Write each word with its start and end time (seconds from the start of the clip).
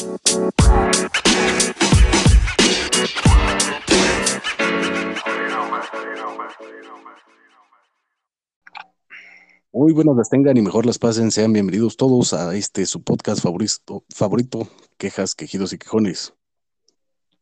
Muy 0.00 0.08
buenos 9.92 10.16
las 10.16 10.30
tengan 10.30 10.56
y 10.56 10.62
mejor 10.62 10.86
las 10.86 10.98
pasen. 10.98 11.30
Sean 11.30 11.52
bienvenidos 11.52 11.98
todos 11.98 12.32
a 12.32 12.56
este 12.56 12.86
su 12.86 13.02
podcast 13.02 13.42
favorito, 13.42 14.04
favorito 14.08 14.68
Quejas, 14.96 15.34
Quejidos 15.34 15.74
y 15.74 15.78
Quejones. 15.78 16.32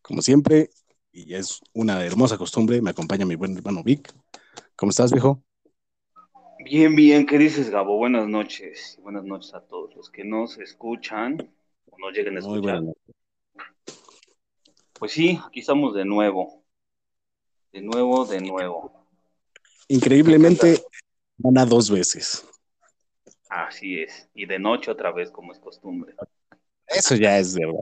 Como 0.03 0.21
siempre, 0.21 0.71
y 1.13 1.35
es 1.35 1.61
una 1.75 2.05
hermosa 2.05 2.39
costumbre, 2.39 2.83
me 2.83 2.91
acompaña 2.91 3.25
mi 3.25 3.37
buen 3.37 3.57
hermano 3.57 3.85
Vic. 3.85 4.13
¿Cómo 4.75 4.91
estás, 4.91 5.13
viejo? 5.13 5.45
Bien, 6.65 6.97
bien, 6.97 7.25
¿qué 7.25 7.39
dices, 7.39 7.71
Gabo? 7.71 7.99
Buenas 7.99 8.27
noches. 8.27 8.99
Buenas 9.01 9.23
noches 9.23 9.55
a 9.55 9.61
todos 9.61 9.95
los 9.95 10.11
que 10.11 10.25
nos 10.25 10.59
escuchan 10.59 11.53
o 11.91 11.99
nos 11.99 12.13
lleguen 12.17 12.39
a 12.39 12.41
Muy 12.41 12.55
escuchar. 12.57 12.83
Pues 14.99 15.13
sí, 15.13 15.39
aquí 15.47 15.61
estamos 15.61 15.95
de 15.95 16.05
nuevo. 16.05 16.65
De 17.73 17.81
nuevo, 17.83 18.25
de 18.25 18.41
nuevo. 18.41 19.07
Increíblemente, 19.89 20.83
gana 21.37 21.65
dos 21.65 21.91
veces. 21.91 22.45
Así 23.49 24.01
es. 24.03 24.29
Y 24.35 24.47
de 24.47 24.59
noche 24.59 24.91
otra 24.91 25.13
vez, 25.13 25.31
como 25.31 25.53
es 25.53 25.59
costumbre. 25.59 26.15
Eso 26.87 27.15
ya 27.15 27.39
es 27.39 27.55
de 27.55 27.67
verdad. 27.67 27.81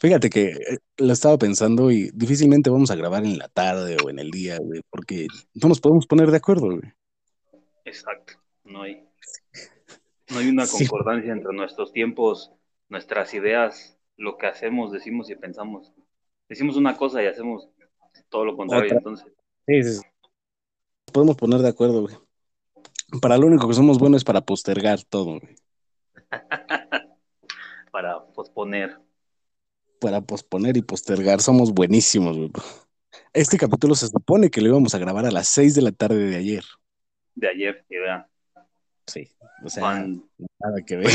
Fíjate 0.00 0.28
que 0.28 0.48
eh, 0.48 0.78
lo 0.98 1.12
estaba 1.12 1.38
pensando 1.38 1.90
y 1.90 2.10
difícilmente 2.12 2.68
vamos 2.68 2.90
a 2.90 2.94
grabar 2.96 3.24
en 3.24 3.38
la 3.38 3.48
tarde 3.48 3.96
o 4.04 4.10
en 4.10 4.18
el 4.18 4.30
día, 4.30 4.58
güey, 4.58 4.82
porque 4.90 5.26
no 5.54 5.68
nos 5.68 5.80
podemos 5.80 6.06
poner 6.06 6.30
de 6.30 6.36
acuerdo, 6.36 6.66
güey. 6.66 6.92
Exacto. 7.86 8.34
No 8.64 8.82
hay, 8.82 9.06
no 10.30 10.38
hay 10.38 10.48
una 10.48 10.66
Sí. 10.66 10.86
concordancia 10.86 11.32
entre 11.32 11.54
nuestros 11.54 11.92
tiempos, 11.92 12.52
nuestras 12.88 13.34
ideas, 13.34 13.98
lo 14.16 14.36
que 14.36 14.46
hacemos, 14.46 14.92
decimos 14.92 15.30
y 15.30 15.36
pensamos. 15.36 15.92
Decimos 16.48 16.76
una 16.76 16.96
cosa 16.96 17.22
y 17.22 17.26
hacemos 17.26 17.68
todo 18.28 18.44
lo 18.44 18.56
contrario. 18.56 18.86
Otra. 18.86 18.98
Entonces, 18.98 19.32
Sí, 19.66 19.82
sí, 19.82 20.00
podemos 21.10 21.36
poner 21.36 21.60
de 21.60 21.68
acuerdo, 21.68 22.02
güey. 22.02 22.16
Para 23.22 23.38
lo 23.38 23.46
único 23.46 23.66
que 23.66 23.74
somos 23.74 23.98
buenos 23.98 24.18
es 24.18 24.24
para 24.24 24.42
postergar 24.42 25.02
todo, 25.04 25.40
güey. 25.40 25.56
para 27.92 28.26
posponer. 28.26 29.00
Para 30.00 30.20
posponer 30.20 30.76
y 30.76 30.82
postergar, 30.82 31.40
somos 31.40 31.72
buenísimos, 31.72 32.36
güey. 32.36 32.50
Este 33.32 33.56
capítulo 33.56 33.94
se 33.94 34.08
supone 34.08 34.50
que 34.50 34.60
lo 34.60 34.68
íbamos 34.68 34.94
a 34.94 34.98
grabar 34.98 35.24
a 35.24 35.30
las 35.30 35.48
6 35.48 35.74
de 35.76 35.82
la 35.82 35.92
tarde 35.92 36.18
de 36.18 36.36
ayer. 36.36 36.64
De 37.34 37.48
ayer, 37.48 37.84
que. 37.88 37.96
Sí, 39.06 39.30
o 39.64 39.68
sea, 39.70 40.06
nada 40.06 40.82
que 40.86 40.96
ver. 40.96 41.10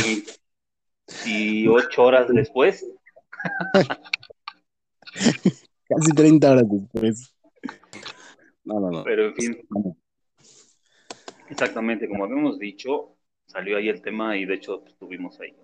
28 1.25 2.03
horas 2.03 2.27
después. 2.29 2.85
Casi 5.89 6.11
30 6.15 6.51
horas 6.51 6.65
después. 6.69 7.35
No, 8.63 8.79
no, 8.79 8.91
no. 8.91 9.03
Pero 9.03 9.27
en 9.27 9.35
fin, 9.35 9.57
exactamente 11.49 12.07
como 12.07 12.25
habíamos 12.25 12.59
dicho, 12.59 13.15
salió 13.47 13.77
ahí 13.77 13.89
el 13.89 14.01
tema 14.01 14.37
y 14.37 14.45
de 14.45 14.55
hecho 14.55 14.83
tuvimos 14.99 15.39
ahí 15.39 15.55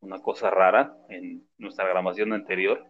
una 0.00 0.20
cosa 0.20 0.50
rara 0.50 0.96
en 1.08 1.46
nuestra 1.58 1.86
grabación 1.86 2.32
anterior. 2.32 2.86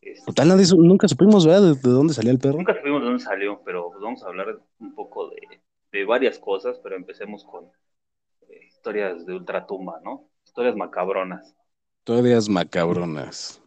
Este, 0.00 0.26
Total, 0.26 0.48
nadie 0.48 0.66
nunca 0.76 1.08
supimos, 1.08 1.46
¿verdad? 1.46 1.62
De, 1.62 1.74
de 1.74 1.94
dónde 1.94 2.12
salía 2.12 2.32
el 2.32 2.38
perro. 2.38 2.58
nunca 2.58 2.74
supimos 2.74 3.00
de 3.00 3.06
dónde 3.06 3.22
salió, 3.22 3.62
pero 3.64 3.90
vamos 4.00 4.22
a 4.22 4.26
hablar 4.26 4.58
un 4.78 4.94
poco 4.94 5.30
de, 5.30 5.60
de 5.92 6.04
varias 6.04 6.38
cosas, 6.38 6.78
pero 6.82 6.96
empecemos 6.96 7.44
con 7.44 7.64
eh, 8.48 8.66
historias 8.66 9.24
de 9.24 9.34
ultratumba, 9.34 10.00
¿no? 10.04 10.28
Historias 10.54 10.76
macabronas, 10.76 11.52
Historias 11.98 12.48
macabronas. 12.48 13.60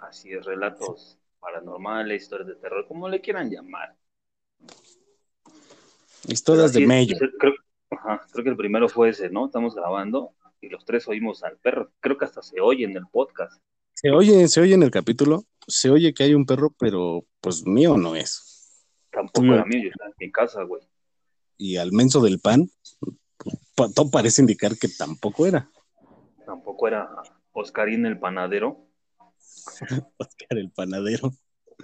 así 0.00 0.30
es, 0.30 0.44
relatos 0.44 1.16
paranormales, 1.40 2.24
historias 2.24 2.48
de 2.48 2.56
terror, 2.56 2.86
como 2.86 3.08
le 3.08 3.22
quieran 3.22 3.48
llamar. 3.50 3.96
Historias 6.28 6.74
de 6.74 6.82
es, 6.82 7.18
Creo, 7.38 7.54
ajá, 7.88 8.20
creo 8.32 8.44
que 8.44 8.50
el 8.50 8.56
primero 8.58 8.86
fue 8.90 9.08
ese, 9.08 9.30
¿no? 9.30 9.46
Estamos 9.46 9.74
grabando 9.74 10.34
y 10.60 10.68
los 10.68 10.84
tres 10.84 11.08
oímos 11.08 11.42
al 11.42 11.56
perro. 11.56 11.90
Creo 12.00 12.18
que 12.18 12.26
hasta 12.26 12.42
se 12.42 12.60
oye 12.60 12.84
en 12.84 12.98
el 12.98 13.06
podcast. 13.10 13.58
Se 13.94 14.10
oye, 14.10 14.46
se 14.48 14.60
oye 14.60 14.74
en 14.74 14.82
el 14.82 14.90
capítulo, 14.90 15.44
se 15.66 15.88
oye 15.88 16.12
que 16.12 16.24
hay 16.24 16.34
un 16.34 16.44
perro, 16.44 16.74
pero 16.78 17.24
pues 17.40 17.64
mío 17.64 17.96
no 17.96 18.14
es. 18.14 18.84
Tampoco 19.10 19.46
era 19.54 19.64
mío, 19.64 19.84
yo 19.84 19.88
estaba 19.88 20.10
en 20.10 20.16
mi 20.18 20.30
casa, 20.30 20.64
güey. 20.64 20.82
Y 21.56 21.78
al 21.78 21.92
menso 21.92 22.20
del 22.20 22.40
pan, 22.40 22.68
pa- 23.74 23.88
todo 23.88 24.10
parece 24.10 24.42
indicar 24.42 24.76
que 24.76 24.88
tampoco 24.88 25.46
era. 25.46 25.70
Tampoco 26.50 26.88
era 26.88 27.08
Oscarín 27.52 28.06
el 28.06 28.18
panadero. 28.18 28.84
Oscar 30.18 30.58
el 30.58 30.68
panadero. 30.72 31.30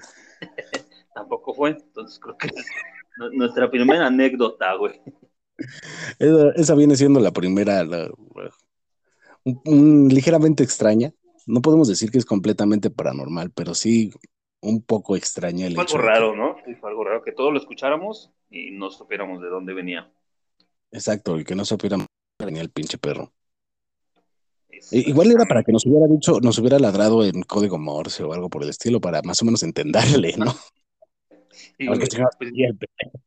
Tampoco 1.15 1.55
fue. 1.55 1.71
Entonces 1.71 2.19
creo 2.19 2.37
que 2.37 2.49
es 2.49 2.67
nu- 3.19 3.31
nuestra 3.33 3.71
primera 3.71 4.09
anécdota, 4.09 4.75
güey. 4.75 5.01
Esa, 6.19 6.51
esa 6.57 6.75
viene 6.75 6.97
siendo 6.97 7.21
la 7.21 7.31
primera, 7.31 7.85
la- 7.85 8.11
un- 9.45 9.61
un- 9.67 10.09
ligeramente 10.09 10.65
extraña. 10.65 11.13
No 11.47 11.63
podemos 11.63 11.87
decir 11.87 12.11
que 12.11 12.19
es 12.19 12.25
completamente 12.25 12.91
paranormal, 12.91 13.53
pero 13.53 13.73
sí 13.73 14.11
un 14.61 14.83
poco 14.83 15.15
extraña 15.15 15.69
el 15.69 15.77
Fue 15.77 15.85
hecho 15.85 15.97
algo 15.99 16.09
de 16.09 16.13
que- 16.13 16.19
raro, 16.19 16.35
¿no? 16.37 16.57
Fue 16.81 16.91
algo 16.91 17.05
raro 17.05 17.23
que 17.23 17.31
todos 17.31 17.53
lo 17.53 17.59
escucháramos 17.61 18.33
y 18.51 18.73
no 18.73 18.91
supiéramos 18.91 19.41
de 19.41 19.49
dónde 19.49 19.75
venía. 19.75 20.11
exacto, 20.91 21.39
y 21.39 21.45
que 21.45 21.55
no 21.55 21.65
supiera 21.65 21.99
venía 22.45 22.63
el 22.63 22.71
pinche 22.71 22.99
perro. 22.99 23.33
I- 24.93 25.11
Igual 25.11 25.31
era 25.33 25.45
para 25.47 25.63
que 25.63 25.73
nos 25.73 25.85
hubiera 25.87 26.07
dicho, 26.07 26.41
nos 26.41 26.59
hubiera 26.59 26.79
ladrado 26.79 27.25
en 27.25 27.43
código 27.43 27.79
Morse 27.79 28.23
o 28.23 28.33
algo 28.33 28.49
por 28.49 28.63
el 28.63 28.71
estilo, 28.71 29.01
para 29.01 29.23
más 29.23 29.41
o 29.43 29.45
menos 29.45 29.63
entenderle, 29.63 30.35
¿no? 30.37 30.47
Sí, 31.79 31.87
güey. 31.87 31.99
Pues, 31.99 32.11
perro. 32.11 33.21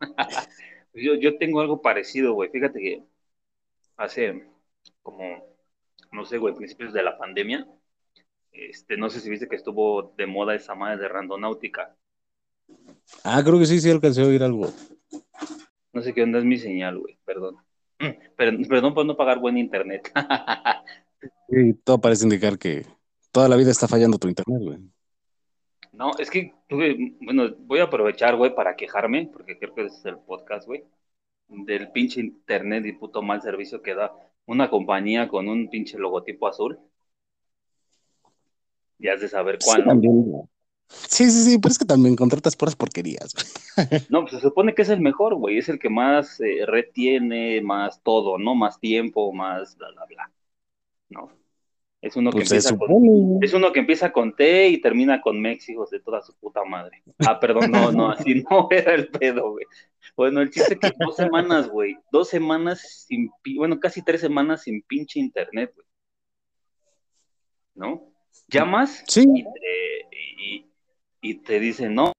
Yo, 0.94 1.14
yo 1.14 1.38
tengo 1.38 1.60
algo 1.60 1.80
parecido, 1.82 2.32
güey. 2.34 2.50
Fíjate 2.50 2.80
que 2.80 3.02
hace 3.96 4.44
como, 5.02 5.44
no 6.10 6.24
sé, 6.24 6.38
güey, 6.38 6.54
principios 6.54 6.92
de 6.92 7.02
la 7.02 7.16
pandemia, 7.16 7.66
este, 8.52 8.96
no 8.96 9.08
sé 9.08 9.20
si 9.20 9.30
viste 9.30 9.48
que 9.48 9.56
estuvo 9.56 10.14
de 10.16 10.26
moda 10.26 10.54
esa 10.54 10.74
madre 10.74 10.98
de 10.98 11.08
randonáutica. 11.08 11.94
Ah, 13.24 13.40
creo 13.44 13.58
que 13.58 13.66
sí, 13.66 13.80
sí 13.80 13.90
alcancé 13.90 14.22
a 14.22 14.26
oír 14.26 14.42
algo. 14.42 14.72
No 15.92 16.02
sé 16.02 16.12
qué 16.12 16.22
onda 16.22 16.38
es 16.38 16.44
mi 16.44 16.58
señal, 16.58 16.98
güey, 16.98 17.18
perdón. 17.24 17.56
Pero, 18.36 18.58
perdón 18.68 18.94
por 18.94 19.06
no 19.06 19.16
pagar 19.16 19.38
buen 19.38 19.58
internet. 19.58 20.12
Sí, 21.50 21.74
todo 21.84 22.00
parece 22.00 22.24
indicar 22.24 22.56
que 22.58 22.86
toda 23.32 23.48
la 23.48 23.56
vida 23.56 23.72
está 23.72 23.88
fallando 23.88 24.18
tu 24.18 24.28
internet, 24.28 24.62
güey. 24.62 24.78
No, 25.92 26.12
es 26.16 26.30
que 26.30 26.54
tuve, 26.68 27.16
bueno, 27.20 27.54
voy 27.58 27.80
a 27.80 27.84
aprovechar, 27.84 28.36
güey, 28.36 28.54
para 28.54 28.76
quejarme, 28.76 29.28
porque 29.32 29.58
creo 29.58 29.74
que 29.74 29.86
ese 29.86 29.96
es 29.96 30.04
el 30.06 30.18
podcast, 30.18 30.66
güey, 30.66 30.84
del 31.48 31.90
pinche 31.90 32.20
internet 32.20 32.86
y 32.86 32.92
puto 32.92 33.20
mal 33.20 33.42
servicio 33.42 33.82
que 33.82 33.96
da 33.96 34.14
una 34.46 34.70
compañía 34.70 35.28
con 35.28 35.48
un 35.48 35.68
pinche 35.68 35.98
logotipo 35.98 36.46
azul. 36.46 36.78
Ya 38.98 39.14
has 39.14 39.20
de 39.20 39.28
saber 39.28 39.58
Sí, 39.60 39.82
Sí, 40.90 41.30
sí, 41.30 41.44
sí, 41.44 41.58
pero 41.58 41.72
es 41.72 41.78
que 41.78 41.84
también 41.84 42.16
contratas 42.16 42.56
puras 42.56 42.76
porquerías. 42.76 43.34
güey. 43.34 44.02
No, 44.08 44.22
pues 44.22 44.32
se 44.34 44.40
supone 44.40 44.74
que 44.74 44.82
es 44.82 44.88
el 44.88 45.00
mejor, 45.00 45.36
güey, 45.36 45.58
es 45.58 45.68
el 45.68 45.78
que 45.78 45.88
más 45.88 46.40
eh, 46.40 46.64
red 46.66 46.86
tiene, 46.92 47.60
más 47.62 48.02
todo, 48.02 48.38
¿no? 48.38 48.54
Más 48.54 48.80
tiempo, 48.80 49.32
más 49.32 49.76
bla, 49.76 49.90
bla, 49.92 50.04
bla. 50.06 50.30
¿No? 51.08 51.30
Es 52.00 52.16
uno 52.16 52.30
que 52.30 52.38
Pues 52.38 52.50
empieza 52.50 52.76
con, 52.76 53.42
es 53.42 53.52
uno 53.52 53.72
que 53.72 53.80
empieza 53.80 54.10
con 54.10 54.34
T 54.34 54.68
y 54.68 54.80
termina 54.80 55.20
con 55.20 55.40
Mex, 55.40 55.68
hijos 55.68 55.90
de 55.90 56.00
toda 56.00 56.22
su 56.22 56.34
puta 56.34 56.64
madre. 56.64 57.02
Ah, 57.18 57.38
perdón, 57.38 57.70
no, 57.70 57.92
no, 57.92 58.10
así 58.12 58.42
no 58.48 58.68
era 58.70 58.94
el 58.94 59.08
pedo, 59.08 59.52
güey. 59.52 59.66
Bueno, 60.16 60.40
el 60.40 60.50
chiste 60.50 60.74
es 60.74 60.80
que 60.80 60.92
dos 60.98 61.16
semanas, 61.16 61.68
güey, 61.68 61.98
dos 62.10 62.28
semanas 62.28 63.04
sin, 63.06 63.30
bueno, 63.56 63.78
casi 63.78 64.02
tres 64.02 64.22
semanas 64.22 64.62
sin 64.62 64.82
pinche 64.82 65.20
internet, 65.20 65.72
güey. 65.74 65.86
¿No? 67.74 68.10
Llamas 68.48 69.04
Sí, 69.06 69.22
y 69.22 69.42
te, 69.42 69.50
y, 69.50 69.89
y 71.20 71.34
te 71.42 71.60
dicen, 71.60 71.94
no, 71.94 72.12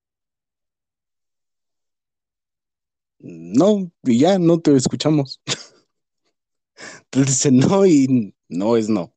no, 3.19 3.91
y 4.03 4.19
ya 4.19 4.39
no 4.39 4.59
te 4.59 4.75
escuchamos. 4.75 5.41
Te 7.11 7.19
dicen 7.19 7.59
no 7.59 7.85
y 7.85 8.33
no 8.49 8.75
es 8.75 8.89
no. 8.89 9.13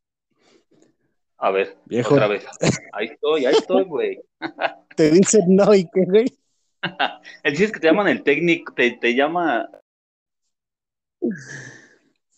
a 1.38 1.50
ver, 1.50 1.78
Viejo. 1.86 2.14
otra 2.14 2.26
vez. 2.26 2.44
Ahí 2.92 3.06
estoy, 3.06 3.46
ahí 3.46 3.54
estoy, 3.54 3.84
güey. 3.84 4.20
Te 4.96 5.10
dicen 5.10 5.42
no 5.48 5.74
y 5.74 5.84
qué, 5.84 6.04
güey. 6.04 6.26
El 7.42 7.52
chiste 7.52 7.64
es 7.64 7.72
que 7.72 7.80
te 7.80 7.86
llaman 7.86 8.08
el 8.08 8.22
técnico, 8.22 8.74
te, 8.74 8.90
te 8.90 9.14
llama, 9.14 9.70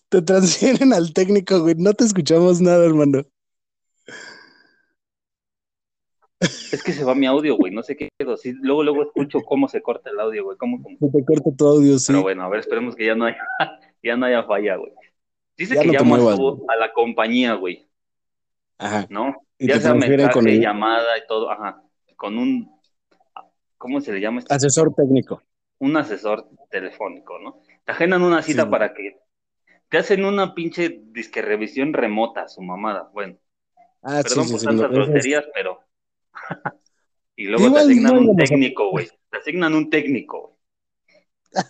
Te 0.09 0.23
transfieren 0.23 0.93
al 0.93 1.13
técnico, 1.13 1.61
güey. 1.61 1.75
No 1.77 1.93
te 1.95 2.05
escuchamos 2.05 2.61
nada, 2.61 2.85
hermano. 2.85 3.25
Es 6.41 6.83
que 6.83 6.93
se 6.93 7.05
va 7.05 7.15
mi 7.15 7.27
audio, 7.27 7.57
güey, 7.57 7.73
no 7.73 7.83
sé 7.83 7.97
qué 7.97 8.09
pedo. 8.17 8.37
Sí, 8.37 8.53
luego, 8.61 8.83
luego 8.83 9.03
escucho 9.05 9.41
cómo 9.43 9.69
se 9.69 9.83
corta 9.83 10.11
el 10.11 10.21
audio, 10.21 10.45
güey, 10.45 10.57
cómo, 10.59 10.83
cómo- 10.83 10.97
Se 10.99 11.09
te 11.11 11.25
corta 11.25 11.51
tu 11.57 11.67
audio, 11.67 11.99
sí. 11.99 12.07
Pero 12.13 12.23
bueno, 12.23 12.43
a 12.45 12.49
ver, 12.49 12.61
esperemos 12.61 12.95
que 12.95 13.07
ya 13.07 13.15
no 13.15 13.25
haya, 13.27 13.39
ya 14.03 14.17
no 14.17 14.27
haya 14.27 14.43
falla, 14.45 14.77
güey. 14.77 14.93
Dice 15.57 15.75
Ya 15.75 15.81
que 15.83 15.87
no 15.89 15.93
llamas 15.95 16.39
a 16.69 16.77
la 16.77 16.93
compañía, 16.93 17.55
güey. 17.55 17.89
Ajá. 18.79 19.07
¿no? 19.09 19.35
Y 19.59 19.69
ya 19.69 19.81
sea 19.81 19.95
mensaje, 19.95 20.33
con 20.35 20.47
el- 20.47 20.61
llamada 20.61 21.17
y 21.17 21.27
todo, 21.27 21.51
ajá, 21.51 21.83
con 22.17 22.37
un, 22.37 22.71
¿cómo 23.79 24.01
se 24.03 24.13
le 24.13 24.21
llama? 24.21 24.41
esto? 24.41 24.53
Asesor 24.53 24.95
técnico. 24.95 25.43
Un 25.79 25.97
asesor 25.97 26.47
telefónico, 26.71 27.39
¿no? 27.39 27.61
Te 27.85 27.93
agendan 27.93 28.23
una 28.23 28.43
cita 28.43 28.65
Sí. 28.65 28.69
para 28.71 28.93
que 28.93 29.17
te 29.89 29.99
hacen 29.99 30.25
una 30.27 30.55
pinche 30.55 31.01
disque 31.07 31.41
revisión 31.41 31.93
remota, 31.95 32.49
su 32.49 32.61
mamada. 32.61 33.09
Bueno, 33.15 33.37
Ah, 34.03 34.21
perdón 34.23 34.45
sí, 34.45 34.51
por 34.53 34.61
sí. 34.61 34.67
tantas 34.67 34.91
groserías, 34.91 35.45
pero... 35.55 35.81
y 37.37 37.47
luego 37.47 37.73
te 37.73 37.81
asignan 37.81 38.15
no 38.15 38.31
un 38.31 38.37
técnico, 38.37 38.91
güey. 38.91 39.09
Te 39.31 39.39
asignan 39.39 39.75
un 39.75 39.91
técnico, 39.91 40.41
güey. 40.41 40.57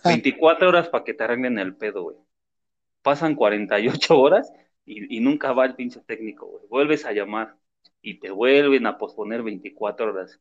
24 0.03 0.69
horas 0.69 0.89
para 0.89 1.03
que 1.03 1.13
te 1.13 1.23
arreglen 1.23 1.59
el 1.59 1.75
pedo, 1.75 2.03
güey. 2.03 2.17
Pasan 3.01 3.35
48 3.35 4.19
horas 4.19 4.51
y, 4.85 5.17
y 5.17 5.19
nunca 5.19 5.53
va 5.53 5.65
el 5.65 5.75
pinche 5.75 6.01
técnico, 6.01 6.47
güey. 6.47 6.65
Vuelves 6.69 7.05
a 7.05 7.13
llamar 7.13 7.57
y 8.01 8.19
te 8.19 8.31
vuelven 8.31 8.85
a 8.85 8.97
posponer 8.97 9.43
24 9.43 10.11
horas. 10.11 10.39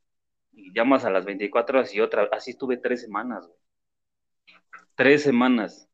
Y 0.52 0.73
llamas 0.73 1.05
a 1.05 1.11
las 1.11 1.25
24 1.25 1.78
horas 1.78 1.94
y 1.94 2.00
otra. 2.00 2.28
Así 2.32 2.52
estuve 2.52 2.76
tres 2.76 3.02
semanas, 3.02 3.46
güey. 3.46 3.58
Tres 4.94 5.23
semanas. 5.23 5.88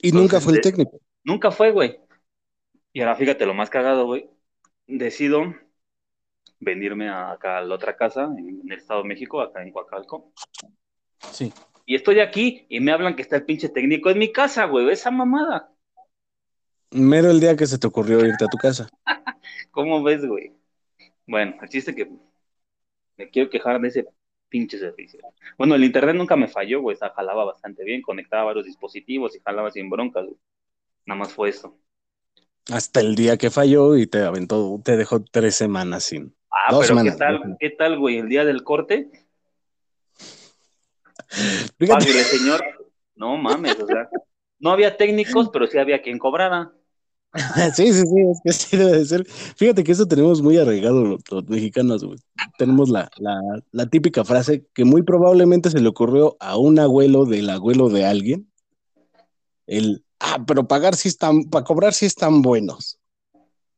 Y 0.00 0.12
nunca 0.12 0.40
fue 0.40 0.54
el 0.54 0.60
técnico. 0.60 1.00
Nunca 1.24 1.50
fue, 1.50 1.70
güey. 1.70 2.00
Y 2.92 3.00
ahora 3.00 3.16
fíjate 3.16 3.46
lo 3.46 3.54
más 3.54 3.70
cagado, 3.70 4.06
güey. 4.06 4.28
Decido 4.86 5.54
venirme 6.60 7.08
a- 7.08 7.32
acá 7.32 7.58
a 7.58 7.62
la 7.62 7.74
otra 7.74 7.96
casa, 7.96 8.24
en, 8.24 8.48
en 8.60 8.72
el 8.72 8.78
Estado 8.78 9.02
de 9.02 9.08
México, 9.08 9.40
acá 9.40 9.62
en 9.62 9.72
Coacalco. 9.72 10.32
Sí. 11.32 11.52
Y 11.84 11.94
estoy 11.94 12.20
aquí 12.20 12.66
y 12.68 12.80
me 12.80 12.92
hablan 12.92 13.14
que 13.14 13.22
está 13.22 13.36
el 13.36 13.44
pinche 13.44 13.68
técnico 13.68 14.10
en 14.10 14.18
mi 14.18 14.32
casa, 14.32 14.64
güey. 14.66 14.90
Esa 14.90 15.10
mamada. 15.10 15.72
Mero 16.90 17.30
el 17.30 17.40
día 17.40 17.56
que 17.56 17.66
se 17.66 17.78
te 17.78 17.86
ocurrió 17.86 18.24
irte 18.24 18.44
a 18.44 18.48
tu 18.48 18.58
casa. 18.58 18.88
¿Cómo 19.70 20.02
ves, 20.02 20.24
güey? 20.26 20.52
Bueno, 21.26 21.56
el 21.60 21.68
chiste 21.68 21.94
que 21.94 22.10
me 23.16 23.30
quiero 23.30 23.50
quejar 23.50 23.80
de 23.80 23.88
ese 23.88 24.06
pinche 24.48 24.78
servicio. 24.78 25.20
Bueno, 25.58 25.74
el 25.74 25.84
internet 25.84 26.14
nunca 26.14 26.36
me 26.36 26.48
falló, 26.48 26.80
güey. 26.80 26.94
O 26.94 26.98
sea, 26.98 27.10
jalaba 27.10 27.44
bastante 27.44 27.84
bien, 27.84 28.02
conectaba 28.02 28.44
varios 28.44 28.66
dispositivos 28.66 29.34
y 29.34 29.40
jalaba 29.40 29.70
sin 29.70 29.90
broncas, 29.90 30.24
güey. 30.24 30.38
Nada 31.06 31.18
más 31.18 31.32
fue 31.32 31.48
eso. 31.48 31.78
Hasta 32.70 33.00
el 33.00 33.14
día 33.14 33.36
que 33.36 33.50
falló 33.50 33.96
y 33.96 34.06
te 34.06 34.22
aventó, 34.22 34.80
te 34.84 34.96
dejó 34.96 35.22
tres 35.22 35.54
semanas 35.54 36.04
sin. 36.04 36.35
Ah, 36.56 36.72
Dos 36.72 36.80
pero 36.80 36.88
semanas, 36.88 37.14
¿qué 37.14 37.18
tal, 37.18 37.56
qué 37.60 37.70
tal, 37.70 37.98
güey? 37.98 38.18
El 38.18 38.28
día 38.28 38.44
del 38.44 38.64
corte, 38.64 39.10
páguele, 41.78 42.24
señor. 42.24 42.62
No 43.14 43.36
mames, 43.36 43.78
o 43.80 43.86
sea, 43.86 44.08
no 44.58 44.70
había 44.70 44.96
técnicos, 44.96 45.50
pero 45.52 45.66
sí 45.66 45.78
había 45.78 46.02
quien 46.02 46.18
cobrara. 46.18 46.72
sí, 47.74 47.92
sí, 47.92 48.02
sí, 48.02 48.20
es 48.30 48.40
que 48.42 48.52
sí 48.52 48.76
debe 48.76 48.98
de 48.98 49.04
ser. 49.04 49.24
Fíjate 49.26 49.84
que 49.84 49.92
eso 49.92 50.06
tenemos 50.06 50.40
muy 50.40 50.56
arraigado 50.56 51.04
los, 51.04 51.20
los 51.30 51.48
mexicanos, 51.48 52.04
güey. 52.04 52.18
Tenemos 52.58 52.88
la, 52.88 53.10
la, 53.16 53.40
la 53.72 53.86
típica 53.86 54.24
frase 54.24 54.66
que 54.74 54.84
muy 54.84 55.02
probablemente 55.02 55.70
se 55.70 55.80
le 55.80 55.88
ocurrió 55.88 56.36
a 56.40 56.56
un 56.56 56.78
abuelo 56.78 57.24
del 57.26 57.50
abuelo 57.50 57.88
de 57.88 58.06
alguien. 58.06 58.50
El, 59.66 60.04
ah, 60.20 60.44
pero 60.46 60.66
pagar 60.68 60.94
sí 60.94 61.08
están, 61.08 61.44
para 61.44 61.64
cobrar 61.64 61.92
sí 61.92 62.06
están 62.06 62.40
buenos. 62.42 62.98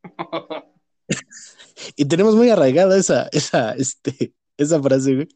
Y 1.97 2.07
tenemos 2.07 2.35
muy 2.35 2.51
arraigada 2.51 2.97
esa, 2.99 3.29
esa, 3.33 3.73
este, 3.73 4.33
esa 4.57 4.83
frase, 4.83 5.15
güey, 5.15 5.29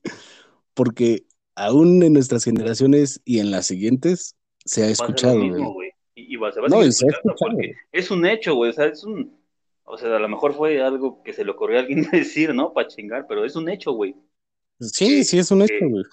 porque 0.75 1.25
aún 1.55 2.03
en 2.03 2.15
nuestras 2.15 2.45
generaciones 2.45 3.21
y 3.25 3.39
en 3.39 3.51
las 3.51 3.67
siguientes 3.67 4.37
se 4.65 4.85
ha 4.85 4.89
escuchado, 4.89 5.37
mismo, 5.37 5.73
güey. 5.75 5.91
Y, 6.15 6.35
y 6.35 6.37
va, 6.37 6.53
se 6.53 6.61
va 6.61 6.69
No, 6.69 6.83
se 6.91 7.07
es 7.93 8.11
un 8.11 8.27
hecho, 8.27 8.55
güey. 8.55 8.71
O 8.71 8.73
sea, 8.73 8.87
es 8.87 9.05
un. 9.05 9.41
O 9.85 9.99
sea, 9.99 10.17
a 10.17 10.19
lo 10.19 10.29
mejor 10.29 10.55
fue 10.55 10.81
algo 10.81 11.23
que 11.23 11.33
se 11.33 11.45
le 11.45 11.51
ocurrió 11.51 11.79
a 11.79 11.81
alguien 11.81 12.03
decir, 12.13 12.55
¿no? 12.55 12.73
Para 12.73 12.89
chingar, 12.89 13.27
pero 13.27 13.45
es 13.45 13.57
un 13.57 13.69
hecho, 13.69 13.93
güey. 13.93 14.15
Sí, 14.81 15.25
sí, 15.25 15.39
es 15.39 15.51
un 15.51 15.63
hecho, 15.63 15.75
güey. 15.89 16.05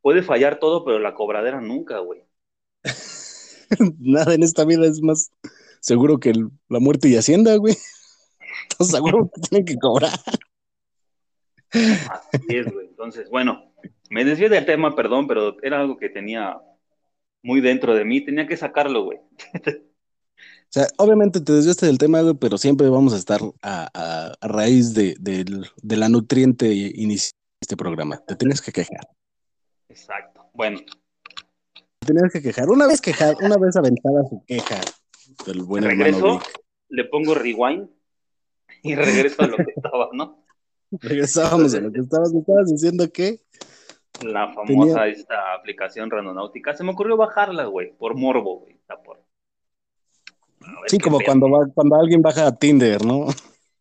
Puede 0.00 0.22
fallar 0.22 0.58
todo, 0.58 0.84
pero 0.84 0.98
la 0.98 1.14
cobradera 1.14 1.60
nunca, 1.60 1.98
güey. 1.98 2.24
Nada 3.98 4.34
en 4.34 4.42
esta 4.42 4.64
vida 4.64 4.86
es 4.86 5.00
más 5.00 5.30
seguro 5.80 6.18
que 6.18 6.30
el- 6.30 6.50
la 6.68 6.80
muerte 6.80 7.08
y 7.08 7.16
Hacienda, 7.16 7.56
güey. 7.56 7.76
Seguro 8.84 9.30
que 9.34 9.40
tienen 9.48 9.64
que 9.66 9.76
cobrar. 9.78 10.12
Así 11.70 12.46
es, 12.48 12.72
güey. 12.72 12.86
Entonces, 12.88 13.28
bueno, 13.30 13.72
me 14.10 14.24
desvié 14.24 14.48
del 14.48 14.66
tema, 14.66 14.94
perdón, 14.94 15.26
pero 15.26 15.56
era 15.62 15.80
algo 15.80 15.96
que 15.96 16.08
tenía 16.08 16.58
muy 17.42 17.60
dentro 17.60 17.94
de 17.94 18.04
mí. 18.04 18.20
Tenía 18.24 18.46
que 18.46 18.56
sacarlo, 18.56 19.04
güey. 19.04 19.18
O 19.18 20.68
sea, 20.74 20.86
obviamente 20.98 21.40
te 21.40 21.52
desviaste 21.52 21.86
del 21.86 21.98
tema, 21.98 22.20
güey, 22.22 22.34
pero 22.34 22.56
siempre 22.58 22.88
vamos 22.88 23.12
a 23.14 23.16
estar 23.18 23.40
a, 23.62 23.88
a- 23.92 24.34
a 24.40 24.48
raíz 24.48 24.94
de, 24.94 25.14
del- 25.20 25.66
de 25.82 25.96
la 25.96 26.08
nutriente 26.08 26.66
inicio 26.72 27.32
de 27.34 27.58
este 27.62 27.76
programa. 27.76 28.18
Te 28.18 28.36
tienes 28.36 28.60
que 28.62 28.72
quejar. 28.72 29.08
Exacto. 29.88 30.46
Bueno, 30.54 30.80
Te 32.00 32.06
tenías 32.06 32.32
que 32.32 32.42
quejar. 32.42 32.68
Una 32.70 32.86
vez 32.86 33.00
quejada, 33.00 33.34
una 33.40 33.56
vez 33.56 33.76
aventada 33.76 34.24
su 34.28 34.42
queja 34.46 34.80
del 35.46 35.62
buen 35.62 35.84
hermano 35.84 36.04
regreso, 36.04 36.38
Vic. 36.38 36.60
le 36.88 37.04
pongo 37.04 37.34
rewind 37.34 37.88
y 38.82 38.94
regreso 38.94 39.42
a 39.42 39.46
lo 39.46 39.56
que 39.56 39.72
estaba, 39.76 40.08
¿no? 40.12 40.44
Regresábamos 40.90 41.74
a 41.74 41.80
lo 41.80 41.90
que 41.92 42.00
estabas, 42.00 42.32
me 42.32 42.40
estabas 42.40 42.70
diciendo 42.70 43.10
que 43.12 43.40
La 44.22 44.52
famosa 44.52 44.66
Tenía- 44.66 45.06
esta 45.08 45.54
aplicación 45.54 46.10
randonáutica. 46.10 46.74
Se 46.74 46.84
me 46.84 46.92
ocurrió 46.92 47.16
bajarla, 47.16 47.64
güey, 47.64 47.92
por 47.96 48.14
morbo, 48.14 48.60
güey. 48.60 48.76
por- 49.04 49.22
sí, 50.86 50.98
como 50.98 51.18
cuando 51.20 51.50
va, 51.50 51.66
cuando 51.74 51.96
alguien 51.96 52.20
baja 52.22 52.46
a 52.46 52.54
Tinder, 52.56 53.04
¿no? 53.04 53.26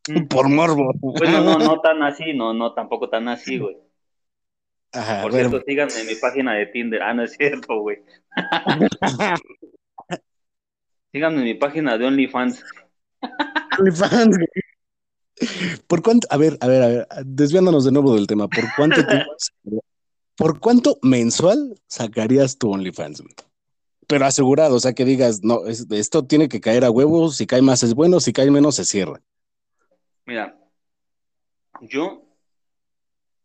Mm. 0.09 0.27
Por 0.27 0.49
morbo. 0.49 0.93
Bueno, 0.99 1.41
no, 1.41 1.59
no 1.59 1.79
tan 1.81 2.01
así, 2.01 2.33
no, 2.33 2.53
no, 2.53 2.73
tampoco 2.73 3.07
tan 3.09 3.27
así, 3.27 3.59
güey. 3.59 3.77
Ajá, 4.93 5.21
Por 5.21 5.31
bueno. 5.31 5.49
cierto, 5.49 5.65
síganme 5.67 5.93
en 6.01 6.07
mi 6.07 6.15
página 6.15 6.53
de 6.55 6.65
Tinder. 6.67 7.01
Ah, 7.03 7.13
no 7.13 7.23
es 7.23 7.33
cierto, 7.33 7.79
güey. 7.81 7.99
Síganme 11.11 11.37
en 11.39 11.43
mi 11.43 11.53
página 11.55 11.97
de 11.97 12.05
OnlyFans. 12.05 12.63
OnlyFans, 13.79 14.37
güey. 14.37 14.47
¿Por 15.87 16.01
cuánto? 16.01 16.27
A 16.29 16.37
ver, 16.37 16.57
a 16.61 16.67
ver, 16.67 16.81
a 16.83 16.87
ver, 16.87 17.07
desviándonos 17.25 17.85
de 17.85 17.91
nuevo 17.91 18.15
del 18.15 18.27
tema, 18.27 18.47
¿por 18.47 18.63
cuánto 18.77 19.05
tiempo- 19.05 19.31
¿Por 20.35 20.59
cuánto 20.59 20.97
mensual 21.01 21.79
sacarías 21.87 22.57
tu 22.57 22.71
OnlyFans? 22.71 23.21
Pero 24.07 24.25
asegurado, 24.25 24.75
o 24.75 24.79
sea, 24.79 24.93
que 24.93 25.05
digas, 25.05 25.41
no, 25.43 25.67
es- 25.67 25.85
esto 25.91 26.25
tiene 26.25 26.49
que 26.49 26.59
caer 26.61 26.83
a 26.85 26.91
huevos, 26.91 27.37
si 27.37 27.45
cae 27.45 27.61
más 27.61 27.83
es 27.83 27.93
bueno, 27.93 28.19
si 28.19 28.33
cae 28.33 28.49
menos 28.49 28.75
se 28.75 28.85
cierra. 28.85 29.21
Mira, 30.25 30.57
yo 31.81 32.23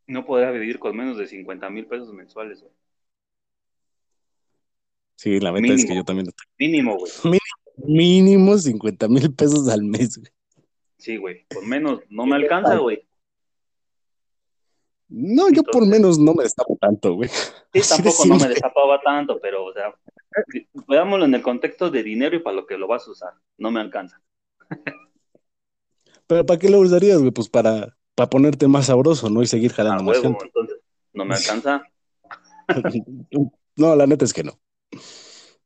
no 0.07 0.25
podría 0.25 0.51
vivir 0.53 0.79
con 0.79 0.97
menos 0.97 1.19
de 1.19 1.27
50 1.27 1.69
mil 1.71 1.87
pesos 1.87 2.13
mensuales, 2.13 2.61
güey. 2.61 2.73
Sí, 5.17 5.41
la 5.41 5.51
verdad 5.51 5.71
es 5.73 5.85
que 5.87 5.95
yo 5.97 6.05
también. 6.05 6.29
Mínimo, 6.59 6.97
güey. 6.99 7.13
Mínimo 7.77 8.57
50 8.57 9.09
mil 9.09 9.33
pesos 9.35 9.69
al 9.69 9.83
mes, 9.83 10.19
güey. 10.19 10.31
Sí, 11.07 11.19
güey. 11.19 11.47
Con 11.55 11.69
menos 11.69 12.01
no 12.11 12.27
me 12.27 12.35
alcanza, 12.35 12.79
güey. 12.79 13.07
No, 15.09 15.49
yo 15.51 15.63
por 15.63 15.87
menos 15.87 16.19
no 16.19 16.35
me 16.35 16.43
destapo 16.43 16.77
tanto, 16.81 17.15
güey. 17.15 17.29
Sí, 17.73 17.81
tampoco 17.89 18.27
no 18.27 18.35
me 18.35 18.49
destapaba 18.49 19.01
tanto, 19.01 19.39
pero, 19.41 19.67
o 19.67 19.73
sea, 19.73 19.95
veámoslo 20.89 21.27
en 21.27 21.35
el 21.37 21.43
contexto 21.43 21.91
de 21.91 22.03
dinero 22.03 22.35
y 22.35 22.41
para 22.41 22.57
lo 22.57 22.67
que 22.67 22.77
lo 22.77 22.89
vas 22.89 23.07
a 23.07 23.13
usar. 23.13 23.35
No 23.57 23.71
me 23.71 23.79
alcanza. 23.79 24.21
Pero 26.27 26.45
¿para 26.45 26.59
qué 26.59 26.69
lo 26.69 26.81
usarías, 26.81 27.21
güey? 27.21 27.31
Pues 27.31 27.49
para, 27.49 27.97
para 28.17 28.29
ponerte 28.29 28.67
más 28.67 28.87
sabroso, 28.87 29.31
¿no? 29.31 29.43
Y 29.43 29.47
seguir 29.47 29.73
jalando 29.75 30.03
más 30.03 30.17
huevo, 30.17 30.31
gente. 30.31 30.47
entonces, 30.47 30.79
no 31.13 31.25
me 31.25 31.37
alcanza. 31.37 31.85
No, 33.79 33.95
la 33.95 34.07
neta 34.07 34.25
es 34.25 34.33
que 34.33 34.43
no. 34.43 34.59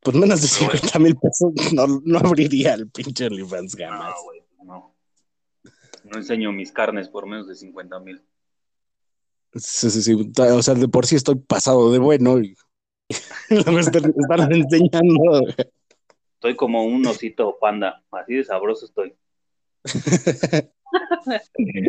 Pues 0.01 0.17
menos 0.17 0.43
de 0.43 0.49
Pero 0.49 0.67
bueno. 0.67 0.81
50 0.81 0.99
mil 0.99 1.17
pesos 1.17 1.73
no, 1.73 1.87
no 2.05 2.19
abriría 2.19 2.75
el 2.75 2.91
pinche 2.91 3.27
OnlyFans 3.27 3.77
jamás. 3.77 4.17
No, 4.17 4.25
güey. 4.25 4.40
No 6.11 6.19
enseño 6.19 6.53
mis 6.53 6.73
carnes 6.73 7.09
por 7.09 7.27
menos 7.27 7.47
de 7.47 7.55
50 7.55 8.01
mil. 8.01 8.23
Sí, 9.55 9.91
sí, 9.91 10.03
sí. 10.03 10.33
O 10.39 10.63
sea, 10.63 10.75
de 10.75 10.89
por 10.89 11.07
sí 11.07 11.17
estoy 11.17 11.37
pasado 11.37 11.93
de 11.93 11.99
bueno 11.99 12.41
y 12.41 12.57
estar, 13.49 14.03
estar 14.03 14.53
enseñando. 14.53 15.47
Estoy 16.35 16.57
como 16.57 16.85
un 16.85 17.07
osito 17.07 17.57
panda. 17.61 18.03
Así 18.11 18.35
de 18.35 18.45
sabroso 18.45 18.87
estoy. 18.87 19.15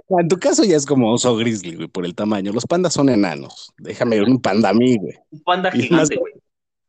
En 0.10 0.28
tu 0.28 0.38
caso 0.38 0.64
ya 0.64 0.78
es 0.78 0.86
como 0.86 1.12
oso 1.12 1.36
grizzly, 1.36 1.76
güey, 1.76 1.88
por 1.88 2.06
el 2.06 2.14
tamaño. 2.14 2.52
Los 2.52 2.68
pandas 2.68 2.94
son 2.94 3.10
enanos. 3.10 3.74
Déjame 3.78 4.22
un 4.22 4.40
panda 4.40 4.70
a 4.70 4.74
mí, 4.74 4.96
güey. 4.98 5.16
Un 5.32 5.42
panda 5.42 5.72
gigante, 5.72 6.18
güey. 6.18 6.34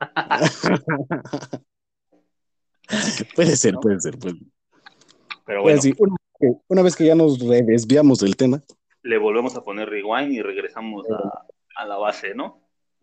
puede 3.34 3.56
ser, 3.56 3.76
puede 3.76 3.98
ser. 4.00 4.18
Puede. 4.18 4.40
Pero 5.46 5.62
Bueno, 5.62 5.80
una, 5.98 6.12
vez 6.12 6.20
que- 6.42 6.52
una 6.68 6.82
vez 6.82 6.96
que 6.96 7.06
ya 7.06 7.14
nos 7.14 7.38
desviamos 7.38 8.18
del 8.18 8.36
tema, 8.36 8.60
le 9.02 9.18
volvemos 9.18 9.56
a 9.56 9.64
poner 9.64 9.88
rewind 9.88 10.32
y 10.32 10.42
regresamos 10.42 11.08
a, 11.10 11.46
a 11.76 11.86
la 11.86 11.96
base, 11.96 12.34
¿no? 12.34 12.60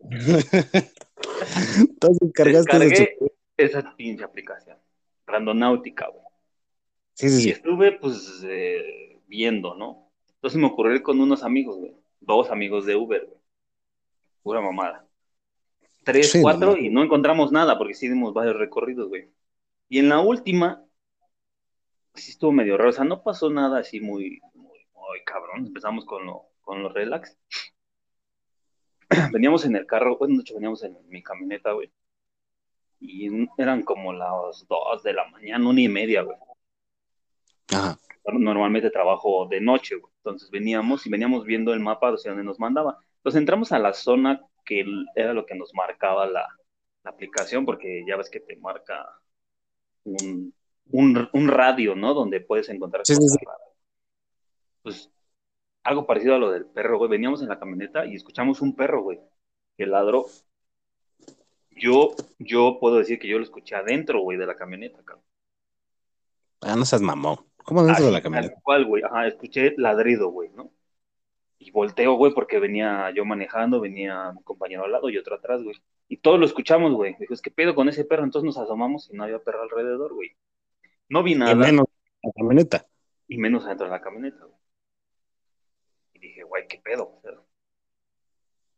entonces 1.78 2.32
cargaste 2.32 2.78
Descargué 2.78 3.18
esa 3.56 3.94
pinche 3.96 4.24
aplicación. 4.24 4.78
Randonáutica, 5.26 6.08
güey. 6.08 6.24
Sí, 7.14 7.28
sí, 7.28 7.36
Y 7.36 7.42
sí. 7.42 7.50
estuve, 7.50 7.92
pues, 7.92 8.42
eh, 8.44 9.18
viendo, 9.26 9.74
¿no? 9.74 10.10
Entonces 10.36 10.58
me 10.58 10.66
ocurrió 10.66 10.96
ir 10.96 11.02
con 11.02 11.20
unos 11.20 11.42
amigos, 11.42 11.76
güey. 11.78 11.94
Dos 12.20 12.50
amigos 12.50 12.86
de 12.86 12.96
Uber, 12.96 13.26
güey. 13.26 13.38
Pura 14.42 14.60
mamada. 14.60 15.06
Tres, 16.02 16.36
cuatro, 16.40 16.72
no. 16.72 16.78
y 16.78 16.88
no 16.88 17.02
encontramos 17.02 17.52
nada 17.52 17.76
porque 17.76 17.94
sí 17.94 18.08
dimos 18.08 18.32
varios 18.32 18.56
recorridos, 18.56 19.08
güey. 19.08 19.28
Y 19.90 19.98
en 19.98 20.08
la 20.08 20.20
última, 20.20 20.82
sí 22.14 22.32
estuvo 22.32 22.52
medio 22.52 22.76
raro. 22.76 22.90
O 22.90 22.92
sea, 22.92 23.04
no 23.04 23.22
pasó 23.22 23.50
nada 23.50 23.80
así 23.80 24.00
muy, 24.00 24.40
muy, 24.54 24.86
muy 24.94 25.24
cabrón. 25.24 25.66
Empezamos 25.66 26.04
con 26.04 26.26
lo, 26.26 26.46
con 26.60 26.82
los 26.82 26.92
relax. 26.92 27.38
veníamos 29.32 29.64
en 29.64 29.76
el 29.76 29.86
carro, 29.86 30.16
bueno, 30.18 30.36
de 30.36 30.42
hecho 30.42 30.54
veníamos 30.54 30.82
en 30.84 30.96
mi 31.08 31.22
camioneta, 31.22 31.72
güey. 31.72 31.90
Y 33.00 33.28
eran 33.56 33.82
como 33.82 34.12
las 34.12 34.66
dos 34.68 35.02
de 35.02 35.14
la 35.14 35.26
mañana, 35.28 35.68
una 35.68 35.80
y 35.80 35.88
media, 35.88 36.22
güey. 36.22 36.36
Ajá. 37.72 37.98
Normalmente 38.24 38.90
trabajo 38.90 39.46
de 39.48 39.60
noche, 39.60 39.96
güey. 39.96 40.12
Entonces 40.18 40.50
veníamos 40.50 41.06
y 41.06 41.10
veníamos 41.10 41.44
viendo 41.44 41.72
el 41.72 41.80
mapa 41.80 42.10
hacia 42.10 42.32
donde 42.32 42.44
nos 42.44 42.60
mandaba. 42.60 42.98
Entonces 43.16 43.38
entramos 43.40 43.72
a 43.72 43.78
la 43.78 43.94
zona 43.94 44.40
que 44.64 44.84
era 45.14 45.32
lo 45.32 45.46
que 45.46 45.54
nos 45.54 45.74
marcaba 45.74 46.26
la, 46.26 46.46
la 47.02 47.10
aplicación, 47.10 47.64
porque 47.64 48.04
ya 48.06 48.16
ves 48.16 48.30
que 48.30 48.40
te 48.40 48.56
marca 48.56 49.08
un, 50.04 50.54
un, 50.92 51.28
un 51.32 51.48
radio, 51.48 51.94
¿no? 51.94 52.14
Donde 52.14 52.40
puedes 52.40 52.68
encontrar 52.68 53.06
Sí, 53.06 53.14
sí, 53.14 53.20
cosas 53.20 53.36
sí. 53.38 53.46
raras. 53.46 53.68
Pues 54.82 55.10
algo 55.82 56.06
parecido 56.06 56.34
a 56.34 56.38
lo 56.38 56.50
del 56.50 56.66
perro, 56.66 56.98
güey. 56.98 57.10
Veníamos 57.10 57.42
en 57.42 57.48
la 57.48 57.58
camioneta 57.58 58.06
y 58.06 58.14
escuchamos 58.14 58.60
un 58.60 58.74
perro, 58.76 59.02
güey, 59.02 59.20
que 59.76 59.86
ladró. 59.86 60.26
Yo, 61.70 62.10
yo 62.38 62.78
puedo 62.80 62.96
decir 62.98 63.18
que 63.18 63.28
yo 63.28 63.38
lo 63.38 63.44
escuché 63.44 63.74
adentro, 63.74 64.20
güey, 64.20 64.36
de 64.36 64.46
la 64.46 64.56
camioneta, 64.56 65.02
cabrón. 65.04 65.24
Ah, 66.60 66.76
no 66.76 66.84
seas 66.84 67.00
mamón. 67.00 67.38
¿Cómo 67.64 67.82
dentro 67.84 68.06
de 68.06 68.12
la 68.12 68.20
camioneta? 68.22 68.60
cual, 68.62 68.84
güey. 68.84 69.02
Ajá, 69.02 69.26
escuché 69.26 69.74
ladrido, 69.76 70.28
güey, 70.30 70.50
¿no? 70.50 70.70
Y 71.58 71.70
volteo, 71.70 72.14
güey, 72.14 72.32
porque 72.34 72.58
venía 72.58 73.10
yo 73.14 73.24
manejando, 73.24 73.80
venía 73.80 74.32
mi 74.32 74.42
compañero 74.42 74.84
al 74.84 74.92
lado 74.92 75.08
y 75.10 75.18
otro 75.18 75.36
atrás, 75.36 75.62
güey. 75.62 75.76
Y 76.08 76.18
todos 76.18 76.38
lo 76.40 76.46
escuchamos, 76.46 76.92
güey. 76.92 77.16
Dijo, 77.18 77.34
es 77.34 77.42
que 77.42 77.50
pedo 77.50 77.74
con 77.74 77.88
ese 77.88 78.04
perro. 78.04 78.24
Entonces 78.24 78.46
nos 78.46 78.58
asomamos 78.58 79.08
y 79.10 79.16
no 79.16 79.24
había 79.24 79.38
perro 79.38 79.62
alrededor, 79.62 80.14
güey. 80.14 80.34
No 81.10 81.22
vi 81.22 81.34
nada. 81.34 81.52
Y 81.52 81.56
menos 81.56 81.86
la 82.22 82.32
camioneta. 82.32 82.86
y 83.28 83.36
menos 83.38 83.64
adentro 83.64 83.86
de 83.86 83.92
la 83.92 84.00
camioneta, 84.00 84.44
güey. 84.44 84.58
Y 86.14 86.18
dije, 86.20 86.42
güey, 86.44 86.66
qué 86.66 86.78
pedo. 86.78 87.20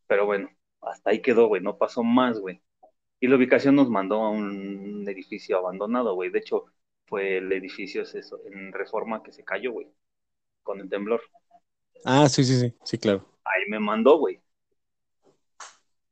Pero 0.06 0.26
bueno, 0.26 0.50
hasta 0.80 1.10
ahí 1.10 1.22
quedó, 1.22 1.46
güey, 1.46 1.62
no 1.62 1.78
pasó 1.78 2.02
más, 2.02 2.38
güey. 2.40 2.60
Y 3.20 3.28
la 3.28 3.36
ubicación 3.36 3.76
nos 3.76 3.88
mandó 3.88 4.22
a 4.22 4.30
un 4.30 5.06
edificio 5.08 5.56
abandonado, 5.58 6.14
güey. 6.14 6.30
De 6.30 6.40
hecho, 6.40 6.66
fue 7.06 7.38
el 7.38 7.52
edificio 7.52 8.02
es 8.02 8.14
eso, 8.14 8.40
en 8.46 8.72
Reforma 8.72 9.22
que 9.22 9.32
se 9.32 9.44
cayó, 9.44 9.72
güey, 9.72 9.88
con 10.62 10.80
el 10.80 10.88
temblor. 10.88 11.22
Ah, 12.04 12.28
sí, 12.28 12.44
sí, 12.44 12.58
sí. 12.58 12.74
Sí, 12.84 12.98
claro. 12.98 13.24
Ahí 13.44 13.68
me 13.68 13.78
mandó, 13.78 14.18
güey. 14.18 14.40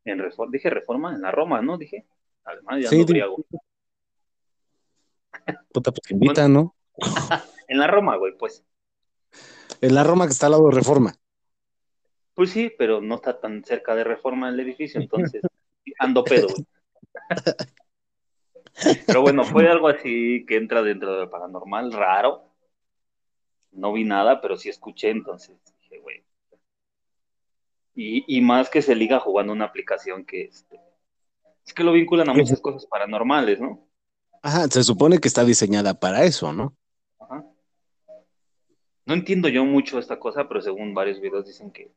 En 0.05 0.19
Reforma, 0.19 0.53
dije 0.53 0.71
Reforma, 0.71 1.15
en 1.15 1.23
la 1.23 1.31
Roma, 1.31 1.61
¿no? 1.63 1.77
Dije. 1.79 2.07
Además, 2.45 2.83
ya 2.83 2.89
Sí, 2.89 3.05
no. 3.05 3.37
Puta, 5.73 5.93
pues 5.93 6.11
invita, 6.11 6.49
¿no? 6.49 6.75
En 7.69 7.79
la 7.79 7.87
Roma, 7.87 8.17
güey, 8.17 8.37
pues. 8.37 8.65
En 9.81 9.95
la 9.95 10.03
Roma 10.03 10.27
que 10.27 10.33
está 10.33 10.47
al 10.47 10.53
lado 10.53 10.67
de 10.67 10.75
Reforma. 10.75 11.15
Pues 12.35 12.51
sí, 12.51 12.73
pero 12.77 13.01
no 13.01 13.15
está 13.15 13.39
tan 13.39 13.65
cerca 13.65 13.95
de 13.95 14.03
Reforma 14.03 14.49
el 14.49 14.59
edificio, 14.59 15.01
entonces 15.01 15.41
ando 16.01 16.25
pedo, 16.25 16.49
güey. 16.49 16.67
Pero 19.07 19.23
bueno, 19.23 19.45
fue 19.45 19.69
algo 19.69 19.87
así 19.89 20.45
que 20.47 20.57
entra 20.57 20.83
dentro 20.83 21.17
del 21.17 21.29
paranormal, 21.29 21.93
raro. 21.93 22.45
No 23.73 23.93
vi 23.93 24.03
nada, 24.03 24.41
pero 24.41 24.57
sí 24.57 24.69
escuché, 24.69 25.11
entonces 25.11 25.57
dije, 25.81 25.99
güey. 25.99 26.25
Y, 27.95 28.25
y 28.37 28.41
más 28.41 28.69
que 28.69 28.83
se 28.83 28.97
liga 28.97 29.21
jugando 29.21 29.53
una 29.53 29.67
aplicación 29.67 30.25
que 30.25 30.43
este, 30.43 30.81
es 31.65 31.75
que 31.75 31.85
lo 31.85 31.93
vinculan 31.93 32.29
a 32.31 32.35
muchas 32.35 32.61
cosas 32.61 32.87
paranormales, 32.87 33.61
¿no? 33.61 33.87
Ajá, 34.43 34.67
se 34.69 34.83
supone 34.83 35.19
que 35.19 35.29
está 35.29 35.45
diseñada 35.45 35.99
para 35.99 36.25
eso, 36.25 36.53
¿no? 36.53 36.77
Ajá. 37.19 37.45
No 39.07 39.15
entiendo 39.15 39.49
yo 39.49 39.65
mucho 39.65 39.99
esta 39.99 40.19
cosa, 40.19 40.49
pero 40.49 40.61
según 40.61 40.95
varios 40.95 41.21
videos 41.21 41.47
dicen 41.47 41.71
que 41.71 41.93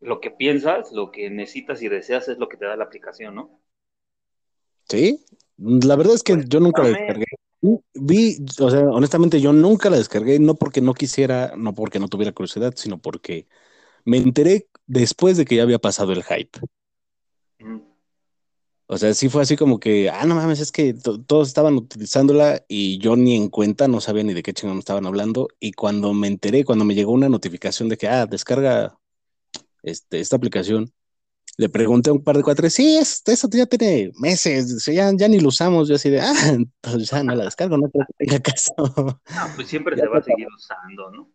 lo 0.00 0.20
que 0.20 0.30
piensas, 0.30 0.92
lo 0.92 1.10
que 1.10 1.30
necesitas 1.30 1.82
y 1.82 1.88
deseas 1.88 2.28
es 2.28 2.38
lo 2.38 2.48
que 2.48 2.56
te 2.56 2.66
da 2.66 2.76
la 2.76 2.84
aplicación, 2.84 3.34
¿no? 3.34 3.60
Sí. 4.88 5.24
La 5.58 5.96
verdad 5.96 6.14
es 6.14 6.22
que 6.22 6.34
Pues, 6.34 6.48
yo 6.48 6.60
nunca 6.60 6.82
la 6.82 6.90
descargué. 6.90 7.26
Vi, 7.94 8.44
o 8.60 8.70
sea, 8.70 8.80
honestamente 8.80 9.40
yo 9.40 9.52
nunca 9.52 9.90
la 9.90 9.96
descargué, 9.96 10.38
no 10.38 10.54
porque 10.54 10.80
no 10.80 10.94
quisiera, 10.94 11.54
no 11.56 11.74
porque 11.74 11.98
no 11.98 12.08
tuviera 12.08 12.32
curiosidad, 12.32 12.74
sino 12.76 12.98
porque 12.98 13.48
me 14.04 14.18
enteré 14.18 14.68
después 14.86 15.36
de 15.36 15.44
que 15.44 15.56
ya 15.56 15.62
había 15.62 15.78
pasado 15.78 16.12
el 16.12 16.22
hype. 16.22 16.60
Mm. 17.58 17.80
O 18.88 18.98
sea, 18.98 19.14
sí 19.14 19.28
fue 19.28 19.42
así 19.42 19.56
como 19.56 19.80
que, 19.80 20.10
ah, 20.10 20.24
no 20.26 20.36
mames, 20.36 20.60
es 20.60 20.70
que 20.70 20.94
to- 20.94 21.20
todos 21.22 21.48
estaban 21.48 21.74
utilizándola 21.74 22.64
y 22.68 22.98
yo 22.98 23.16
ni 23.16 23.34
en 23.36 23.48
cuenta, 23.48 23.88
no 23.88 24.00
sabía 24.00 24.22
ni 24.22 24.32
de 24.34 24.42
qué 24.44 24.52
chingón 24.54 24.78
estaban 24.78 25.06
hablando. 25.06 25.48
Y 25.58 25.72
cuando 25.72 26.12
me 26.14 26.28
enteré, 26.28 26.64
cuando 26.64 26.84
me 26.84 26.94
llegó 26.94 27.12
una 27.12 27.28
notificación 27.28 27.88
de 27.88 27.96
que, 27.96 28.08
ah, 28.08 28.26
descarga 28.26 28.96
este, 29.82 30.20
esta 30.20 30.36
aplicación, 30.36 30.92
le 31.58 31.68
pregunté 31.70 32.10
a 32.10 32.14
un 32.14 32.24
par 32.24 32.36
de 32.36 32.42
cuatres, 32.44 32.74
sí, 32.74 32.96
es, 32.98 33.22
eso 33.26 33.48
ya 33.52 33.66
tiene 33.66 34.12
meses, 34.18 34.84
ya, 34.86 35.12
ya 35.16 35.28
ni 35.28 35.40
lo 35.40 35.48
usamos. 35.48 35.88
Yo 35.88 35.96
así 35.96 36.10
de, 36.10 36.20
ah, 36.20 36.34
pues 36.82 37.10
ya 37.10 37.22
no 37.24 37.34
la 37.34 37.44
descargo, 37.44 37.78
no 37.78 37.90
creo 37.90 38.06
que 38.06 38.26
tenga 38.26 38.40
caso. 38.42 38.74
Ah, 39.34 39.52
pues 39.54 39.68
siempre 39.68 39.96
se 40.00 40.06
va 40.08 40.18
a 40.18 40.22
seguir 40.22 40.48
usando, 40.48 41.10
¿no? 41.10 41.32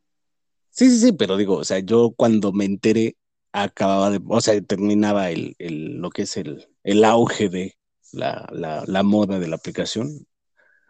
Sí, 0.70 0.89
sí, 0.89 1.00
sí, 1.00 1.12
pero 1.13 1.38
digo, 1.38 1.58
o 1.58 1.63
sea, 1.63 1.79
yo 1.79 2.13
cuando 2.15 2.51
me 2.53 2.65
enteré, 2.65 3.17
acababa 3.51 4.10
de, 4.10 4.22
o 4.27 4.41
sea, 4.41 4.60
terminaba 4.62 5.29
el, 5.31 5.55
el, 5.60 5.98
lo 6.00 6.10
que 6.10 6.24
es 6.24 6.38
el, 6.38 6.70
el 6.83 7.03
auge 7.03 7.50
de 7.50 7.77
la, 8.11 8.47
la, 8.51 8.83
la 8.85 9.03
moda 9.03 9.39
de 9.39 9.47
la 9.47 9.55
aplicación. 9.55 10.27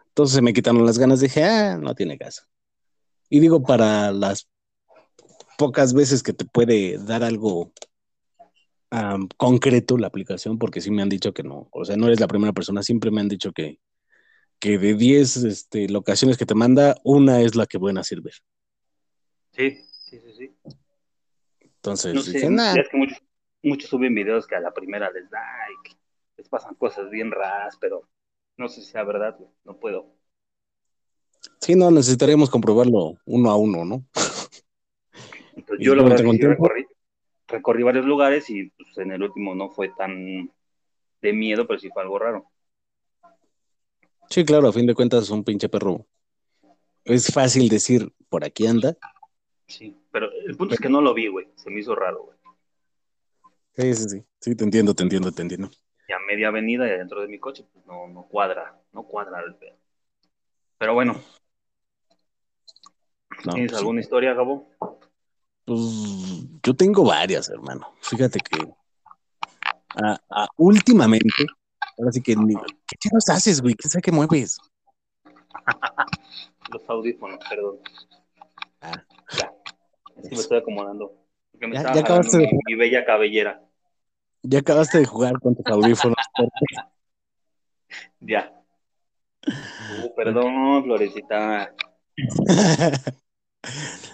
Entonces 0.08 0.34
se 0.34 0.42
me 0.42 0.52
quitaron 0.52 0.84
las 0.84 0.98
ganas, 0.98 1.20
dije, 1.20 1.44
ah, 1.44 1.78
no 1.78 1.94
tiene 1.94 2.18
caso. 2.18 2.42
Y 3.28 3.40
digo, 3.40 3.62
para 3.62 4.12
las 4.12 4.48
pocas 5.56 5.94
veces 5.94 6.22
que 6.22 6.32
te 6.32 6.44
puede 6.44 6.98
dar 6.98 7.22
algo 7.22 7.72
concreto 9.38 9.96
la 9.96 10.08
aplicación, 10.08 10.58
porque 10.58 10.80
sí 10.82 10.90
me 10.90 11.00
han 11.00 11.08
dicho 11.08 11.32
que 11.32 11.42
no, 11.42 11.68
o 11.72 11.84
sea, 11.84 11.96
no 11.96 12.08
eres 12.08 12.20
la 12.20 12.28
primera 12.28 12.52
persona, 12.52 12.82
siempre 12.82 13.10
me 13.10 13.22
han 13.22 13.28
dicho 13.28 13.52
que, 13.52 13.80
que 14.58 14.76
de 14.76 14.94
10 14.94 15.36
este, 15.44 15.88
locaciones 15.88 16.36
que 16.36 16.44
te 16.44 16.54
manda, 16.54 16.96
una 17.02 17.40
es 17.40 17.54
la 17.54 17.66
que 17.66 17.78
buena 17.78 18.04
sirve. 18.04 18.32
Sí, 19.52 19.80
sí, 20.04 20.20
sí, 20.20 20.32
sí. 20.36 20.56
Entonces, 21.60 22.14
No 22.14 22.22
sé, 22.22 22.50
nah, 22.50 22.76
es 22.76 22.88
que 22.90 22.96
muchos, 22.98 23.18
muchos 23.62 23.90
suben 23.90 24.14
videos 24.14 24.46
que 24.46 24.56
a 24.56 24.60
la 24.60 24.72
primera 24.72 25.10
les 25.10 25.30
da 25.30 25.40
y 25.70 25.88
que 25.88 25.96
les 26.36 26.48
pasan 26.48 26.74
cosas 26.74 27.10
bien 27.10 27.30
raras, 27.30 27.76
pero 27.80 28.08
no 28.56 28.68
sé 28.68 28.80
si 28.80 28.90
sea 28.90 29.04
verdad, 29.04 29.36
güey, 29.38 29.50
no 29.64 29.76
puedo. 29.76 30.14
Sí, 31.60 31.74
no, 31.74 31.90
necesitaríamos 31.90 32.50
comprobarlo 32.50 33.18
uno 33.24 33.50
a 33.50 33.56
uno, 33.56 33.84
¿no? 33.84 34.04
Entonces, 35.56 35.80
¿Y 35.80 35.84
yo 35.84 35.96
cómo 35.96 36.08
verdad 36.08 36.24
recorrí, 36.40 36.86
recorrí 37.48 37.82
varios 37.82 38.04
lugares 38.04 38.48
y 38.50 38.70
pues, 38.70 38.98
en 38.98 39.12
el 39.12 39.22
último 39.22 39.54
no 39.54 39.70
fue 39.70 39.90
tan 39.90 40.50
de 41.20 41.32
miedo, 41.32 41.66
pero 41.66 41.78
sí 41.78 41.88
fue 41.90 42.02
algo 42.02 42.18
raro. 42.18 42.46
Sí, 44.28 44.44
claro, 44.44 44.68
a 44.68 44.72
fin 44.72 44.86
de 44.86 44.94
cuentas, 44.94 45.30
un 45.30 45.44
pinche 45.44 45.68
perro. 45.68 46.06
Es 47.04 47.32
fácil 47.32 47.68
decir, 47.68 48.12
por 48.28 48.44
aquí 48.44 48.66
anda. 48.66 48.96
Sí, 49.66 49.96
pero 50.10 50.30
el 50.32 50.56
punto 50.56 50.74
es 50.74 50.80
que 50.80 50.88
no 50.88 51.00
lo 51.00 51.14
vi, 51.14 51.28
güey, 51.28 51.48
se 51.56 51.70
me 51.70 51.80
hizo 51.80 51.94
raro, 51.94 52.24
güey. 52.24 52.41
Sí, 53.76 53.94
sí, 53.94 54.08
sí. 54.08 54.24
Sí, 54.40 54.54
te 54.54 54.64
entiendo, 54.64 54.94
te 54.94 55.02
entiendo, 55.02 55.32
te 55.32 55.42
entiendo. 55.42 55.70
Y 56.08 56.12
a 56.12 56.18
media 56.18 56.48
avenida 56.48 56.86
y 56.86 56.90
adentro 56.90 57.20
de 57.22 57.28
mi 57.28 57.38
coche, 57.38 57.64
pues 57.72 57.86
no, 57.86 58.06
no 58.08 58.24
cuadra, 58.24 58.78
no 58.92 59.04
cuadra 59.04 59.40
el 59.40 59.54
pedo. 59.54 59.76
Pero 60.78 60.94
bueno, 60.94 61.14
No, 63.44 63.54
¿tienes 63.54 63.70
pues, 63.72 63.80
alguna 63.80 64.00
historia, 64.00 64.34
Gabo? 64.34 64.68
pues, 65.64 65.80
yo 66.62 66.74
tengo 66.74 67.04
varias, 67.04 67.48
hermano. 67.48 67.94
Fíjate 68.00 68.40
que 68.40 68.58
ah, 69.96 70.48
últimamente, 70.56 71.46
ahora 71.98 72.12
sí 72.12 72.20
que 72.22 72.36
ni- 72.36 72.54
¿qué 72.54 72.96
chingados 72.98 73.28
haces, 73.30 73.60
güey? 73.60 73.74
¿Qué 73.74 73.88
sabe 73.88 74.02
qué 74.02 74.12
mueves? 74.12 74.58
Los 76.70 76.88
audífonos, 76.88 77.38
perdón. 77.48 77.78
Ah. 78.80 79.04
Ya, 79.38 79.52
es 80.16 80.28
que 80.28 80.34
me 80.34 80.40
estoy 80.40 80.58
acomodando. 80.58 81.21
Porque 81.62 81.68
me 81.68 81.74
Ya- 81.74 81.80
estaba 81.80 81.94
ya 81.94 82.00
acabaste 82.02 82.38
de- 82.38 82.46
mi, 82.46 82.58
mi 82.66 82.74
bella 82.74 83.04
cabellera. 83.04 83.62
Ya 84.42 84.58
acabaste 84.58 84.98
de 84.98 85.04
jugar 85.04 85.38
con 85.38 85.54
tus 85.54 85.64
audífonos. 85.66 86.16
Ya. 88.18 88.52
Uh, 89.46 90.12
perdón, 90.16 90.82
Florecita. 90.82 91.72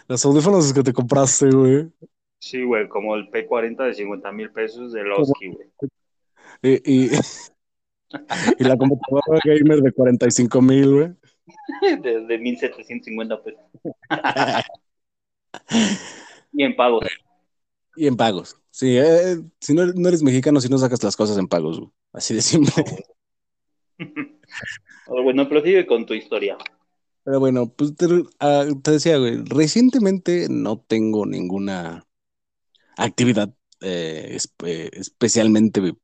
Los 0.09 0.25
audífonos 0.27 0.75
que 0.75 0.83
te 0.83 0.93
compraste, 0.93 1.49
güey. 1.49 1.91
Sí, 2.39 2.63
güey, 2.65 2.87
como 2.89 3.15
el 3.17 3.31
P40 3.31 3.87
de 3.87 3.95
50 3.95 4.31
mil 4.33 4.51
pesos 4.53 4.93
de 4.93 5.03
Losky, 5.05 5.49
güey. 5.49 5.69
Y, 6.61 7.07
y, 7.07 7.11
y 8.59 8.65
la 8.65 8.77
computadora 8.77 9.41
gamer 9.43 9.81
de 9.81 9.93
45 9.93 10.61
mil, 10.61 10.95
güey. 10.95 11.09
De, 12.03 12.27
de 12.27 12.39
1750 12.39 13.43
pesos. 13.43 13.61
Y 16.53 16.63
en 16.65 16.75
pagos. 16.75 17.05
Y 17.99 18.07
en 18.07 18.17
pagos. 18.17 18.57
Sí, 18.71 18.97
eh, 18.97 19.41
si 19.61 19.75
no, 19.75 19.85
no, 19.87 20.09
eres 20.09 20.23
mexicano, 20.23 20.61
si 20.61 20.69
no 20.69 20.79
sacas 20.79 21.03
las 21.03 21.17
cosas 21.17 21.37
en 21.37 21.49
pagos, 21.49 21.83
así 22.13 22.33
de 22.33 22.43
simple. 22.43 22.73
bueno, 25.09 25.49
prosigue 25.49 25.85
con 25.85 26.07
tu 26.07 26.15
historia. 26.15 26.57
Pero 27.25 27.41
bueno, 27.41 27.69
pues 27.69 27.97
te, 27.97 28.07
ah, 28.39 28.67
decía, 28.85 29.19
güey, 29.19 29.43
recientemente 29.45 30.47
no 30.49 30.79
tengo 30.79 31.27
ninguna 31.27 32.07
actividad 32.97 33.53
eh, 33.81 34.39
eh, 34.65 34.91
especialmente 34.93 35.95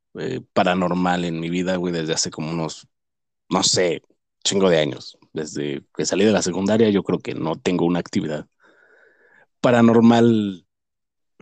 paranormal 0.51 1.23
en 1.23 1.39
mi 1.39 1.49
vida, 1.49 1.77
güey, 1.77 1.93
desde 1.93 2.13
hace 2.13 2.29
como 2.29 2.51
unos, 2.51 2.89
no 3.49 3.63
sé, 3.63 4.01
chingo 4.43 4.69
de 4.69 4.79
años. 4.79 5.17
Desde 5.31 5.85
que 5.95 6.05
salí 6.05 6.25
de 6.25 6.31
la 6.33 6.41
secundaria, 6.41 6.89
yo 6.89 7.03
creo 7.03 7.19
que 7.19 7.35
no 7.35 7.55
tengo 7.55 7.85
una 7.85 7.99
actividad 7.99 8.47
paranormal 9.61 10.64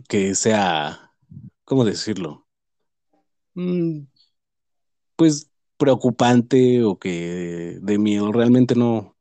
que 0.08 0.36
sea 0.36 1.04
¿cómo 1.64 1.86
decirlo? 1.86 2.46
Mm, 3.56 4.02
pues 5.16 5.52
preocupante 5.78 6.84
o 6.84 6.98
que 6.98 7.80
de 7.82 7.98
miedo. 7.98 8.32
Realmente 8.32 8.76
no. 8.76 9.16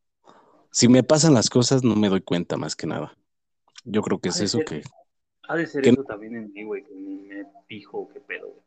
Si 0.70 0.88
me 0.88 1.02
pasan 1.02 1.34
las 1.34 1.50
cosas, 1.50 1.82
no 1.82 1.96
me 1.96 2.08
doy 2.08 2.22
cuenta 2.22 2.56
más 2.56 2.76
que 2.76 2.86
nada. 2.86 3.16
Yo 3.84 4.02
creo 4.02 4.20
que 4.20 4.30
es 4.30 4.40
eso 4.40 4.60
que. 4.60 4.82
Ha 5.48 5.56
de 5.56 5.66
ser 5.66 5.86
eso 5.86 6.04
también 6.04 6.36
en 6.36 6.52
mí, 6.52 6.62
güey, 6.62 6.84
que 6.84 6.94
me 6.94 7.44
pijo, 7.66 8.08
qué 8.12 8.20
pedo, 8.20 8.48
güey. 8.48 8.62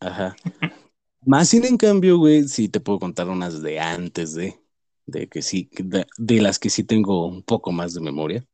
Ajá. 0.00 0.36
más 1.24 1.48
sin 1.48 1.64
en 1.64 1.76
cambio, 1.76 2.18
güey, 2.18 2.46
sí 2.46 2.68
te 2.68 2.80
puedo 2.80 2.98
contar 2.98 3.28
unas 3.28 3.62
de 3.62 3.80
antes 3.80 4.34
de. 4.34 4.60
De 5.06 5.28
que 5.28 5.42
sí, 5.42 5.68
de, 5.72 6.40
las 6.40 6.58
que 6.58 6.70
sí 6.70 6.82
tengo 6.82 7.26
un 7.26 7.42
poco 7.42 7.72
más 7.72 7.92
de 7.92 8.00
memoria. 8.00 8.46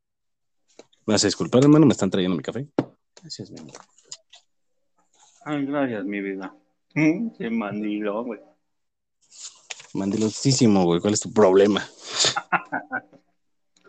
Vas 1.11 1.25
a 1.25 1.27
disculpar, 1.27 1.65
hermano, 1.65 1.87
me 1.87 1.93
están 1.93 2.09
trayendo 2.09 2.37
mi 2.37 2.43
café. 2.43 2.69
Gracias, 3.21 3.51
mi 3.51 3.59
amor. 3.59 3.75
Ay, 5.45 5.67
gracias, 5.67 6.05
mi 6.05 6.21
vida. 6.21 6.55
Se 6.95 7.51
mandiló, 7.51 8.23
güey. 8.23 8.39
Mandilosísimo, 9.93 10.85
güey. 10.85 11.01
¿Cuál 11.01 11.15
es 11.15 11.21
tu 11.21 11.33
problema? 11.33 11.85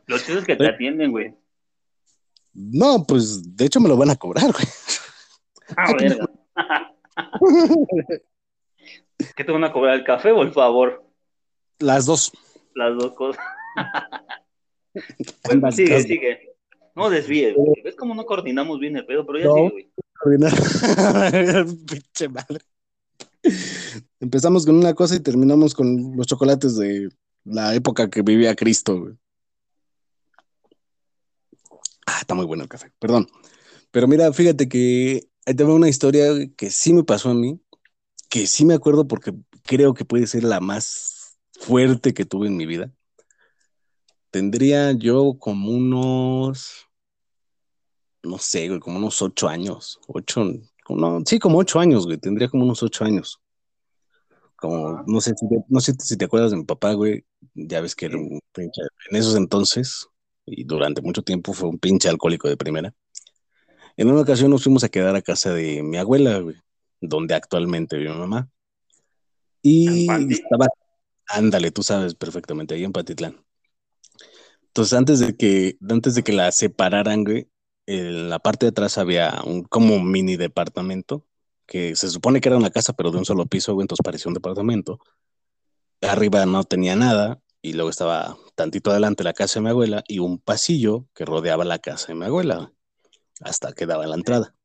Los 0.07 0.25
chicos 0.25 0.45
que 0.45 0.55
te 0.55 0.67
atienden, 0.67 1.11
güey. 1.11 1.35
No, 2.53 3.05
pues 3.07 3.55
de 3.55 3.65
hecho 3.65 3.79
me 3.79 3.87
lo 3.87 3.97
van 3.97 4.09
a 4.09 4.15
cobrar, 4.15 4.51
güey. 4.51 4.65
Ah, 5.77 5.93
verga. 5.93 6.27
¿Qué 9.35 9.43
te 9.43 9.51
van 9.51 9.63
a 9.63 9.71
cobrar? 9.71 9.93
¿El 9.93 10.03
café 10.03 10.31
o 10.31 10.41
el 10.41 10.53
favor? 10.53 11.07
Las 11.77 12.07
dos. 12.07 12.31
Las 12.73 12.97
dos 12.97 13.13
cosas. 13.13 13.45
sigue, 15.75 16.01
sigue. 16.01 16.50
No 17.01 17.10
desvíes, 17.10 17.55
¿Ves 17.84 17.96
cómo 17.96 18.13
no 18.13 18.25
coordinamos 18.25 18.79
bien 18.79 18.96
el 18.96 19.05
pedo? 19.05 19.25
Pero 19.25 19.39
ya 19.39 19.51
sigue, 19.51 19.70
güey. 19.70 19.91
Pinche 21.88 22.29
madre. 22.29 22.60
Empezamos 24.20 24.65
con 24.65 24.75
una 24.75 24.93
cosa 24.93 25.15
y 25.15 25.20
terminamos 25.20 25.74
con 25.74 26.15
los 26.15 26.27
chocolates 26.27 26.77
de 26.77 27.10
la 27.43 27.74
época 27.74 28.10
que 28.10 28.22
vivía 28.22 28.55
Cristo. 28.55 29.17
Ah, 32.05 32.20
está 32.22 32.36
muy 32.36 32.46
bueno 32.46 32.63
el 32.63 32.70
café, 32.70 32.91
perdón. 33.00 33.27
Pero 33.89 34.08
mira, 34.08 34.31
fíjate 34.31 34.70
que 34.70 35.27
ahí 35.46 35.55
te 35.55 35.63
una 35.63 35.89
historia 35.89 36.29
que 36.55 36.70
sí 36.70 36.93
me 36.93 37.03
pasó 37.03 37.29
a 37.29 37.34
mí, 37.34 37.60
que 38.29 38.46
sí 38.46 38.63
me 38.63 38.75
acuerdo 38.75 39.08
porque 39.08 39.34
creo 39.63 39.93
que 39.93 40.05
puede 40.05 40.27
ser 40.27 40.43
la 40.43 40.60
más 40.60 41.38
fuerte 41.60 42.13
que 42.13 42.25
tuve 42.25 42.48
en 42.48 42.58
mi 42.58 42.65
vida. 42.65 42.91
Tendría 44.29 44.91
yo 44.93 45.36
como 45.39 45.72
unos 45.72 46.90
no 48.23 48.37
sé, 48.37 48.67
güey, 48.67 48.79
como 48.79 48.97
unos 48.97 49.21
ocho 49.21 49.47
años, 49.47 49.99
ocho, 50.07 50.45
no, 50.89 51.21
sí, 51.25 51.39
como 51.39 51.60
ocho 51.60 51.79
años, 51.79 52.05
güey, 52.05 52.17
tendría 52.17 52.49
como 52.49 52.63
unos 52.63 52.84
ocho 52.84 53.03
años. 53.03 53.39
Como, 54.55 55.03
no 55.07 55.21
sé, 55.21 55.34
si 55.36 55.49
te, 55.49 55.55
no 55.69 55.79
sé 55.79 55.93
si 55.99 56.17
te 56.17 56.25
acuerdas 56.25 56.51
de 56.51 56.57
mi 56.57 56.63
papá, 56.63 56.93
güey, 56.93 57.25
ya 57.55 57.81
ves 57.81 57.95
que 57.95 58.05
era 58.05 58.17
un 58.17 58.39
pinche, 58.53 58.81
en 59.10 59.17
esos 59.17 59.36
entonces, 59.36 60.07
y 60.45 60.63
durante 60.63 61.01
mucho 61.01 61.23
tiempo 61.23 61.53
fue 61.53 61.69
un 61.69 61.79
pinche 61.79 62.10
alcohólico 62.10 62.47
de 62.47 62.57
primera. 62.57 62.93
En 63.97 64.10
una 64.10 64.21
ocasión 64.21 64.51
nos 64.51 64.63
fuimos 64.63 64.84
a 64.84 64.89
quedar 64.89 65.15
a 65.15 65.21
casa 65.21 65.53
de 65.53 65.81
mi 65.84 65.97
abuela, 65.97 66.39
güey, 66.39 66.55
donde 66.99 67.34
actualmente 67.34 67.97
vive 67.97 68.13
mi 68.13 68.19
mamá. 68.19 68.49
Y 69.63 70.07
estaba, 70.31 70.67
ándale, 71.27 71.71
tú 71.71 71.84
sabes 71.84 72.15
perfectamente, 72.15 72.75
ahí 72.75 72.84
en 72.84 72.91
Patitlán. 72.91 73.43
Entonces, 74.67 74.93
antes 74.93 75.19
de 75.19 75.36
que, 75.36 75.77
antes 75.89 76.15
de 76.15 76.23
que 76.23 76.34
la 76.34 76.51
separaran, 76.51 77.23
güey, 77.23 77.47
en 77.97 78.30
la 78.30 78.39
parte 78.39 78.65
de 78.65 78.69
atrás 78.69 78.97
había 78.97 79.41
un 79.45 79.63
como 79.63 79.99
mini 79.99 80.38
departamento, 80.38 81.25
que 81.65 81.95
se 81.95 82.10
supone 82.10 82.41
que 82.41 82.49
era 82.49 82.58
una 82.58 82.69
casa, 82.69 82.93
pero 82.93 83.12
de 83.12 83.17
un 83.17 83.25
solo 83.25 83.45
piso, 83.45 83.71
entonces 83.82 84.04
parecía 84.04 84.30
un 84.30 84.34
departamento. 84.34 84.99
Arriba 86.01 86.45
no 86.45 86.63
tenía 86.63 86.95
nada, 86.95 87.41
y 87.62 87.73
luego 87.73 87.89
estaba 87.89 88.38
tantito 88.56 88.91
adelante 88.91 89.23
la 89.23 89.34
casa 89.34 89.60
de 89.60 89.63
mi 89.63 89.69
abuela 89.69 90.04
y 90.08 90.19
un 90.19 90.39
pasillo 90.39 91.06
que 91.13 91.25
rodeaba 91.25 91.63
la 91.63 91.80
casa 91.80 92.08
de 92.08 92.15
mi 92.15 92.25
abuela, 92.25 92.71
hasta 93.41 93.73
que 93.73 93.86
daba 93.86 94.08
la 94.08 94.15
entrada. 94.15 94.56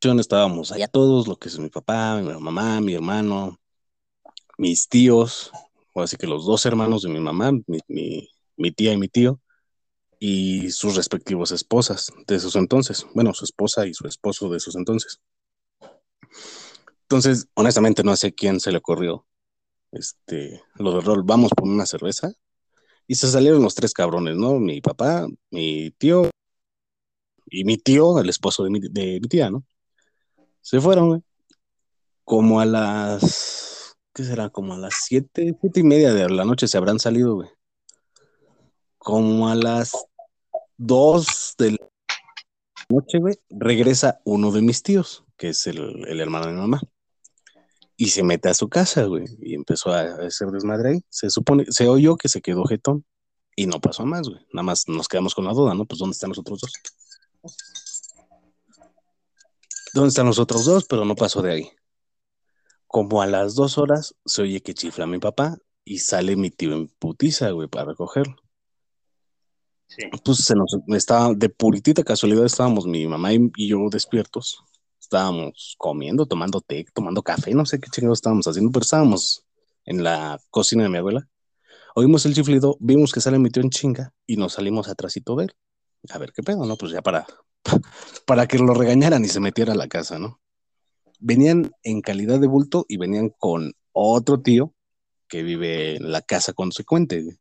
Estábamos 0.00 0.70
allá 0.70 0.86
todos, 0.86 1.26
lo 1.26 1.36
que 1.36 1.48
es 1.48 1.58
mi 1.58 1.70
papá, 1.70 2.20
mi 2.20 2.30
mamá, 2.38 2.80
mi 2.82 2.92
hermano, 2.92 3.58
mis 4.58 4.86
tíos, 4.88 5.50
o 5.94 6.02
así 6.02 6.16
que 6.16 6.26
los 6.26 6.44
dos 6.44 6.66
hermanos 6.66 7.02
de 7.02 7.08
mi 7.08 7.20
mamá, 7.20 7.52
mi 7.66 8.70
tía 8.72 8.92
y 8.92 8.98
mi 8.98 9.08
tío, 9.08 9.40
y 10.18 10.70
sus 10.70 10.96
respectivos 10.96 11.52
esposas 11.52 12.12
de 12.26 12.36
esos 12.36 12.56
entonces. 12.56 13.06
Bueno, 13.14 13.34
su 13.34 13.44
esposa 13.44 13.86
y 13.86 13.94
su 13.94 14.06
esposo 14.06 14.48
de 14.48 14.58
esos 14.58 14.76
entonces. 14.76 15.20
Entonces, 17.02 17.48
honestamente, 17.54 18.02
no 18.02 18.16
sé 18.16 18.34
quién 18.34 18.60
se 18.60 18.72
le 18.72 18.78
ocurrió 18.78 19.26
este, 19.94 20.62
lo 20.76 20.92
de 20.92 21.00
rol, 21.00 21.22
vamos 21.22 21.52
por 21.56 21.68
una 21.68 21.86
cerveza. 21.86 22.32
Y 23.06 23.16
se 23.16 23.30
salieron 23.30 23.62
los 23.62 23.74
tres 23.74 23.92
cabrones, 23.92 24.36
¿no? 24.36 24.58
Mi 24.58 24.80
papá, 24.80 25.26
mi 25.50 25.90
tío 25.92 26.30
y 27.46 27.64
mi 27.64 27.76
tío, 27.78 28.18
el 28.18 28.28
esposo 28.28 28.64
de 28.64 28.70
mi, 28.70 28.80
de 28.80 29.20
mi 29.20 29.28
tía, 29.28 29.50
¿no? 29.50 29.64
Se 30.60 30.80
fueron. 30.80 31.24
Como 32.24 32.58
a 32.60 32.64
las, 32.64 33.94
¿qué 34.14 34.24
será? 34.24 34.48
Como 34.48 34.72
a 34.72 34.78
las 34.78 34.94
siete, 35.04 35.54
siete 35.60 35.80
y 35.80 35.82
media 35.82 36.14
de 36.14 36.28
la 36.30 36.46
noche 36.46 36.66
se 36.66 36.78
habrán 36.78 36.98
salido, 36.98 37.34
güey. 37.34 37.50
Como 39.04 39.50
a 39.50 39.54
las 39.54 39.92
dos 40.78 41.54
de 41.58 41.72
la 41.72 41.88
noche, 42.88 43.18
güey, 43.18 43.34
regresa 43.50 44.22
uno 44.24 44.50
de 44.50 44.62
mis 44.62 44.82
tíos, 44.82 45.24
que 45.36 45.50
es 45.50 45.66
el, 45.66 45.78
hermano 46.18 46.46
de 46.46 46.52
mi 46.52 46.58
mamá. 46.58 46.80
Y 47.98 48.08
se 48.08 48.22
mete 48.22 48.48
a 48.48 48.54
su 48.54 48.70
casa, 48.70 49.04
güey, 49.04 49.26
y 49.42 49.54
empezó 49.56 49.92
a 49.92 50.00
hacer 50.26 50.48
desmadre 50.48 50.88
ahí. 50.88 51.04
Se 51.10 51.28
supone, 51.28 51.66
se 51.68 51.86
oyó 51.86 52.16
que 52.16 52.30
se 52.30 52.40
quedó 52.40 52.64
jetón 52.64 53.04
y 53.54 53.66
no 53.66 53.78
pasó 53.78 54.06
más, 54.06 54.26
güey. 54.26 54.40
Nada 54.54 54.62
más 54.62 54.88
nos 54.88 55.06
quedamos 55.06 55.34
con 55.34 55.44
la 55.44 55.52
duda, 55.52 55.74
¿no? 55.74 55.84
Pues 55.84 55.98
¿dónde 55.98 56.14
están 56.14 56.30
los 56.30 56.38
otros 56.38 56.62
dos? 56.62 56.72
¿Dónde 59.92 60.08
están 60.08 60.24
los 60.24 60.38
otros 60.38 60.64
dos? 60.64 60.86
Pero 60.86 61.04
no 61.04 61.14
pasó 61.14 61.42
de 61.42 61.52
ahí. 61.52 61.70
Como 62.86 63.20
a 63.20 63.26
las 63.26 63.54
dos 63.54 63.76
horas 63.76 64.14
se 64.24 64.40
oye 64.40 64.62
que 64.62 64.72
chifla 64.72 65.06
mi 65.06 65.18
papá 65.18 65.58
y 65.84 65.98
sale 65.98 66.36
mi 66.36 66.50
tío 66.50 66.72
en 66.72 66.88
putiza, 66.88 67.50
güey, 67.50 67.68
para 67.68 67.90
recogerlo. 67.90 68.43
Pues 70.24 70.38
se 70.38 70.54
nos 70.54 70.76
estaba, 70.88 71.34
de 71.34 71.48
puritita 71.48 72.02
casualidad 72.02 72.44
estábamos 72.44 72.86
mi 72.86 73.06
mamá 73.06 73.32
y, 73.32 73.68
yo 73.68 73.78
despiertos. 73.90 74.64
Estábamos 75.00 75.74
comiendo, 75.78 76.26
tomando 76.26 76.60
té, 76.60 76.86
tomando 76.94 77.22
café, 77.22 77.54
no 77.54 77.66
sé 77.66 77.78
qué 77.78 77.90
chingados 77.90 78.18
estábamos 78.18 78.46
haciendo, 78.46 78.72
pero 78.72 78.82
estábamos 78.82 79.44
en 79.84 80.02
la 80.02 80.40
cocina 80.50 80.84
de 80.84 80.88
mi 80.88 80.98
abuela. 80.98 81.28
Oímos 81.94 82.26
el 82.26 82.34
chiflido, 82.34 82.76
vimos 82.80 83.12
que 83.12 83.20
sale 83.20 83.38
mi 83.38 83.50
tío 83.50 83.62
en 83.62 83.70
chinga 83.70 84.12
y 84.26 84.36
nos 84.36 84.54
salimos 84.54 84.88
atrásito 84.88 85.36
de 85.36 85.44
él. 85.44 85.52
A 86.10 86.18
ver 86.18 86.32
qué 86.32 86.42
pedo, 86.42 86.64
¿no? 86.64 86.76
Pues 86.76 86.92
ya 86.92 87.02
para, 87.02 87.26
para 88.26 88.46
que 88.46 88.58
lo 88.58 88.74
regañaran 88.74 89.24
y 89.24 89.28
se 89.28 89.40
metiera 89.40 89.74
a 89.74 89.76
la 89.76 89.88
casa, 89.88 90.18
¿no? 90.18 90.40
Venían 91.20 91.70
en 91.82 92.00
calidad 92.00 92.40
de 92.40 92.48
bulto 92.48 92.84
y 92.88 92.96
venían 92.96 93.28
con 93.28 93.74
otro 93.92 94.40
tío 94.40 94.74
que 95.28 95.42
vive 95.42 95.96
en 95.96 96.10
la 96.10 96.22
casa 96.22 96.52
consecuente. 96.52 97.38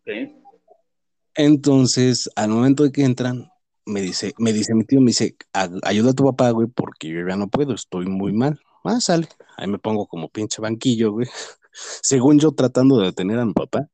Okay. 0.00 0.39
Entonces, 1.34 2.30
al 2.36 2.50
momento 2.50 2.82
de 2.82 2.92
que 2.92 3.04
entran, 3.04 3.50
me 3.86 4.00
dice, 4.00 4.34
me 4.38 4.52
dice 4.52 4.74
mi 4.74 4.84
tío, 4.84 5.00
me 5.00 5.08
dice, 5.08 5.36
ayuda 5.82 6.10
a 6.10 6.14
tu 6.14 6.24
papá, 6.24 6.50
güey, 6.50 6.68
porque 6.68 7.08
yo 7.08 7.26
ya 7.26 7.36
no 7.36 7.48
puedo, 7.48 7.74
estoy 7.74 8.06
muy 8.06 8.32
mal. 8.32 8.60
Ah, 8.84 9.00
sale. 9.00 9.28
Ahí 9.56 9.66
me 9.68 9.78
pongo 9.78 10.06
como 10.06 10.28
pinche 10.28 10.62
banquillo, 10.62 11.12
güey. 11.12 11.28
Según 12.02 12.38
yo, 12.38 12.52
tratando 12.52 12.98
de 12.98 13.06
detener 13.06 13.38
a 13.38 13.44
mi 13.44 13.52
papá. 13.52 13.88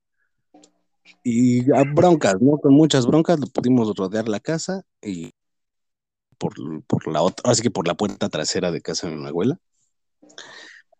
Y 1.22 1.70
a 1.72 1.84
broncas, 1.84 2.36
¿no? 2.40 2.58
Con 2.58 2.72
muchas 2.74 3.06
broncas, 3.06 3.38
pudimos 3.50 3.94
rodear 3.96 4.28
la 4.28 4.40
casa 4.40 4.82
y 5.02 5.32
por, 6.38 6.54
por 6.86 7.08
la 7.08 7.22
otra, 7.22 7.50
así 7.50 7.62
que 7.62 7.70
por 7.70 7.86
la 7.86 7.94
puerta 7.94 8.28
trasera 8.28 8.70
de 8.70 8.80
casa 8.80 9.08
de 9.08 9.16
mi 9.16 9.26
abuela. 9.26 9.58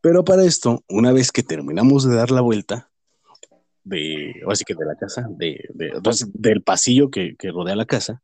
Pero 0.01 0.25
para 0.25 0.45
esto, 0.45 0.85
una 0.89 1.13
vez 1.13 1.33
que 1.33 1.43
terminamos 1.43 2.05
de 2.05 2.15
dar 2.15 2.31
la 2.31 2.41
vuelta, 2.41 2.91
de, 3.87 4.43
así 4.51 4.65
que 4.65 4.75
de 4.75 4.85
la 4.85 4.97
casa, 4.97 5.29
de, 5.31 5.61
del 6.35 6.63
pasillo 6.63 7.09
que, 7.09 7.37
rodea 7.41 7.77
la 7.77 7.87
casa, 7.87 8.21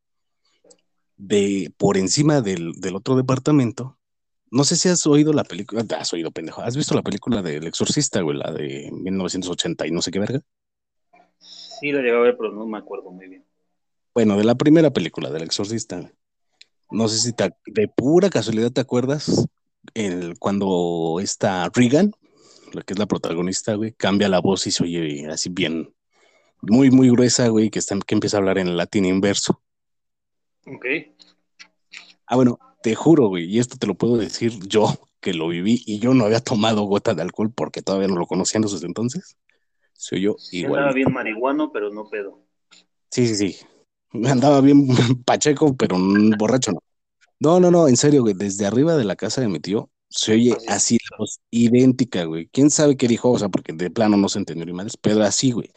de 1.16 1.72
por 1.76 1.96
encima 1.96 2.40
del, 2.40 2.72
otro 2.94 3.16
departamento. 3.16 3.96
No 4.50 4.64
sé 4.64 4.76
si 4.76 4.88
has 4.88 5.06
oído 5.06 5.32
la 5.32 5.44
película, 5.44 5.84
has 5.98 6.12
oído 6.12 6.30
pendejo, 6.30 6.60
has 6.60 6.76
visto 6.76 6.94
la 6.94 7.02
película 7.02 7.40
del 7.42 7.66
Exorcista, 7.66 8.20
güey, 8.20 8.36
la 8.36 8.52
de 8.52 8.90
1980 8.92 9.86
y 9.86 9.90
no 9.92 10.02
sé 10.02 10.10
qué 10.10 10.18
verga. 10.18 10.40
Sí, 11.80 11.90
la 11.90 12.00
llegué 12.00 12.16
a 12.16 12.20
ver, 12.20 12.36
pero 12.36 12.52
no 12.52 12.66
me 12.66 12.76
acuerdo 12.76 13.10
muy 13.12 13.28
bien. 13.28 13.46
Bueno, 14.12 14.36
de 14.36 14.44
la 14.44 14.56
primera 14.56 14.90
película 14.90 15.30
del 15.30 15.44
Exorcista. 15.44 16.12
No 16.90 17.08
sé 17.08 17.18
si 17.18 17.32
de 17.66 17.88
pura 17.88 18.28
casualidad 18.28 18.72
te 18.72 18.82
acuerdas 18.82 19.46
el, 19.94 20.38
cuando 20.38 21.18
está 21.22 21.70
Regan, 21.72 22.12
la 22.74 22.82
que 22.82 22.94
es 22.94 22.98
la 22.98 23.06
protagonista, 23.06 23.74
güey, 23.74 23.92
cambia 23.92 24.28
la 24.28 24.40
voz 24.40 24.66
y 24.66 24.70
se 24.70 24.84
oye 24.84 25.26
así 25.28 25.48
bien, 25.50 25.94
muy, 26.62 26.90
muy 26.90 27.10
gruesa, 27.10 27.48
güey, 27.48 27.70
que, 27.70 27.78
está, 27.78 27.98
que 28.06 28.14
empieza 28.14 28.36
a 28.36 28.40
hablar 28.40 28.58
en 28.58 28.76
latín 28.76 29.04
inverso. 29.04 29.60
Ok. 30.66 30.86
Ah, 32.26 32.36
bueno, 32.36 32.58
te 32.82 32.94
juro, 32.94 33.28
güey, 33.28 33.44
y 33.44 33.58
esto 33.58 33.76
te 33.78 33.86
lo 33.86 33.94
puedo 33.94 34.16
decir 34.16 34.52
yo, 34.66 34.88
que 35.20 35.34
lo 35.34 35.48
viví 35.48 35.82
y 35.86 36.00
yo 36.00 36.14
no 36.14 36.24
había 36.24 36.40
tomado 36.40 36.82
gota 36.82 37.14
de 37.14 37.22
alcohol 37.22 37.52
porque 37.54 37.82
todavía 37.82 38.08
no 38.08 38.16
lo 38.16 38.26
conocía 38.26 38.58
en 38.58 38.64
esos 38.64 38.82
entonces. 38.84 39.36
Soy 39.92 40.22
yo 40.22 40.36
igual. 40.50 40.80
Andaba 40.80 40.94
bien 40.94 41.12
marihuano, 41.12 41.70
pero 41.72 41.90
no 41.90 42.08
pedo. 42.10 42.40
Sí, 43.10 43.28
sí, 43.28 43.36
sí. 43.36 43.56
Andaba 44.26 44.60
bien 44.60 44.86
pacheco, 45.24 45.76
pero 45.76 45.96
borracho 46.38 46.72
no. 46.72 46.80
No, 47.38 47.58
no, 47.58 47.70
no, 47.70 47.88
en 47.88 47.96
serio, 47.96 48.22
güey, 48.22 48.34
desde 48.34 48.66
arriba 48.66 48.96
de 48.96 49.04
la 49.04 49.16
casa 49.16 49.40
de 49.40 49.48
mi 49.48 49.58
tío 49.58 49.90
se 50.12 50.32
oye 50.32 50.56
así, 50.68 50.98
la 51.10 51.16
voz 51.18 51.40
idéntica, 51.50 52.24
güey. 52.24 52.48
¿Quién 52.48 52.70
sabe 52.70 52.96
qué 52.96 53.08
dijo? 53.08 53.30
O 53.30 53.38
sea, 53.38 53.48
porque 53.48 53.72
de 53.72 53.90
plano 53.90 54.16
no 54.16 54.28
se 54.28 54.38
entendió 54.38 54.66
ni 54.66 54.72
madres, 54.72 54.96
pero 54.96 55.22
así, 55.24 55.52
güey. 55.52 55.72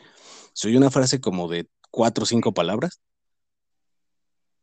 Se 0.54 0.67
oye 0.67 0.78
una 0.78 0.91
frase 0.91 1.21
como 1.21 1.48
de 1.48 1.69
cuatro 1.91 2.24
o 2.24 2.26
cinco 2.28 2.54
palabras. 2.54 3.02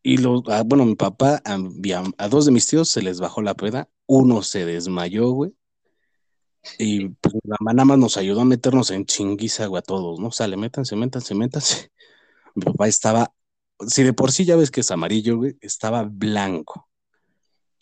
Y 0.02 0.18
lo, 0.18 0.42
ah, 0.48 0.62
bueno, 0.64 0.84
mi 0.84 0.96
papá, 0.96 1.40
a, 1.44 1.58
a, 2.18 2.28
dos 2.28 2.44
de 2.44 2.52
mis 2.52 2.66
tíos 2.66 2.88
se 2.88 3.02
les 3.02 3.20
bajó 3.20 3.40
la 3.40 3.54
peda, 3.54 3.88
uno 4.06 4.42
se 4.42 4.64
desmayó, 4.64 5.30
güey. 5.30 5.54
Y 6.78 7.08
pues 7.08 7.34
la 7.44 7.56
mamá 7.60 7.72
nada 7.72 7.84
más 7.84 7.98
nos 7.98 8.16
ayudó 8.16 8.40
a 8.42 8.44
meternos 8.44 8.90
en 8.90 9.04
chinguiza, 9.06 9.66
güey, 9.66 9.80
a 9.80 9.82
todos, 9.82 10.20
¿no? 10.20 10.28
O 10.28 10.32
sea, 10.32 10.48
le 10.48 10.56
métanse, 10.56 10.96
métanse, 10.96 11.34
métanse. 11.34 11.90
Mi 12.54 12.64
papá 12.64 12.88
estaba, 12.88 13.32
si 13.86 14.02
de 14.02 14.12
por 14.12 14.32
sí 14.32 14.44
ya 14.44 14.56
ves 14.56 14.70
que 14.70 14.80
es 14.80 14.90
amarillo, 14.90 15.38
güey, 15.38 15.56
estaba 15.60 16.04
blanco. 16.04 16.88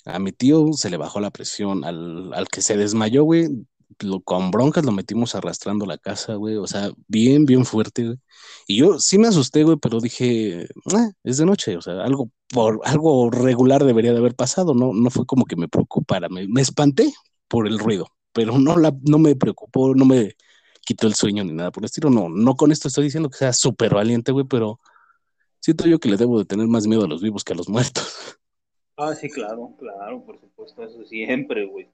A 0.04 0.18
mi 0.18 0.32
tío 0.32 0.72
se 0.72 0.90
le 0.90 0.96
bajó 0.96 1.20
la 1.20 1.30
presión, 1.30 1.84
al, 1.84 2.48
que 2.50 2.62
se 2.62 2.76
desmayó, 2.76 3.24
güey, 3.24 3.48
lo, 4.00 4.20
con 4.20 4.50
broncas 4.50 4.84
lo 4.84 4.92
metimos 4.92 5.34
arrastrando 5.34 5.86
la 5.86 5.98
casa, 5.98 6.34
güey, 6.34 6.56
o 6.56 6.66
sea, 6.66 6.90
bien, 7.08 7.44
bien 7.44 7.64
fuerte, 7.64 8.04
güey. 8.04 8.18
Y 8.66 8.78
yo 8.78 8.98
sí 8.98 9.18
me 9.18 9.28
asusté, 9.28 9.64
güey, 9.64 9.76
pero 9.76 10.00
dije, 10.00 10.66
ah, 10.94 11.10
es 11.24 11.38
de 11.38 11.46
noche, 11.46 11.76
o 11.76 11.82
sea, 11.82 12.02
algo, 12.02 12.30
por, 12.48 12.80
algo 12.84 13.30
regular 13.30 13.84
debería 13.84 14.12
de 14.12 14.18
haber 14.18 14.34
pasado, 14.34 14.74
no, 14.74 14.92
no 14.94 15.10
fue 15.10 15.26
como 15.26 15.44
que 15.44 15.56
me 15.56 15.68
preocupara, 15.68 16.28
me, 16.28 16.48
me 16.48 16.62
espanté 16.62 17.12
por 17.48 17.66
el 17.66 17.78
ruido, 17.78 18.06
pero 18.32 18.58
no, 18.58 18.76
la, 18.76 18.94
no 19.02 19.18
me 19.18 19.36
preocupó, 19.36 19.94
no 19.94 20.04
me 20.04 20.34
quitó 20.82 21.06
el 21.06 21.14
sueño 21.14 21.44
ni 21.44 21.52
nada 21.52 21.70
por 21.70 21.82
el 21.82 21.86
estilo, 21.86 22.10
no, 22.10 22.28
no 22.28 22.56
con 22.56 22.72
esto 22.72 22.88
estoy 22.88 23.04
diciendo 23.04 23.28
que 23.30 23.38
sea 23.38 23.52
súper 23.52 23.94
valiente, 23.94 24.32
güey, 24.32 24.46
pero 24.46 24.80
siento 25.60 25.86
yo 25.86 25.98
que 25.98 26.08
le 26.08 26.16
debo 26.16 26.38
de 26.38 26.44
tener 26.44 26.66
más 26.66 26.86
miedo 26.86 27.04
a 27.04 27.08
los 27.08 27.22
vivos 27.22 27.44
que 27.44 27.52
a 27.52 27.56
los 27.56 27.68
muertos. 27.68 28.06
Ah, 29.02 29.14
sí, 29.14 29.30
claro, 29.30 29.74
claro, 29.78 30.22
por 30.26 30.38
supuesto, 30.38 30.84
eso 30.84 31.02
siempre, 31.06 31.64
güey. 31.64 31.88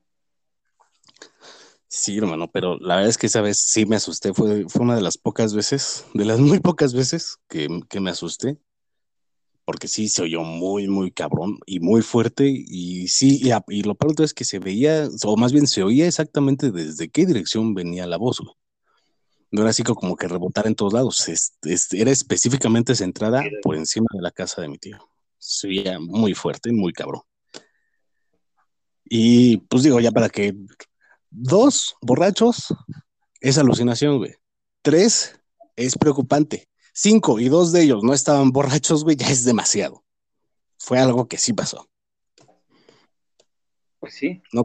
Sí, 1.86 2.18
hermano, 2.18 2.50
pero 2.50 2.78
la 2.80 2.96
verdad 2.96 3.10
es 3.10 3.16
que 3.16 3.28
esa 3.28 3.40
vez 3.42 3.60
sí 3.60 3.86
me 3.86 3.94
asusté, 3.94 4.34
fue, 4.34 4.64
fue 4.68 4.82
una 4.82 4.96
de 4.96 5.02
las 5.02 5.16
pocas 5.16 5.54
veces, 5.54 6.04
de 6.14 6.24
las 6.24 6.40
muy 6.40 6.58
pocas 6.58 6.94
veces 6.94 7.36
que, 7.48 7.68
me 8.00 8.10
asusté, 8.10 8.58
porque 9.64 9.86
sí 9.86 10.08
se 10.08 10.22
oyó 10.22 10.42
muy, 10.42 10.88
muy 10.88 11.12
cabrón 11.12 11.60
y 11.64 11.78
muy 11.78 12.02
fuerte, 12.02 12.48
y 12.48 13.06
sí, 13.06 13.40
y, 13.68 13.82
lo 13.84 13.94
peor 13.94 14.20
es 14.22 14.34
que 14.34 14.44
se 14.44 14.58
veía, 14.58 15.08
o 15.24 15.36
más 15.36 15.52
bien 15.52 15.68
se 15.68 15.84
oía 15.84 16.08
exactamente 16.08 16.72
desde 16.72 17.08
qué 17.08 17.24
dirección 17.24 17.72
venía 17.72 18.08
la 18.08 18.16
voz, 18.16 18.40
güey. 18.40 18.54
No 19.52 19.60
era 19.60 19.70
así 19.70 19.84
como 19.84 20.16
que 20.16 20.26
rebotar 20.26 20.66
en 20.66 20.74
todos 20.74 20.92
lados, 20.92 21.24
era 21.92 22.10
específicamente 22.10 22.96
centrada 22.96 23.44
por 23.62 23.76
encima 23.76 24.08
de 24.12 24.22
la 24.22 24.32
casa 24.32 24.60
de 24.60 24.68
mi 24.68 24.78
tío 24.78 25.08
se 25.46 25.68
veía 25.68 25.98
muy 26.00 26.34
fuerte, 26.34 26.72
muy 26.72 26.92
cabrón. 26.92 27.22
Y 29.04 29.58
pues 29.58 29.84
digo, 29.84 30.00
ya 30.00 30.10
para 30.10 30.28
que 30.28 30.54
dos 31.30 31.94
borrachos 32.02 32.74
es 33.40 33.56
alucinación, 33.56 34.18
güey. 34.18 34.34
Tres 34.82 35.40
es 35.76 35.96
preocupante. 35.96 36.68
Cinco 36.92 37.38
y 37.38 37.48
dos 37.48 37.70
de 37.70 37.82
ellos 37.82 38.02
no 38.02 38.12
estaban 38.12 38.50
borrachos, 38.50 39.04
güey, 39.04 39.16
ya 39.16 39.28
es 39.28 39.44
demasiado. 39.44 40.04
Fue 40.78 40.98
algo 40.98 41.28
que 41.28 41.38
sí 41.38 41.52
pasó. 41.52 41.88
Pues 44.00 44.14
sí. 44.14 44.42
No. 44.52 44.64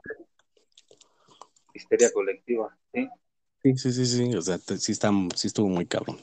Histeria 1.73 2.11
colectiva, 2.11 2.75
sí. 2.93 3.07
Sí, 3.63 3.77
sí, 3.77 3.91
sí, 3.91 4.05
sí. 4.05 4.35
O 4.35 4.41
sea, 4.41 4.57
sí, 4.57 4.91
está, 4.91 5.11
sí 5.35 5.47
estuvo 5.47 5.67
muy 5.67 5.85
cabrón. 5.85 6.19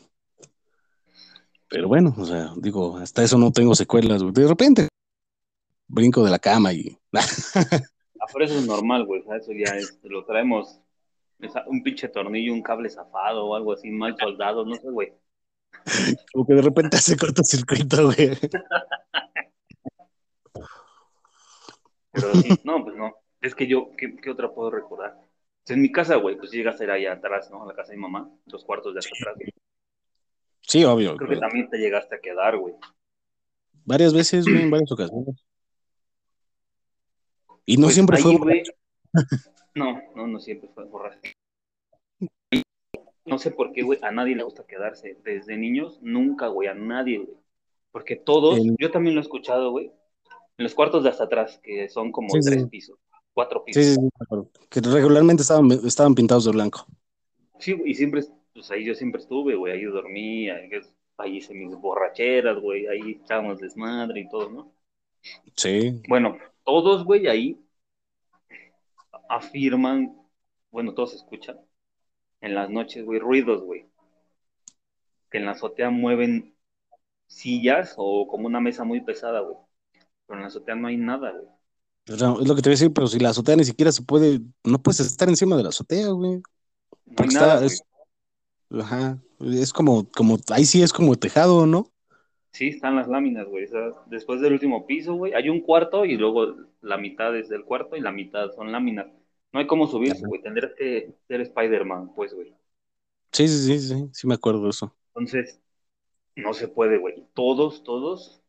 Pero 1.70 1.88
bueno, 1.88 2.14
o 2.16 2.24
sea, 2.24 2.52
digo, 2.56 2.96
hasta 2.96 3.22
eso 3.22 3.38
no 3.38 3.52
tengo 3.52 3.74
secuelas, 3.74 4.22
De 4.32 4.48
repente 4.48 4.88
brinco 5.88 6.24
de 6.24 6.30
la 6.30 6.38
cama 6.38 6.72
y. 6.72 6.96
ah, 7.14 8.26
por 8.32 8.42
eso 8.42 8.58
es 8.58 8.66
normal, 8.66 9.04
güey. 9.04 9.22
Eso 9.36 9.52
ya 9.52 9.76
es, 9.76 9.98
lo 10.04 10.24
traemos. 10.24 10.80
un 11.66 11.82
pinche 11.82 12.08
tornillo, 12.08 12.52
un 12.52 12.62
cable 12.62 12.90
zafado 12.90 13.46
o 13.46 13.54
algo 13.54 13.72
así, 13.72 13.90
mal 13.90 14.16
soldado, 14.18 14.64
no 14.64 14.74
sé, 14.76 14.88
güey. 14.90 15.12
Como 16.32 16.46
que 16.46 16.54
de 16.54 16.62
repente 16.62 16.96
hace 16.96 17.16
cortocircuito, 17.16 18.06
güey. 18.06 18.30
Pero 22.12 22.34
sí, 22.34 22.48
no, 22.64 22.84
pues 22.84 22.96
no. 22.96 23.14
Es 23.40 23.54
que 23.54 23.66
yo, 23.66 23.90
¿qué, 23.96 24.16
qué 24.16 24.30
otra 24.30 24.52
puedo 24.52 24.70
recordar? 24.70 25.16
en 25.68 25.82
mi 25.82 25.92
casa, 25.92 26.16
güey, 26.16 26.34
pues 26.34 26.50
llegas 26.50 26.80
a 26.80 26.84
ir 26.84 26.90
allá 26.90 27.12
atrás, 27.12 27.50
¿no? 27.50 27.62
A 27.62 27.66
la 27.66 27.74
casa 27.74 27.90
de 27.90 27.98
mi 27.98 28.02
mamá, 28.02 28.30
los 28.46 28.64
cuartos 28.64 28.94
de 28.94 29.00
hasta 29.00 29.14
atrás. 29.20 29.36
Sí, 30.68 30.84
obvio. 30.84 31.16
Creo 31.16 31.30
que 31.30 31.36
también 31.38 31.68
te 31.70 31.78
llegaste 31.78 32.14
a 32.14 32.20
quedar, 32.20 32.58
güey. 32.58 32.74
Varias 33.86 34.12
veces, 34.12 34.44
güey, 34.44 34.62
en 34.62 34.70
varias 34.70 34.92
ocasiones. 34.92 35.42
Y 37.64 37.78
no 37.78 37.84
pues 37.84 37.94
siempre 37.94 38.18
fue 38.18 38.36
borracho. 38.36 38.72
No, 39.74 40.00
no, 40.16 40.26
no 40.26 40.40
siempre 40.40 40.68
fue 40.74 40.84
borracho. 40.86 41.20
No 43.24 43.38
sé 43.38 43.52
por 43.52 43.72
qué, 43.72 43.82
güey, 43.82 44.00
a 44.02 44.10
nadie 44.10 44.34
le 44.34 44.42
gusta 44.42 44.66
quedarse. 44.66 45.16
Desde 45.22 45.56
niños, 45.56 46.00
nunca, 46.02 46.48
güey, 46.48 46.68
a 46.68 46.74
nadie, 46.74 47.18
güey. 47.18 47.38
Porque 47.92 48.16
todos, 48.16 48.58
yo 48.78 48.90
también 48.90 49.14
lo 49.14 49.20
he 49.20 49.22
escuchado, 49.22 49.70
güey, 49.70 49.92
en 50.56 50.64
los 50.64 50.74
cuartos 50.74 51.04
de 51.04 51.10
hasta 51.10 51.24
atrás, 51.24 51.60
que 51.62 51.88
son 51.88 52.10
como 52.10 52.28
tres 52.40 52.66
pisos, 52.66 52.98
cuatro 53.32 53.64
pisos. 53.64 53.84
Sí, 53.84 53.94
sí, 53.94 54.00
sí, 54.00 54.66
que 54.68 54.80
regularmente 54.80 55.42
estaban, 55.42 55.70
estaban 55.70 56.14
pintados 56.14 56.44
de 56.44 56.52
blanco. 56.52 56.86
Sí, 57.58 57.80
y 57.84 57.94
siempre 57.94 58.22
pues 58.58 58.72
ahí 58.72 58.84
yo 58.84 58.92
siempre 58.92 59.20
estuve, 59.20 59.54
güey, 59.54 59.72
ahí 59.72 59.84
dormía, 59.84 60.56
ahí 61.16 61.36
hice 61.36 61.54
mis 61.54 61.76
borracheras, 61.76 62.58
güey, 62.58 62.88
ahí 62.88 63.20
echábamos 63.22 63.60
desmadre 63.60 64.22
y 64.22 64.28
todo, 64.28 64.50
¿no? 64.50 64.72
Sí. 65.54 66.02
Bueno, 66.08 66.36
todos, 66.64 67.04
güey, 67.04 67.28
ahí 67.28 67.64
afirman, 69.28 70.20
bueno, 70.72 70.92
todos 70.92 71.14
escuchan, 71.14 71.60
en 72.40 72.56
las 72.56 72.68
noches, 72.68 73.04
güey, 73.04 73.20
ruidos, 73.20 73.62
güey, 73.62 73.86
que 75.30 75.38
en 75.38 75.44
la 75.44 75.52
azotea 75.52 75.90
mueven 75.90 76.56
sillas 77.28 77.94
o 77.96 78.26
como 78.26 78.48
una 78.48 78.60
mesa 78.60 78.82
muy 78.82 79.02
pesada, 79.02 79.38
güey, 79.38 79.56
pero 80.26 80.38
en 80.38 80.42
la 80.42 80.48
azotea 80.48 80.74
no 80.74 80.88
hay 80.88 80.96
nada, 80.96 81.30
güey. 81.30 81.46
es 82.06 82.20
lo 82.20 82.56
que 82.56 82.62
te 82.62 82.70
voy 82.70 82.72
a 82.72 82.78
decir, 82.78 82.92
pero 82.92 83.06
si 83.06 83.20
la 83.20 83.28
azotea 83.28 83.54
ni 83.54 83.64
siquiera 83.64 83.92
se 83.92 84.02
puede, 84.02 84.40
no 84.64 84.82
puedes 84.82 84.98
estar 84.98 85.28
encima 85.28 85.56
de 85.56 85.62
la 85.62 85.68
azotea, 85.68 86.08
güey. 86.08 86.42
No 87.06 87.22
hay 87.22 87.28
nada, 87.28 87.64
Ajá, 88.70 89.18
es 89.40 89.72
como, 89.72 90.08
como, 90.10 90.38
ahí 90.52 90.64
sí 90.64 90.82
es 90.82 90.92
como 90.92 91.16
tejado, 91.16 91.66
¿no? 91.66 91.90
Sí, 92.52 92.68
están 92.68 92.96
las 92.96 93.08
láminas, 93.08 93.46
güey. 93.46 93.66
después 94.06 94.40
del 94.40 94.54
último 94.54 94.86
piso, 94.86 95.14
güey, 95.14 95.34
hay 95.34 95.48
un 95.48 95.60
cuarto 95.60 96.04
y 96.04 96.16
luego 96.16 96.56
la 96.80 96.98
mitad 96.98 97.36
es 97.36 97.48
del 97.48 97.64
cuarto 97.64 97.96
y 97.96 98.00
la 98.00 98.12
mitad 98.12 98.50
son 98.52 98.72
láminas. 98.72 99.06
No 99.52 99.60
hay 99.60 99.66
cómo 99.66 99.86
subirse, 99.86 100.26
güey. 100.26 100.42
Tendrías 100.42 100.72
que 100.74 101.14
ser 101.26 101.40
Spider-Man, 101.40 102.14
pues, 102.14 102.34
güey. 102.34 102.54
Sí, 103.32 103.48
sí, 103.48 103.58
sí, 103.58 103.80
sí, 103.80 104.08
sí 104.12 104.26
me 104.26 104.34
acuerdo 104.34 104.64
de 104.64 104.70
eso. 104.70 104.94
Entonces, 105.14 105.60
no 106.36 106.52
se 106.52 106.68
puede, 106.68 106.98
güey. 106.98 107.26
Todos, 107.34 107.82
todos 107.82 108.42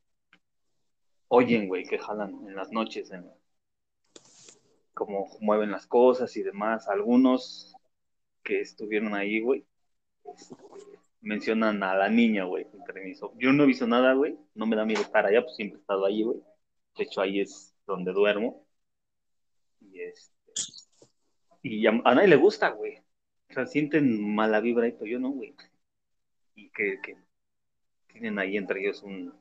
oyen, 1.28 1.68
güey, 1.68 1.86
que 1.86 1.98
jalan 1.98 2.48
en 2.48 2.56
las 2.56 2.72
noches, 2.72 3.12
en 3.12 3.30
cómo 4.94 5.28
mueven 5.40 5.72
las 5.72 5.88
cosas 5.88 6.36
y 6.36 6.44
demás. 6.44 6.88
Algunos 6.90 7.76
que 8.44 8.62
estuvieron 8.62 9.16
ahí, 9.16 9.40
güey, 9.40 9.66
mencionan 11.22 11.84
a 11.84 11.96
la 11.96 12.10
niña, 12.10 12.46
güey, 12.46 12.66
Yo 13.38 13.54
no 13.54 13.64
he 13.64 13.68
visto 13.68 13.88
nada, 13.88 14.14
güey, 14.14 14.38
no 14.56 14.66
me 14.66 14.76
da 14.76 14.86
miedo 14.86 15.02
estar 15.02 15.26
allá, 15.26 15.42
pues 15.44 15.56
siempre 15.56 15.78
he 15.78 15.82
estado 15.82 16.06
allí, 16.06 16.24
güey. 16.24 16.40
De 16.98 17.04
hecho, 17.04 17.22
ahí 17.22 17.42
es 17.42 17.76
donde 17.86 18.12
duermo. 18.14 18.66
Y, 19.82 20.02
este, 20.02 20.34
y 21.64 21.88
a, 21.88 21.92
nadie 21.92 22.28
le 22.28 22.36
gusta, 22.36 22.70
güey. 22.70 22.98
O 23.50 23.54
sea, 23.54 23.66
sienten 23.66 24.36
mala 24.36 24.60
vibra, 24.60 24.88
pero 24.92 25.06
yo 25.06 25.20
no, 25.20 25.32
güey. 25.32 25.56
y 26.56 26.70
que, 26.72 27.00
que 27.02 27.18
tienen 28.08 28.40
ahí 28.40 28.58
entre 28.58 28.82
ellos 28.82 29.04
un, 29.04 29.34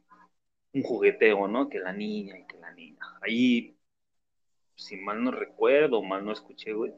un 0.72 0.82
jugueteo, 0.82 1.48
¿no? 1.48 1.68
Que 1.68 1.78
la 1.78 1.92
niña 1.92 2.38
y 2.38 2.46
que 2.46 2.58
la 2.58 2.72
niña. 2.72 2.98
Ahí, 3.22 3.76
si 4.76 4.96
mal 4.96 5.22
no 5.22 5.30
recuerdo, 5.30 6.02
mal 6.02 6.24
no 6.24 6.32
escuché, 6.32 6.72
güey, 6.72 6.92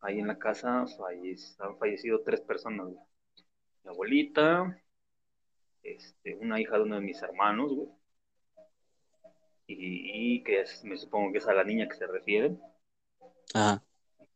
ahí 0.00 0.18
en 0.18 0.28
la 0.28 0.38
casa 0.38 0.84
han 0.84 1.78
fallecido 1.78 2.22
tres 2.22 2.40
personas, 2.40 2.86
güey. 2.86 3.04
Mi 3.84 3.90
abuelita, 3.90 4.78
este, 5.82 6.36
una 6.36 6.60
hija 6.60 6.76
de 6.76 6.82
uno 6.82 6.96
de 6.96 7.00
mis 7.00 7.22
hermanos, 7.22 7.72
güey. 7.74 7.88
Y, 9.72 10.42
que 10.42 10.62
es, 10.62 10.84
me 10.84 10.96
supongo 10.96 11.30
que 11.30 11.38
es 11.38 11.46
a 11.46 11.54
la 11.54 11.62
niña 11.62 11.88
que 11.88 11.94
se 11.94 12.06
refiere. 12.06 12.56
Ajá. 13.54 13.82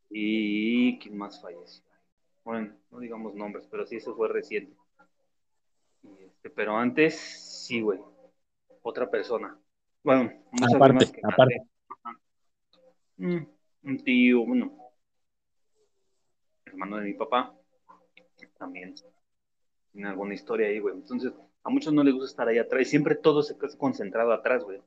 Y 0.09 0.99
quién 1.01 1.19
más 1.19 1.43
falleció. 1.43 1.83
Bueno, 2.45 2.77
no 2.91 3.01
digamos 3.01 3.35
nombres, 3.35 3.67
pero 3.69 3.85
sí, 3.85 3.97
eso 3.97 4.15
fue 4.15 4.29
reciente. 4.29 4.77
Este, 6.05 6.51
pero 6.51 6.77
antes, 6.77 7.19
sí, 7.67 7.81
güey. 7.81 7.99
Otra 8.83 9.11
persona. 9.11 9.59
Bueno, 10.05 10.31
aparte, 10.75 11.21
aparte. 11.23 11.63
Mm, 13.17 13.47
un 13.85 14.05
tío, 14.05 14.45
bueno, 14.45 14.84
hermano 16.75 16.99
de 16.99 17.05
mi 17.05 17.15
papá, 17.15 17.55
también 18.59 18.95
tiene 19.93 20.09
alguna 20.09 20.35
historia 20.35 20.69
ahí, 20.69 20.81
güey. 20.81 20.95
Entonces, 20.95 21.33
a 21.63 21.71
muchos 21.71 21.93
no 21.93 22.03
les 22.03 22.15
gusta 22.15 22.27
estar 22.27 22.49
ahí 22.49 22.59
atrás. 22.59 22.89
Siempre 22.89 23.15
todo 23.15 23.43
se 23.43 23.57
queda 23.57 23.77
concentrado 23.79 24.33
atrás, 24.33 24.63
güey. 24.65 24.81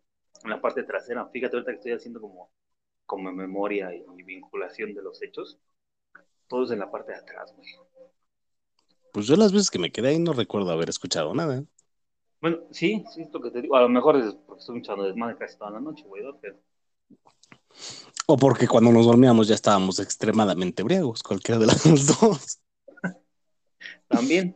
En 0.43 0.50
la 0.50 0.62
parte 0.62 0.84
trasera. 0.84 1.26
Fíjate 1.28 1.56
ahorita 1.56 1.71
que 1.71 1.78
estoy 1.78 1.91
haciendo 1.93 2.21
como, 2.21 2.52
como 3.06 3.32
memoria 3.32 3.93
y 3.95 4.04
vinculación 4.23 4.93
de 4.93 5.02
los 5.02 5.21
hechos. 5.23 5.60
Todos 6.47 6.71
en 6.71 6.80
la 6.80 6.91
parte 6.91 7.12
de 7.12 7.17
atrás, 7.17 7.54
güey. 7.56 7.67
Pues 9.12 9.26
yo 9.26 9.36
las 9.36 9.52
veces 9.52 9.71
que 9.71 9.80
me 9.80 9.91
quedé 9.91 10.10
ahí 10.10 10.19
no 10.19 10.34
recuerdo 10.34 10.71
haber 10.71 10.89
escuchado 10.89 11.34
nada. 11.34 11.63
Bueno, 12.39 12.60
sí, 12.71 13.04
sí, 13.13 13.23
es 13.23 13.34
lo 13.34 13.41
que 13.41 13.50
te 13.50 13.62
digo. 13.62 13.76
A 13.76 13.82
lo 13.82 13.89
mejor 13.89 14.17
es 14.17 14.36
porque 14.45 14.60
estoy 14.60 14.78
escuchando 14.78 15.06
desmadre 15.06 15.38
casi 15.38 15.58
toda 15.58 15.71
la 15.71 15.80
noche, 15.80 16.04
güey, 16.06 16.23
pero... 16.39 16.58
O 18.28 18.38
porque 18.38 18.68
cuando 18.68 18.92
nos 18.92 19.06
dormíamos 19.06 19.48
ya 19.48 19.56
estábamos 19.56 20.00
extremadamente 20.00 20.84
briagos, 20.84 21.24
cualquiera 21.24 21.60
de 21.60 21.68
las 21.68 21.84
dos. 22.20 22.60
También. 24.08 24.56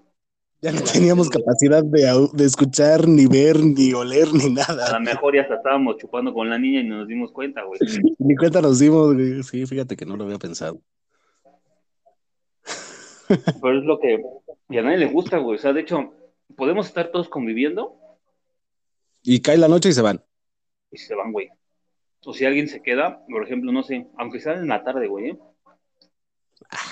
Ya 0.61 0.71
no 0.71 0.81
teníamos 0.81 1.27
capacidad 1.29 1.83
de, 1.83 2.29
de, 2.33 2.45
escuchar, 2.45 3.07
ni 3.07 3.25
ver, 3.25 3.59
ni 3.59 3.93
oler, 3.93 4.31
ni 4.31 4.53
nada. 4.53 4.85
A 4.85 4.99
lo 4.99 4.99
mejor 4.99 5.33
ya 5.33 5.41
estábamos 5.41 5.97
chupando 5.97 6.31
con 6.33 6.49
la 6.49 6.59
niña 6.59 6.81
y 6.81 6.83
no 6.83 6.97
nos 6.97 7.07
dimos 7.07 7.31
cuenta, 7.31 7.63
güey. 7.63 7.79
Ni 8.19 8.35
cuenta 8.35 8.61
nos 8.61 8.77
dimos, 8.77 9.15
güey. 9.15 9.41
Sí, 9.41 9.65
fíjate 9.65 9.95
que 9.95 10.05
no 10.05 10.15
lo 10.17 10.25
había 10.25 10.37
pensado. 10.37 10.79
Pero 13.27 13.79
es 13.79 13.85
lo 13.85 13.99
que 13.99 14.21
y 14.69 14.77
a 14.77 14.83
nadie 14.83 14.97
le 14.97 15.07
gusta, 15.07 15.37
güey. 15.37 15.57
O 15.57 15.59
sea, 15.59 15.73
de 15.73 15.81
hecho, 15.81 16.13
podemos 16.55 16.87
estar 16.87 17.11
todos 17.11 17.27
conviviendo. 17.27 17.97
Y 19.23 19.41
cae 19.41 19.57
la 19.57 19.67
noche 19.67 19.89
y 19.89 19.93
se 19.93 20.01
van. 20.01 20.23
Y 20.91 20.97
se 20.97 21.15
van, 21.15 21.31
güey. 21.31 21.49
O 22.23 22.33
si 22.33 22.45
alguien 22.45 22.67
se 22.67 22.81
queda, 22.81 23.25
por 23.27 23.43
ejemplo, 23.43 23.71
no 23.71 23.83
sé, 23.83 24.07
aunque 24.17 24.39
sea 24.39 24.53
en 24.53 24.67
la 24.67 24.83
tarde, 24.83 25.07
güey. 25.07 25.31
¿eh? 25.31 25.39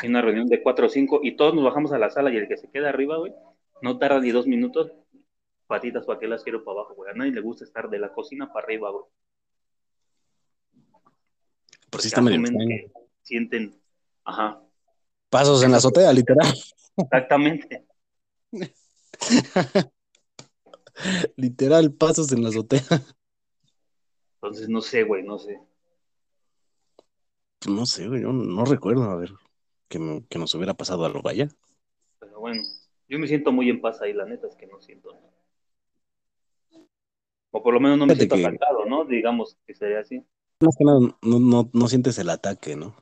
En 0.04 0.12
una 0.12 0.22
reunión 0.22 0.48
de 0.48 0.62
cuatro 0.62 0.88
o 0.88 0.90
cinco 0.90 1.20
y 1.24 1.36
todos 1.36 1.54
nos 1.54 1.64
bajamos 1.64 1.92
a 1.92 2.00
la 2.00 2.10
sala 2.10 2.32
y 2.32 2.38
el 2.38 2.48
que 2.48 2.58
se 2.58 2.70
queda 2.70 2.90
arriba, 2.90 3.18
güey, 3.18 3.34
no 3.82 3.98
tarda 3.98 4.20
ni 4.20 4.32
dos 4.32 4.48
minutos. 4.48 4.92
Patitas 5.68 6.06
para 6.06 6.20
que 6.20 6.28
las 6.28 6.44
quiero 6.44 6.64
para 6.64 6.80
abajo, 6.80 6.96
güey. 6.96 7.12
A 7.12 7.14
nadie 7.14 7.32
le 7.32 7.42
gusta 7.42 7.64
estar 7.64 7.90
de 7.90 8.00
la 8.00 8.12
cocina 8.12 8.52
para 8.52 8.66
arriba, 8.66 8.90
güey. 8.90 9.06
Por 11.92 12.02
si 12.02 12.08
está 12.08 12.22
medio 12.22 12.40
sienten, 13.22 13.80
ajá. 14.24 14.62
Pasos 15.30 15.64
en 15.64 15.72
la 15.72 15.78
azotea, 15.78 16.12
literal. 16.12 16.52
Exactamente. 16.98 17.86
Literal, 21.38 21.94
pasos 21.94 22.32
en 22.32 22.44
la 22.44 22.50
azotea. 22.50 22.82
Entonces, 24.42 24.70
no 24.70 24.82
sé, 24.82 25.04
güey, 25.04 25.24
no 25.24 25.38
sé. 25.38 25.60
No 27.68 27.86
sé, 27.86 28.08
güey, 28.08 28.22
yo 28.22 28.32
no 28.32 28.64
recuerdo, 28.64 29.04
a 29.04 29.18
ver, 29.18 29.32
que, 29.90 30.00
nos 30.00 30.56
hubiera 30.56 30.74
pasado 30.74 31.04
algo 31.04 31.22
vaya. 31.22 31.50
Pero 32.20 32.40
bueno, 32.40 32.64
yo 33.10 33.20
me 33.20 33.28
siento 33.28 33.52
muy 33.52 33.70
en 33.70 33.82
paz 33.82 34.02
ahí, 34.02 34.14
la 34.14 34.26
neta 34.26 34.48
es 34.48 34.56
que 34.56 34.68
no 34.68 34.80
siento 34.80 35.14
nada. 35.14 35.30
O 37.52 37.62
por 37.62 37.74
lo 37.74 37.82
menos 37.82 37.98
no 37.98 38.06
me 38.06 38.16
siento 38.16 38.36
atacado, 38.36 38.86
¿no? 38.86 39.04
Digamos 39.06 39.58
que 39.66 39.76
sería 39.76 40.00
así. 40.00 40.24
no, 40.80 41.18
no, 41.22 41.70
no 41.74 41.88
sientes 41.88 42.18
el 42.20 42.30
ataque, 42.30 42.78
¿no? 42.78 42.96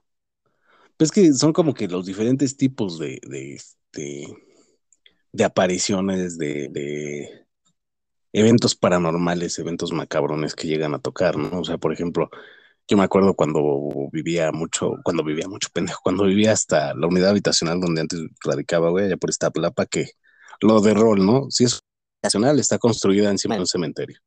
Pues 0.97 1.12
que 1.12 1.32
son 1.34 1.54
como 1.54 1.76
que 1.76 1.88
los 1.88 2.08
diferentes 2.08 2.58
tipos 2.58 2.97
de, 2.97 3.19
de, 3.28 3.54
este, 3.54 4.26
de 5.32 5.43
apariciones, 5.43 6.39
de, 6.39 7.47
eventos 8.34 8.76
paranormales, 8.76 9.58
eventos 9.60 9.92
macabrones 9.92 10.56
que 10.56 10.68
llegan 10.68 10.94
a 10.94 11.00
tocar, 11.00 11.38
¿no? 11.38 11.60
O 11.60 11.63
sea, 11.63 11.78
por 11.78 11.94
ejemplo, 11.94 12.30
yo 12.88 12.98
me 12.98 13.04
acuerdo 13.04 13.34
cuando 13.36 14.10
vivía 14.12 14.52
mucho, 14.52 14.96
cuando 15.04 15.24
vivía 15.24 15.48
mucho 15.48 15.70
pendejo, 15.74 16.00
cuando 16.04 16.26
vivía 16.26 16.52
hasta 16.54 16.94
la 16.94 17.08
unidad 17.08 17.32
habitacional 17.32 17.80
donde 17.80 18.02
antes 18.02 18.20
radicaba, 18.44 18.90
güey, 18.90 19.06
allá 19.06 19.18
por 19.18 19.30
esta 19.30 19.52
plapa, 19.52 19.86
que 19.86 20.12
lo 20.62 20.82
de 20.82 20.94
rol, 20.94 21.26
¿no? 21.26 21.48
Si 21.50 21.66
es 21.66 21.82
habitacional, 22.22 22.60
está 22.60 22.80
construida 22.80 23.30
encima 23.30 23.56
de 23.56 23.62
un 23.62 23.68
cementerio. 23.68 24.20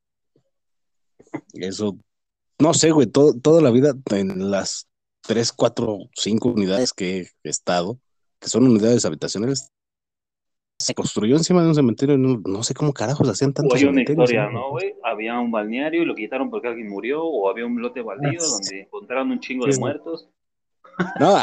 Eso, 1.55 1.99
no 2.59 2.75
sé, 2.75 2.91
güey, 2.91 3.07
toda 3.07 3.61
la 3.63 3.71
vida 3.71 3.95
en 4.11 4.51
las 4.51 4.89
tres, 5.23 5.53
cuatro, 5.53 5.99
cinco 6.15 6.51
unidades 6.51 6.93
que 6.93 7.29
he 7.43 7.49
estado, 7.49 8.01
que 8.39 8.49
son 8.49 8.65
unidades 8.65 9.05
habitacionales, 9.05 9.71
se 10.81 10.95
construyó 10.95 11.37
encima 11.37 11.62
de 11.62 11.69
un 11.69 11.75
cementerio, 11.75 12.16
no, 12.16 12.62
sé 12.62 12.75
cómo 12.75 12.93
carajos 12.93 13.29
hacían 13.29 13.53
tanto. 13.53 13.75
Hay 13.75 13.85
una 13.85 14.01
historia, 14.01 14.49
¿no, 14.49 14.71
güey? 14.71 14.95
Había 15.05 15.38
un 15.38 15.51
balneario 15.51 16.03
y 16.03 16.07
lo 16.07 16.14
quitaron 16.14 16.51
porque 16.51 16.69
alguien 16.69 16.88
murió, 16.88 17.23
o 17.23 17.51
había 17.51 17.66
un 17.66 17.81
lote 17.81 18.01
baldío 18.03 18.40
donde 18.40 18.81
encontraron 18.81 19.31
un 19.31 19.40
chingo 19.40 19.66
de 19.66 19.79
muertos. 19.79 20.31
No, 21.19 21.37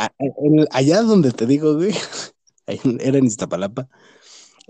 allá 0.72 1.02
donde 1.04 1.32
te 1.32 1.46
digo, 1.46 1.76
güey, 1.76 1.94
era 3.00 3.18
en 3.18 3.26
Iztapalapa, 3.26 3.88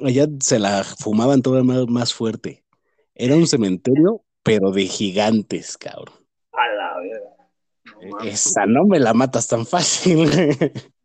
allá 0.04 0.28
se 0.40 0.60
la 0.60 0.84
fumaban 0.84 1.42
todo 1.42 1.64
más, 1.64 1.88
más 1.88 2.14
fuerte. 2.14 2.64
Era 3.16 3.36
un 3.36 3.48
cementerio, 3.48 4.24
pero 4.44 4.72
de 4.72 4.86
gigantes, 4.86 5.78
cabrón. 5.78 6.14
A 6.52 6.68
la 6.68 7.00
verdad. 7.00 8.26
Esa 8.26 8.66
no 8.66 8.86
me 8.86 9.00
la 9.00 9.14
matas 9.14 9.48
tan 9.48 9.66
fácil. 9.66 10.30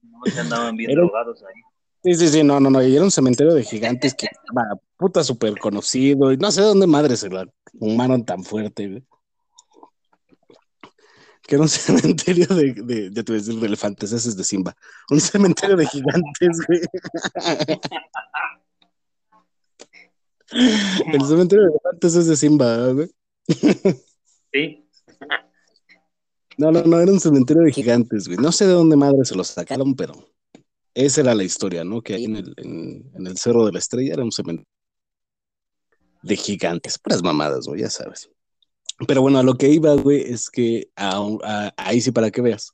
No 0.03 0.31
se 0.31 0.41
andaban 0.41 0.77
bien 0.77 0.91
drogados 0.91 1.43
ahí. 1.43 1.63
Sí, 2.05 2.15
sí, 2.15 2.29
sí, 2.29 2.43
no, 2.43 2.59
no, 2.59 2.69
no. 2.69 2.83
Y 2.83 2.97
era 2.97 3.05
un 3.05 3.13
cementerio 3.13 3.55
de 3.55 3.63
gigantes 3.63 4.15
que 4.15 4.27
era 4.53 4.75
puta 4.97 5.23
súper 5.23 5.59
conocido. 5.59 6.33
Y 6.33 6.37
no 6.37 6.51
sé 6.51 6.63
dónde 6.63 6.87
madre 6.87 7.17
se 7.17 7.29
la 7.29 7.47
fumaron 7.79 8.25
tan 8.25 8.43
fuerte, 8.43 9.05
Que 11.43 11.55
era 11.55 11.63
un 11.63 11.69
cementerio 11.69 12.47
de, 12.47 12.75
de 12.75 13.11
ya 13.13 13.23
te 13.23 13.33
voy 13.33 13.41
a 13.41 13.45
decir, 13.45 13.61
de 13.61 13.67
elefantes, 13.67 14.13
ese 14.13 14.31
es 14.31 14.37
de 14.37 14.45
Simba. 14.45 14.77
Un 15.11 15.21
cementerio 15.21 15.77
de 15.77 15.87
gigantes, 15.87 16.67
güey. 16.67 16.81
El 20.53 21.25
cementerio 21.25 21.65
de 21.65 21.71
elefantes 21.71 22.15
es 22.15 22.27
de 22.27 22.37
Simba, 22.37 22.93
güey. 22.93 23.11
Sí. 24.53 24.87
No, 26.59 26.71
no, 26.71 26.83
no, 26.83 27.01
era 27.01 27.11
un 27.11 27.21
cementerio 27.21 27.63
de 27.63 27.73
gigantes, 27.73 28.27
güey. 28.27 28.39
No 28.39 28.53
sé 28.53 28.67
de 28.67 28.73
dónde 28.73 28.97
madre 28.97 29.25
se 29.25 29.35
los 29.35 29.49
sacaron, 29.49 29.95
pero 29.95 30.32
esa 30.95 31.21
era 31.21 31.35
la 31.35 31.45
historia, 31.45 31.85
¿no? 31.85 32.03
Que 32.03 32.15
ahí 32.15 32.25
en 32.25 32.37
el, 32.37 32.55
en, 32.57 33.27
el 33.27 33.37
Cerro 33.39 33.67
de 33.67 33.73
la 33.73 33.79
Estrella 33.79 34.15
era 34.15 34.25
un 34.25 34.33
cementerio 34.33 34.67
de 36.23 36.37
gigantes, 36.37 36.99
puras 36.99 37.23
mamadas, 37.23 37.67
güey, 37.67 37.81
ya 37.81 37.91
sabes. 37.91 38.31
Pero 39.09 39.23
bueno, 39.23 39.39
a 39.39 39.43
lo 39.43 39.57
que 39.57 39.69
iba, 39.69 39.95
güey, 39.95 40.23
es 40.23 40.51
que 40.51 40.89
ahí 41.77 42.01
sí 42.01 42.13
para 42.13 42.31
que 42.31 42.41
veas. 42.41 42.73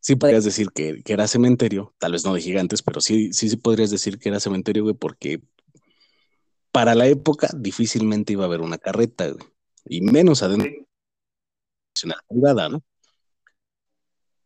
Sí 0.00 0.16
podrías 0.16 0.44
decir 0.44 0.70
que, 0.74 1.02
que, 1.02 1.12
era 1.12 1.28
cementerio, 1.28 1.94
tal 1.98 2.12
vez 2.12 2.24
no 2.24 2.34
de 2.34 2.40
gigantes, 2.40 2.82
pero 2.82 3.00
sí, 3.00 3.32
sí, 3.32 3.48
sí 3.48 3.56
podrías 3.56 3.90
decir 3.90 4.18
que 4.18 4.28
era 4.30 4.40
cementerio, 4.40 4.82
güey, 4.82 4.96
porque 4.96 5.40
para 6.72 6.94
la 6.94 7.06
época 7.06 7.48
difícilmente 7.56 8.32
iba 8.32 8.42
a 8.44 8.46
haber 8.46 8.62
una 8.62 8.78
carreta, 8.78 9.28
güey. 9.28 9.46
Y 9.84 10.00
menos 10.00 10.42
adentro 10.42 10.86
privada, 12.28 12.68
¿no? 12.68 12.82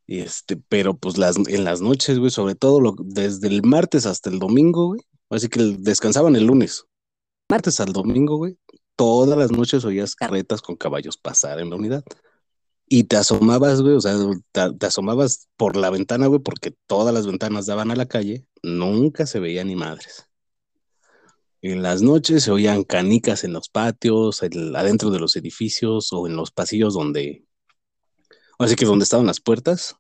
Este, 0.07 0.57
pero 0.57 0.97
pues 0.97 1.19
las, 1.19 1.37
en 1.37 1.65
las 1.65 1.81
noches, 1.81 2.19
güey, 2.19 2.31
sobre 2.31 2.55
todo 2.55 2.81
lo, 2.81 2.95
desde 2.99 3.49
el 3.49 3.63
martes 3.63 4.07
hasta 4.07 4.31
el 4.31 4.39
domingo, 4.39 4.89
güey. 4.89 5.01
Así 5.31 5.49
que 5.49 5.61
descansaban 5.79 6.37
el 6.37 6.45
lunes. 6.47 6.85
Martes 7.49 7.81
al 7.81 7.93
domingo, 7.93 8.37
güey. 8.37 8.57
Todas 8.97 9.37
las 9.39 9.51
noches 9.51 9.85
oías 9.85 10.15
carretas 10.15 10.63
con 10.63 10.77
caballos 10.77 11.17
pasar 11.17 11.61
en 11.61 11.71
la 11.71 11.77
unidad. 11.77 12.05
Y 12.89 13.05
te 13.05 13.17
asomabas, 13.17 13.83
güey, 13.83 13.95
o 13.95 14.01
sea, 14.01 14.15
te, 14.53 14.87
asomabas 14.87 15.49
por 15.57 15.77
la 15.77 15.91
ventana, 15.91 16.29
güey, 16.29 16.41
porque 16.41 16.73
todas 16.87 17.13
las 17.13 17.27
ventanas 17.27 17.67
daban 17.67 17.91
a 17.91 17.97
la 17.97 18.07
calle. 18.07 18.47
Nunca 18.63 19.27
se 19.27 19.41
veía 19.41 19.65
ni 19.65 19.75
madres. 19.75 20.29
En 21.63 21.83
las 21.83 22.01
noches 22.03 22.45
se 22.45 22.53
oían 22.53 22.85
canicas 22.85 23.43
en 23.43 23.53
los 23.53 23.69
patios, 23.69 24.43
adentro 24.43 25.11
de 25.11 25.19
los 25.19 25.35
edificios 25.35 26.13
o 26.13 26.29
en 26.29 26.37
los 26.37 26.53
pasillos 26.53 26.95
donde, 26.95 27.46
así 28.59 28.77
que 28.77 28.85
donde 28.85 29.05
estaban 29.05 29.27
las 29.27 29.41
puertas, 29.41 29.97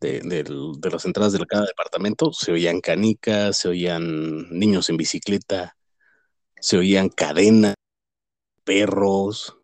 de, 0.00 0.44
las 0.90 1.04
entradas 1.04 1.32
de 1.32 1.44
cada 1.46 1.66
departamento, 1.66 2.32
se 2.32 2.52
oían 2.52 2.80
canicas, 2.80 3.58
se 3.58 3.68
oían 3.68 4.48
niños 4.50 4.88
en 4.90 4.96
bicicleta, 4.96 5.76
se 6.60 6.78
oían 6.78 7.08
cadenas, 7.08 7.74
perros, 8.64 9.56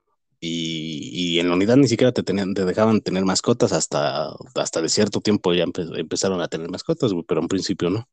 y, 0.44 1.38
en 1.38 1.48
la 1.48 1.54
unidad 1.54 1.76
ni 1.76 1.86
siquiera 1.86 2.12
te, 2.12 2.22
dejaban 2.24 3.00
tener 3.00 3.24
mascotas 3.24 3.72
hasta, 3.72 4.34
hasta 4.56 4.82
de 4.82 4.88
cierto 4.88 5.20
tiempo 5.20 5.54
ya 5.54 5.64
empezaron 5.64 6.40
a 6.40 6.48
tener 6.48 6.68
mascotas, 6.68 7.12
pero 7.28 7.40
en 7.40 7.46
principio 7.46 7.90
no. 7.90 8.08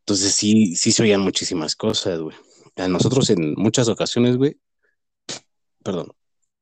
Entonces 0.00 0.34
sí, 0.34 0.76
sí 0.76 0.92
se 0.92 1.02
oían 1.02 1.20
muchísimas 1.20 1.76
cosas, 1.76 2.20
güey. 2.20 2.36
A 2.76 2.88
nosotros 2.88 3.28
en 3.30 3.54
muchas 3.54 3.88
ocasiones, 3.88 4.38
güey, 4.38 4.58
perdón, 5.82 6.12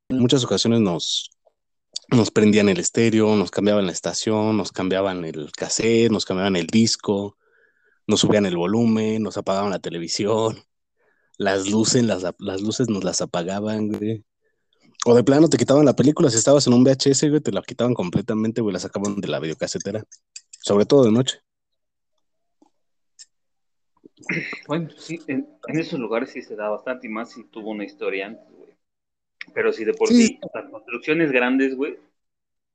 en 0.09 0.19
muchas 0.19 0.43
ocasiones 0.45 0.81
nos, 0.81 1.31
nos 2.13 2.31
prendían 2.31 2.69
el 2.69 2.79
estéreo, 2.79 3.37
nos 3.37 3.51
cambiaban 3.51 3.87
la 3.87 3.93
estación, 3.93 4.57
nos 4.57 4.73
cambiaban 4.73 5.25
el 5.25 5.51
cassette, 5.53 6.11
nos 6.11 6.25
cambiaban 6.25 6.57
el 6.57 6.67
disco, 6.67 7.37
nos 8.07 8.21
subían 8.21 8.47
el 8.47 8.57
volumen, 8.57 9.23
nos 9.23 9.37
apagaban 9.37 9.71
la 9.71 9.79
televisión, 9.79 10.63
las 11.39 11.69
luces, 11.69 12.05
las, 12.05 12.61
luces 12.61 12.89
nos 12.89 13.05
las 13.05 13.21
apagaban, 13.21 13.89
güey. 13.89 14.25
O 15.05 15.15
de 15.15 15.25
plano 15.25 15.49
te 15.49 15.57
quitaban 15.57 15.85
la 15.85 15.97
película, 15.97 16.31
si 16.31 16.37
estabas 16.37 16.67
en 16.67 16.75
un 16.75 16.85
VHS, 16.85 17.29
güey, 17.29 17.41
te 17.41 17.51
la 17.51 17.63
quitaban 17.63 17.95
completamente, 17.95 18.61
güey, 18.61 18.73
la 18.73 18.79
sacaban 18.79 19.21
de 19.21 19.29
la 19.29 19.41
videocasetera. 19.41 20.05
Sobre 20.61 20.87
todo 20.87 21.05
de 21.05 21.13
noche. 21.13 21.41
Bueno, 24.69 24.91
sí, 24.97 25.21
en, 25.27 25.49
esos 25.67 25.99
lugares 25.99 26.31
sí 26.31 26.43
se 26.43 26.55
da 26.55 26.69
bastante 26.69 27.09
y 27.09 27.11
más 27.11 27.33
si 27.33 27.45
tuvo 27.45 27.71
una 27.71 27.85
historia. 27.85 28.39
Pero 29.55 29.73
si 29.73 29.85
de 29.85 29.95
por 29.95 30.09
sí, 30.09 30.39
las 30.55 30.71
construcciones 30.71 31.33
grandes, 31.33 31.77
güey, 31.77 31.99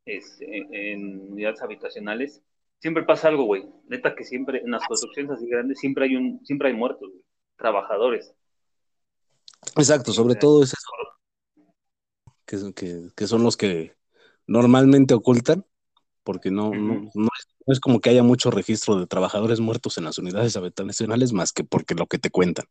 este, 0.06 0.66
en 0.72 1.32
unidades 1.32 1.62
habitacionales, 1.62 2.42
siempre 2.80 3.04
pasa 3.04 3.30
algo, 3.30 3.44
güey. 3.44 3.66
Neta 3.88 4.16
que 4.16 4.24
siempre, 4.24 4.60
en 4.60 4.72
las 4.72 4.86
construcciones 4.86 5.32
así 5.32 5.48
grandes, 5.48 5.80
siempre 5.80 6.06
hay 6.06 6.16
un, 6.16 6.46
siempre 6.46 6.70
hay 6.70 6.74
muertos, 6.74 7.10
güey. 7.10 7.24
Trabajadores. 7.58 8.34
Exacto, 9.76 10.14
sobre 10.14 10.36
todo 10.36 10.64
es 10.64 10.74
eso 10.74 10.98
que, 12.74 13.28
son 13.28 13.44
los 13.44 13.58
que 13.58 13.96
normalmente 14.46 15.14
ocultan, 15.14 15.66
porque 16.24 16.52
no, 16.52 16.72
no, 16.74 17.30
es, 17.68 17.80
como 17.80 18.00
que 18.00 18.10
haya 18.10 18.24
mucho 18.24 18.52
registro 18.52 19.00
de 19.00 19.08
trabajadores 19.08 19.60
muertos 19.60 19.98
en 19.98 20.06
las 20.06 20.18
unidades 20.18 20.56
habitacionales 20.56 21.34
más 21.34 21.52
que 21.52 21.64
porque 21.64 21.96
lo 21.96 22.08
que 22.08 22.20
te 22.20 22.30
cuentan. 22.30 22.66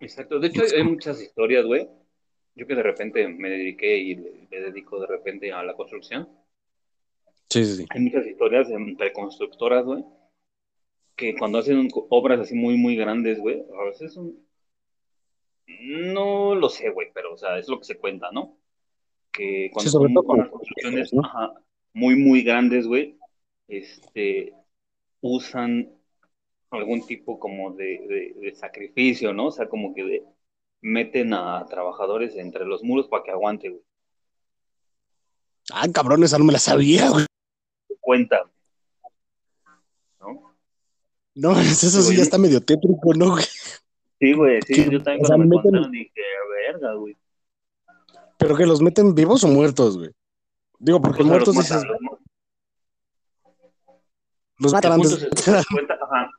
Exacto, 0.00 0.38
de 0.38 0.48
hecho 0.48 0.62
hay, 0.74 0.84
muchas 0.84 1.20
historias, 1.20 1.64
güey. 1.64 1.88
Yo 2.56 2.66
que 2.66 2.74
de 2.74 2.82
repente 2.82 3.28
me 3.28 3.50
dediqué 3.50 3.98
y 3.98 4.16
me 4.16 4.60
dedico 4.60 4.98
de 4.98 5.06
repente 5.06 5.52
a 5.52 5.62
la 5.62 5.74
construcción. 5.74 6.28
Sí, 7.50 7.64
sí, 7.64 7.76
sí. 7.76 7.86
Hay 7.90 8.00
muchas 8.00 8.26
historias 8.26 8.70
entre 8.70 9.12
constructoras, 9.12 9.84
güey, 9.84 10.04
que 11.14 11.36
cuando 11.36 11.58
hacen 11.58 11.88
obras 12.08 12.40
así 12.40 12.54
muy, 12.54 12.76
muy 12.76 12.96
grandes, 12.96 13.38
güey, 13.38 13.62
a 13.78 13.84
veces 13.84 14.14
son, 14.14 14.36
no 15.66 16.54
lo 16.54 16.68
sé, 16.68 16.90
güey, 16.90 17.10
pero, 17.14 17.34
o 17.34 17.36
sea, 17.36 17.58
es 17.58 17.68
lo 17.68 17.78
que 17.78 17.84
se 17.84 17.98
cuenta, 17.98 18.30
¿no? 18.32 18.58
Que 19.30 19.70
cuando 19.72 19.90
son 19.90 20.14
con 20.14 20.38
las 20.38 20.48
construcciones 20.48 21.12
muy, 21.92 22.16
muy 22.16 22.42
grandes, 22.42 22.86
güey, 22.86 23.18
este, 23.68 24.54
usan 25.20 25.90
algún 26.70 27.06
tipo 27.06 27.38
como 27.38 27.72
de, 27.72 28.52
sacrificio, 28.56 29.32
¿no? 29.32 29.46
O 29.46 29.50
sea, 29.50 29.68
como 29.68 29.94
que 29.94 30.22
meten 30.80 31.34
a 31.34 31.64
trabajadores 31.66 32.36
entre 32.36 32.64
los 32.64 32.82
muros 32.82 33.08
para 33.08 33.22
que 33.22 33.30
aguante, 33.30 33.70
güey. 33.70 33.82
Ah, 35.72 35.86
cabrón, 35.92 36.22
esa 36.22 36.38
no 36.38 36.44
me 36.44 36.52
la 36.52 36.58
sabía, 36.58 37.10
güey. 37.10 37.26
Cuenta. 38.00 38.44
¿No? 40.20 40.54
No, 41.34 41.52
eso 41.60 42.02
sí 42.02 42.16
ya 42.16 42.22
está 42.22 42.38
medio 42.38 42.60
tétrico, 42.60 43.14
¿no, 43.14 43.32
güey? 43.32 43.44
Sí, 44.18 44.32
güey, 44.32 44.62
sí, 44.62 44.88
yo 44.90 45.02
también 45.02 45.26
cuando 45.26 45.46
me 45.46 45.62
contaron 45.62 45.90
dije, 45.90 46.22
verga, 46.64 46.94
güey. 46.94 47.16
¿Pero 48.38 48.56
que 48.56 48.66
los 48.66 48.80
meten 48.80 49.14
vivos 49.14 49.44
o 49.44 49.48
muertos, 49.48 49.98
güey? 49.98 50.10
Digo, 50.78 51.00
porque 51.00 51.18
pues 51.18 51.28
muertos 51.28 51.54
los 51.54 51.64
dices... 51.64 51.82
Los 54.58 54.72
matan 54.72 54.92
antes. 54.92 55.28
Ajá, 55.48 56.30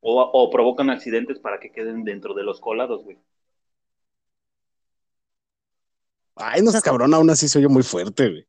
o, 0.00 0.22
o 0.22 0.50
provocan 0.50 0.90
accidentes 0.90 1.38
para 1.38 1.58
que 1.60 1.72
queden 1.72 2.04
dentro 2.04 2.34
de 2.34 2.42
los 2.44 2.60
colados, 2.60 3.04
güey. 3.04 3.18
Ay, 6.38 6.62
no 6.62 6.70
seas 6.70 6.82
cabrón, 6.82 7.12
aún 7.14 7.30
así 7.30 7.48
se 7.48 7.58
oye 7.58 7.68
muy 7.68 7.82
fuerte, 7.82 8.28
güey. 8.30 8.46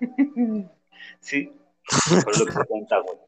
sí, 1.20 1.52
por 2.24 2.38
lo 2.38 2.46
que 2.46 2.52
se 2.52 2.64
cuenta, 2.66 2.96
güey. 3.00 3.18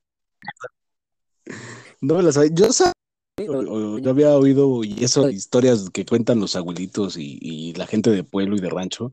No 2.01 2.15
me 2.15 2.23
las 2.23 2.35
sabía. 2.35 2.51
Yo 2.55 2.73
sabía 2.73 2.93
yo 3.39 4.11
había 4.11 4.37
oído 4.37 4.83
y 4.83 5.05
esas 5.05 5.33
historias 5.33 5.91
que 5.91 6.05
cuentan 6.05 6.41
los 6.41 6.57
abuelitos 6.57 7.17
y, 7.17 7.73
la 7.75 7.87
gente 7.87 8.11
de 8.11 8.25
pueblo 8.25 8.57
y 8.57 8.61
de 8.61 8.71
rancho. 8.71 9.13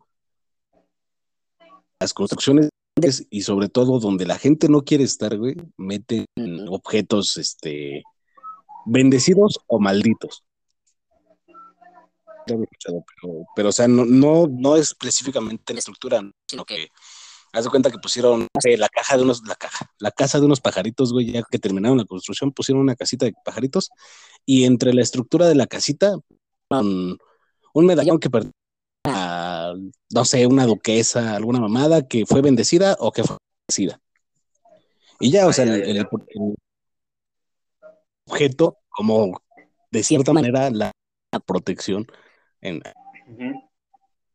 Las 1.99 2.13
construcciones 2.13 2.69
y 3.29 3.41
sobre 3.41 3.69
todo 3.69 3.99
donde 3.99 4.25
la 4.25 4.38
gente 4.38 4.67
no 4.69 4.84
quiere 4.84 5.03
estar, 5.03 5.38
güey, 5.38 5.55
meten 5.77 6.25
objetos 6.69 7.38
este 7.38 8.03
bendecidos 8.86 9.60
o 9.67 9.79
malditos. 9.79 10.43
Pero, 12.45 12.65
pero, 13.55 13.69
o 13.69 13.71
sea, 13.71 13.88
no, 13.88 14.05
no, 14.05 14.47
no 14.47 14.75
específicamente 14.75 15.73
la 15.73 15.79
estructura, 15.79 16.21
sino 16.47 16.65
que 16.65 16.89
Haz 17.55 17.63
de 17.63 17.69
cuenta 17.69 17.89
que 17.89 17.99
pusieron 17.99 18.49
la 18.77 18.89
caja 18.89 19.15
de 19.15 19.23
unos, 19.23 19.41
la 19.47 19.55
caja, 19.55 19.89
la 19.99 20.12
casa 20.12 20.41
de 20.41 20.45
unos 20.45 20.60
pajaritos, 20.60 21.13
güey, 21.13 21.31
ya 21.31 21.43
que 21.49 21.58
terminaron 21.58 21.97
la 21.97 22.03
construcción, 22.03 22.51
pusieron 22.51 22.81
una 22.81 22.97
casita 22.97 23.25
de 23.25 23.34
pajaritos 23.45 23.91
y 24.45 24.65
entre 24.65 24.93
la 24.93 25.01
estructura 25.01 25.47
de 25.47 25.55
la 25.55 25.65
casita, 25.65 26.17
un, 26.69 27.17
medallón 27.75 28.19
que 28.19 28.29
pertenece 28.29 28.58
a, 29.05 29.73
no 30.12 30.25
sé, 30.25 30.45
una 30.47 30.65
duquesa, 30.65 31.34
alguna 31.38 31.62
mamada 31.62 32.05
que 32.05 32.25
fue 32.25 32.41
bendecida 32.41 32.97
o 32.99 33.13
que 33.13 33.23
fue 33.23 33.38
bendecida. 33.69 34.01
Y 35.21 35.31
ya, 35.31 35.47
o 35.47 35.53
sea, 35.53 35.63
el, 35.63 36.05
objeto, 38.27 38.79
como 38.89 39.41
de 39.91 40.03
cierta 40.03 40.34
manera, 40.34 40.69
la, 40.71 40.91
protección 41.45 42.05
en, 42.67 42.82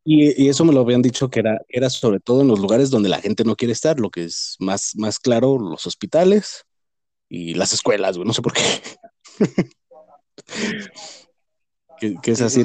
y, 0.03 0.49
eso 0.49 0.65
me 0.65 0.73
lo 0.73 0.81
habían 0.81 1.01
dicho 1.01 1.29
que 1.29 1.39
era, 1.39 1.61
era 1.69 1.89
sobre 1.89 2.19
todo 2.19 2.41
en 2.41 2.47
los 2.47 2.59
lugares 2.59 2.89
donde 2.89 3.09
la 3.09 3.21
gente 3.21 3.43
no 3.43 3.55
quiere 3.55 3.73
estar, 3.73 3.99
lo 3.99 4.09
que 4.09 4.23
es 4.23 4.55
más, 4.59 4.93
más 4.95 5.19
claro, 5.19 5.59
los 5.59 5.85
hospitales 5.85 6.65
y 7.29 7.53
las 7.53 7.73
escuelas, 7.73 8.17
güey, 8.17 8.27
no 8.27 8.33
sé 8.33 8.41
por 8.41 8.53
qué. 8.53 8.61
que, 12.21 12.31
es 12.31 12.41
así, 12.41 12.63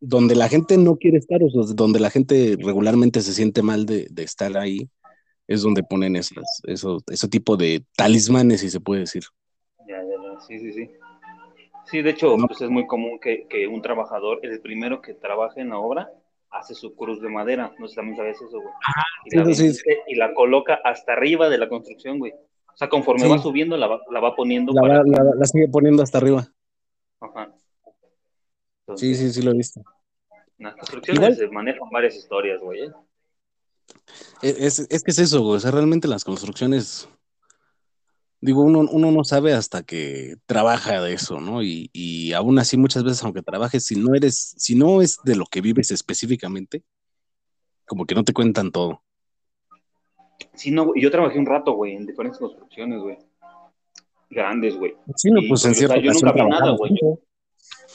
donde 0.00 0.36
la 0.36 0.48
gente 0.48 0.78
no 0.78 0.96
quiere 0.96 1.18
estar, 1.18 1.42
o 1.42 1.48
donde 1.74 1.98
la 1.98 2.10
gente 2.10 2.56
regularmente 2.60 3.20
se 3.20 3.34
siente 3.34 3.62
mal 3.62 3.84
de, 3.84 4.08
estar 4.18 4.56
ahí, 4.56 4.88
es 5.48 5.62
donde 5.62 5.82
ponen 5.82 6.14
esas, 6.14 6.60
eso, 6.64 7.02
ese 7.08 7.26
tipo 7.26 7.56
de 7.56 7.84
talismanes, 7.96 8.60
si 8.60 8.70
se 8.70 8.80
puede 8.80 9.00
decir. 9.00 9.24
Ya, 9.88 9.96
ya, 9.96 10.02
ya, 10.02 10.40
sí, 10.46 10.60
sí, 10.60 10.72
sí. 10.72 10.88
Sí, 11.92 12.00
de 12.00 12.08
hecho, 12.08 12.38
pues 12.48 12.58
es 12.62 12.70
muy 12.70 12.86
común 12.86 13.20
que, 13.20 13.68
un 13.70 13.82
trabajador, 13.82 14.40
el 14.42 14.62
primero 14.62 15.02
que 15.02 15.12
trabaje 15.12 15.60
en 15.60 15.68
la 15.68 15.78
obra, 15.78 16.10
hace 16.48 16.74
su 16.74 16.96
cruz 16.96 17.20
de 17.20 17.28
madera. 17.28 17.74
No 17.78 17.86
sé 17.86 17.96
también 17.96 18.16
sabes 18.16 18.38
eso, 18.40 18.62
güey. 18.62 18.72
y, 19.26 19.36
la 19.36 19.82
y 20.06 20.14
la 20.14 20.32
coloca 20.32 20.80
hasta 20.84 21.12
arriba 21.12 21.50
de 21.50 21.58
la 21.58 21.68
construcción, 21.68 22.18
güey. 22.18 22.32
O 22.32 22.76
sea, 22.78 22.88
conforme 22.88 23.28
va 23.28 23.36
subiendo, 23.36 23.76
la 23.76 23.88
va, 23.88 24.00
la 24.10 24.20
va 24.20 24.34
poniendo. 24.34 24.72
La, 24.72 25.02
la, 25.04 25.44
sigue 25.44 25.68
poniendo 25.68 26.02
hasta 26.02 26.16
arriba. 26.16 26.48
Ajá. 27.20 27.52
sí, 28.96 29.14
sí, 29.14 29.30
sí 29.30 29.42
lo 29.42 29.50
he 29.50 29.56
visto. 29.58 29.82
En 30.56 30.64
las 30.64 30.76
construcciones 30.76 31.36
se 31.36 31.48
manejan 31.48 31.90
varias 31.90 32.16
historias, 32.16 32.58
güey. 32.62 32.84
¿eh? 32.84 32.92
Es, 34.40 34.78
es, 34.78 35.04
que 35.04 35.10
es 35.10 35.18
eso, 35.18 35.42
güey. 35.42 35.58
O 35.58 35.60
sea, 35.60 35.70
realmente 35.70 36.08
las 36.08 36.24
construcciones 36.24 37.06
digo, 38.42 38.62
uno, 38.62 38.80
uno 38.90 39.12
no 39.12 39.24
sabe 39.24 39.54
hasta 39.54 39.84
que 39.84 40.34
trabaja 40.46 41.00
de 41.00 41.14
eso, 41.14 41.40
¿no? 41.40 41.62
Y, 41.62 41.88
y, 41.92 42.32
aún 42.32 42.58
así 42.58 42.76
muchas 42.76 43.04
veces, 43.04 43.22
aunque 43.22 43.40
trabajes, 43.40 43.84
si 43.84 43.96
no 43.96 44.14
eres, 44.14 44.54
si 44.58 44.74
no 44.74 45.00
es 45.00 45.18
de 45.24 45.36
lo 45.36 45.46
que 45.46 45.60
vives 45.60 45.92
específicamente, 45.92 46.82
como 47.86 48.04
que 48.04 48.16
no 48.16 48.24
te 48.24 48.32
cuentan 48.32 48.72
todo. 48.72 49.02
Sí, 50.54 50.72
no, 50.72 50.92
yo 50.96 51.10
trabajé 51.10 51.38
un 51.38 51.46
rato, 51.46 51.72
güey, 51.72 51.94
en 51.94 52.04
diferentes 52.04 52.40
construcciones, 52.40 53.00
güey. 53.00 53.16
Grandes, 54.28 54.76
güey. 54.76 54.96
Sí, 55.14 55.30
no, 55.30 55.40
pues 55.48 55.64
en 55.64 55.74
cierto 55.76 56.00
Yo 56.00 56.12
nunca 56.12 56.32
vi 56.32 56.48
nada, 56.48 56.70
güey. 56.72 56.92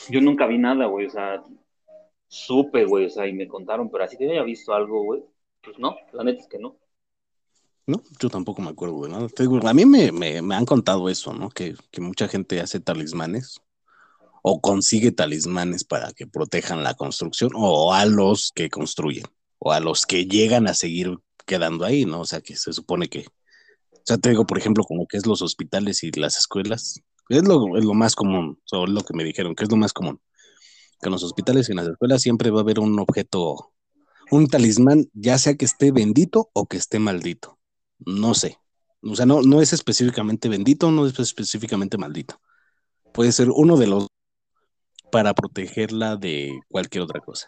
Yo, 0.10 0.22
nunca 0.22 0.48
vi 0.48 0.58
nada, 0.58 0.86
güey, 0.86 1.08
o 1.08 1.10
sea, 1.10 1.44
supe, 2.28 2.86
güey, 2.86 3.08
o 3.08 3.10
sea, 3.10 3.28
y 3.28 3.34
me 3.34 3.50
contaron, 3.50 3.90
pero 3.92 4.06
así 4.06 4.16
que 4.16 4.30
había 4.30 4.44
visto 4.44 4.74
algo, 4.74 5.04
güey. 5.04 5.24
Pues 5.62 5.78
no, 5.78 5.98
la 6.14 6.24
neta 6.24 6.40
es 6.40 6.48
que 6.48 6.58
no. 6.58 6.78
No, 7.88 8.04
yo 8.20 8.30
tampoco 8.30 8.62
me 8.62 8.70
acuerdo 8.70 9.04
de 9.04 9.10
nada. 9.10 9.28
a 9.70 9.74
mí 9.74 9.86
me, 9.86 10.56
han 10.56 10.66
contado 10.66 11.08
eso, 11.08 11.34
¿no? 11.34 11.50
Que, 11.50 11.74
mucha 12.00 12.28
gente 12.28 12.60
hace 12.60 12.82
talismanes 12.82 13.62
o 14.44 14.60
consigue 14.60 15.14
talismanes 15.14 15.86
para 15.86 16.12
que 16.12 16.28
protejan 16.28 16.84
la 16.84 16.96
construcción 16.96 17.52
o 17.56 17.94
a 17.94 18.06
los 18.06 18.52
que 18.54 18.70
construyen 18.70 19.26
o 19.60 19.72
a 19.72 19.80
los 19.80 20.06
que 20.06 20.26
llegan 20.26 20.68
a 20.68 20.74
seguir 20.74 21.18
quedando 21.46 21.86
ahí, 21.86 22.06
¿no? 22.06 22.22
O 22.22 22.26
sea, 22.26 22.42
que 22.42 22.58
se 22.58 22.74
supone 22.74 23.08
que, 23.08 23.20
o 23.22 24.02
sea, 24.04 24.18
te 24.18 24.32
digo, 24.32 24.46
por 24.46 24.58
ejemplo, 24.58 24.84
como 24.84 25.08
que 25.08 25.16
es 25.16 25.26
los 25.26 25.42
hospitales 25.42 26.04
y 26.04 26.12
las 26.12 26.38
escuelas, 26.38 27.02
es 27.30 27.48
lo, 27.48 27.78
es 27.78 27.86
lo 27.86 27.94
más 27.94 28.16
común, 28.16 28.60
o 28.74 28.86
lo 28.86 29.02
que 29.04 29.14
me 29.14 29.24
dijeron, 29.24 29.56
que 29.56 29.64
es 29.64 29.72
lo 29.72 29.78
más 29.78 29.94
común, 29.94 30.20
que 31.02 31.08
en 31.08 31.12
los 31.14 31.24
hospitales 31.24 31.70
y 31.70 31.72
en 31.72 31.78
las 31.78 31.88
escuelas 31.88 32.22
siempre 32.22 32.52
va 32.52 32.60
a 32.60 32.64
haber 32.64 32.80
un 32.80 33.00
objeto, 33.00 33.72
un 34.30 34.48
talismán, 34.48 35.10
ya 35.14 35.38
sea 35.38 35.56
que 35.56 35.66
esté 35.66 35.92
bendito 35.92 36.50
o 36.54 36.68
que 36.68 36.78
esté 36.78 37.00
maldito, 37.00 37.57
no 38.00 38.34
sé, 38.34 38.58
o 39.02 39.16
sea, 39.16 39.26
no, 39.26 39.42
no 39.42 39.62
es 39.62 39.74
específicamente 39.74 40.50
bendito, 40.50 40.92
no 40.92 41.06
es 41.06 41.18
específicamente 41.20 41.98
maldito, 41.98 42.40
puede 43.14 43.32
ser 43.32 43.50
uno 43.50 43.78
de 43.78 43.88
los 43.88 44.08
para 45.12 45.34
protegerla 45.34 46.18
de 46.18 46.60
cualquier 46.70 47.04
otra 47.04 47.22
cosa. 47.22 47.48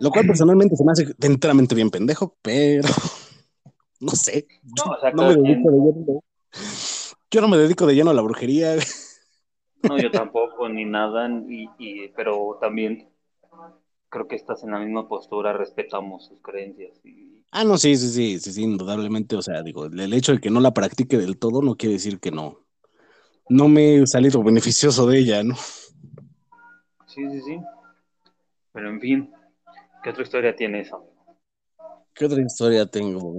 Lo 0.00 0.10
cual 0.10 0.26
personalmente 0.26 0.76
se 0.76 0.84
me 0.84 0.92
hace 0.92 1.14
enteramente 1.20 1.74
bien 1.74 1.90
pendejo, 1.90 2.36
pero 2.42 2.82
no 4.00 4.12
sé. 4.12 4.46
No, 5.14 5.24
me 5.24 5.36
dedico 5.36 5.70
de 5.70 5.78
lleno. 5.78 6.24
Yo 7.30 7.40
no 7.40 7.48
me 7.48 7.56
dedico 7.58 7.86
de 7.86 7.94
lleno 7.94 8.10
a 8.10 8.14
la 8.14 8.22
brujería. 8.22 8.76
No, 9.82 9.98
yo 9.98 10.10
tampoco, 10.10 10.68
ni 10.68 10.84
nada, 10.84 11.28
y, 11.48 12.08
pero 12.16 12.58
también 12.60 13.08
creo 14.08 14.28
que 14.28 14.36
estás 14.36 14.62
en 14.64 14.70
la 14.70 14.78
misma 14.78 15.08
postura, 15.08 15.52
respetamos 15.52 16.26
sus 16.26 16.40
creencias. 16.40 17.00
Ah, 17.50 17.64
no, 17.64 17.78
sí, 17.78 17.96
sí, 17.96 18.08
sí, 18.10 18.38
sí, 18.38 18.52
sí, 18.52 18.62
indudablemente, 18.62 19.36
o 19.36 19.42
sea, 19.42 19.62
digo, 19.62 19.86
el 19.86 20.12
hecho 20.12 20.32
de 20.32 20.40
que 20.40 20.50
no 20.50 20.60
la 20.60 20.74
practique 20.74 21.16
del 21.16 21.38
todo 21.38 21.62
no 21.62 21.76
quiere 21.76 21.94
decir 21.94 22.20
que 22.20 22.30
no, 22.30 22.66
no 23.48 23.68
me 23.68 23.96
he 23.96 24.06
salido 24.06 24.42
beneficioso 24.42 25.06
de 25.06 25.18
ella, 25.18 25.42
¿no? 25.42 25.56
Sí, 27.06 27.28
sí, 27.30 27.40
sí. 27.40 27.58
Pero 28.72 28.90
en 28.90 29.00
fin, 29.00 29.32
¿qué 30.02 30.10
otra 30.10 30.22
historia 30.22 30.54
tienes, 30.54 30.92
amigo? 30.92 31.18
¿Qué 32.14 32.26
otra 32.26 32.42
historia 32.42 32.84
tengo? 32.86 33.34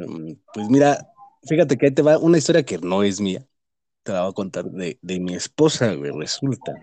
Pues 0.54 0.70
mira, 0.70 0.98
fíjate 1.44 1.78
que 1.78 1.88
ahí 1.88 1.94
te 1.94 2.02
va 2.02 2.18
una 2.18 2.38
historia 2.38 2.64
que 2.64 2.78
no 2.78 3.04
es 3.04 3.20
mía. 3.22 3.46
Te 4.04 4.14
la 4.14 4.22
voy 4.22 4.32
a 4.32 4.34
contar 4.34 4.66
de, 4.66 4.98
mi 5.20 5.36
esposa, 5.36 5.94
güey, 5.94 6.12
resulta. 6.12 6.74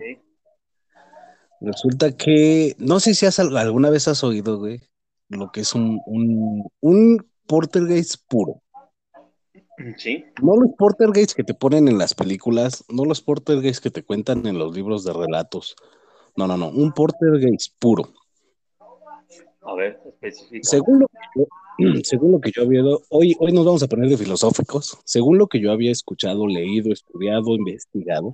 Resulta 1.61 2.15
que, 2.15 2.75
no 2.77 2.99
sé 2.99 3.13
si 3.13 3.25
has, 3.25 3.39
alguna 3.39 3.89
vez 3.89 4.07
has 4.07 4.23
oído, 4.23 4.59
güey, 4.59 4.81
lo 5.29 5.51
que 5.51 5.61
es 5.61 5.73
un, 5.73 5.99
un, 6.05 6.67
un 6.81 7.25
puro. 8.27 8.61
Sí. 9.97 10.25
No 10.41 10.55
los 10.55 10.71
portergates 10.77 11.35
que 11.35 11.43
te 11.43 11.53
ponen 11.53 11.87
en 11.87 11.97
las 11.97 12.13
películas, 12.13 12.83
no 12.89 13.05
los 13.05 13.21
portergates 13.21 13.79
que 13.79 13.91
te 13.91 14.03
cuentan 14.03 14.45
en 14.45 14.57
los 14.57 14.75
libros 14.75 15.03
de 15.03 15.13
relatos. 15.13 15.75
No, 16.35 16.47
no, 16.47 16.57
no, 16.57 16.69
un 16.69 16.91
portergates 16.91 17.73
puro. 17.79 18.11
A 19.61 19.75
ver, 19.75 19.99
específico. 20.05 20.63
Según 20.63 20.99
lo, 20.99 21.07
que 21.07 21.19
yo, 21.35 21.93
según 22.03 22.31
lo 22.31 22.41
que 22.41 22.51
yo 22.51 22.63
había, 22.63 22.81
hoy, 23.09 23.35
hoy 23.39 23.51
nos 23.51 23.65
vamos 23.65 23.83
a 23.83 23.87
poner 23.87 24.09
de 24.09 24.17
filosóficos. 24.17 24.97
Según 25.03 25.37
lo 25.37 25.47
que 25.47 25.59
yo 25.59 25.71
había 25.71 25.91
escuchado, 25.91 26.47
leído, 26.47 26.91
estudiado, 26.91 27.55
investigado, 27.55 28.33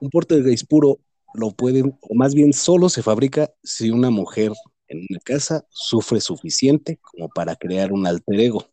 un 0.00 0.10
portergates 0.10 0.64
puro 0.64 0.98
lo 1.36 1.52
pueden, 1.52 1.98
o 2.00 2.14
más 2.14 2.34
bien 2.34 2.52
solo 2.52 2.88
se 2.88 3.02
fabrica 3.02 3.52
si 3.62 3.90
una 3.90 4.10
mujer 4.10 4.52
en 4.88 5.06
una 5.10 5.18
casa 5.20 5.64
sufre 5.70 6.20
suficiente 6.20 6.98
como 7.02 7.28
para 7.28 7.56
crear 7.56 7.92
un 7.92 8.06
alter 8.06 8.40
ego. 8.40 8.64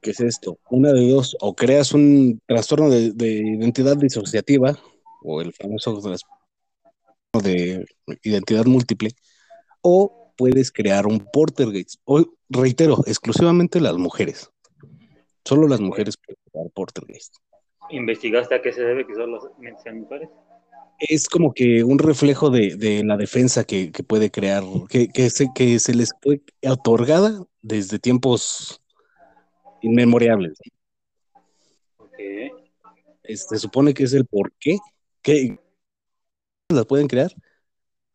¿Qué 0.00 0.10
es 0.10 0.20
esto? 0.20 0.58
Una 0.70 0.92
de 0.92 1.08
dos, 1.10 1.36
o 1.40 1.54
creas 1.54 1.92
un 1.92 2.40
trastorno 2.46 2.88
de, 2.88 3.12
identidad 3.18 3.96
disociativa, 3.96 4.78
o 5.22 5.40
el 5.40 5.52
famoso 5.52 6.00
trastorno 6.00 6.38
de 7.42 7.84
identidad 8.22 8.64
múltiple, 8.64 9.10
o 9.82 10.32
puedes 10.36 10.70
crear 10.70 11.06
un 11.06 11.26
portergeist. 11.32 11.96
O, 12.04 12.24
reitero, 12.48 13.02
exclusivamente 13.06 13.80
las 13.80 13.96
mujeres. 13.96 14.50
Solo 15.44 15.66
las 15.66 15.80
mujeres 15.80 16.16
pueden 16.16 16.38
crear 16.50 16.70
portergeist. 16.70 17.34
¿Investigaste 17.90 18.54
a 18.54 18.62
qué 18.62 18.72
se 18.72 18.82
debe 18.82 19.06
que 19.06 19.14
solo 19.14 19.40
sean 19.82 20.00
mujeres? 20.00 20.28
Es 20.98 21.28
como 21.28 21.52
que 21.52 21.84
un 21.84 21.98
reflejo 21.98 22.50
de, 22.50 23.02
la 23.04 23.16
defensa 23.16 23.64
que, 23.64 23.92
puede 24.06 24.30
crear, 24.30 24.64
que, 24.88 25.08
que, 25.08 25.30
se, 25.30 25.48
que 25.54 25.78
se 25.78 25.94
les 25.94 26.10
fue 26.20 26.42
otorgada 26.68 27.44
desde 27.62 27.98
tiempos 27.98 28.82
inmemorables. 29.80 30.58
se 33.24 33.58
supone 33.58 33.94
que 33.94 34.04
es 34.04 34.12
el 34.14 34.26
por 34.26 34.52
qué 34.58 34.78
que 35.22 35.58
las 36.70 36.86
pueden 36.86 37.06
crear 37.06 37.30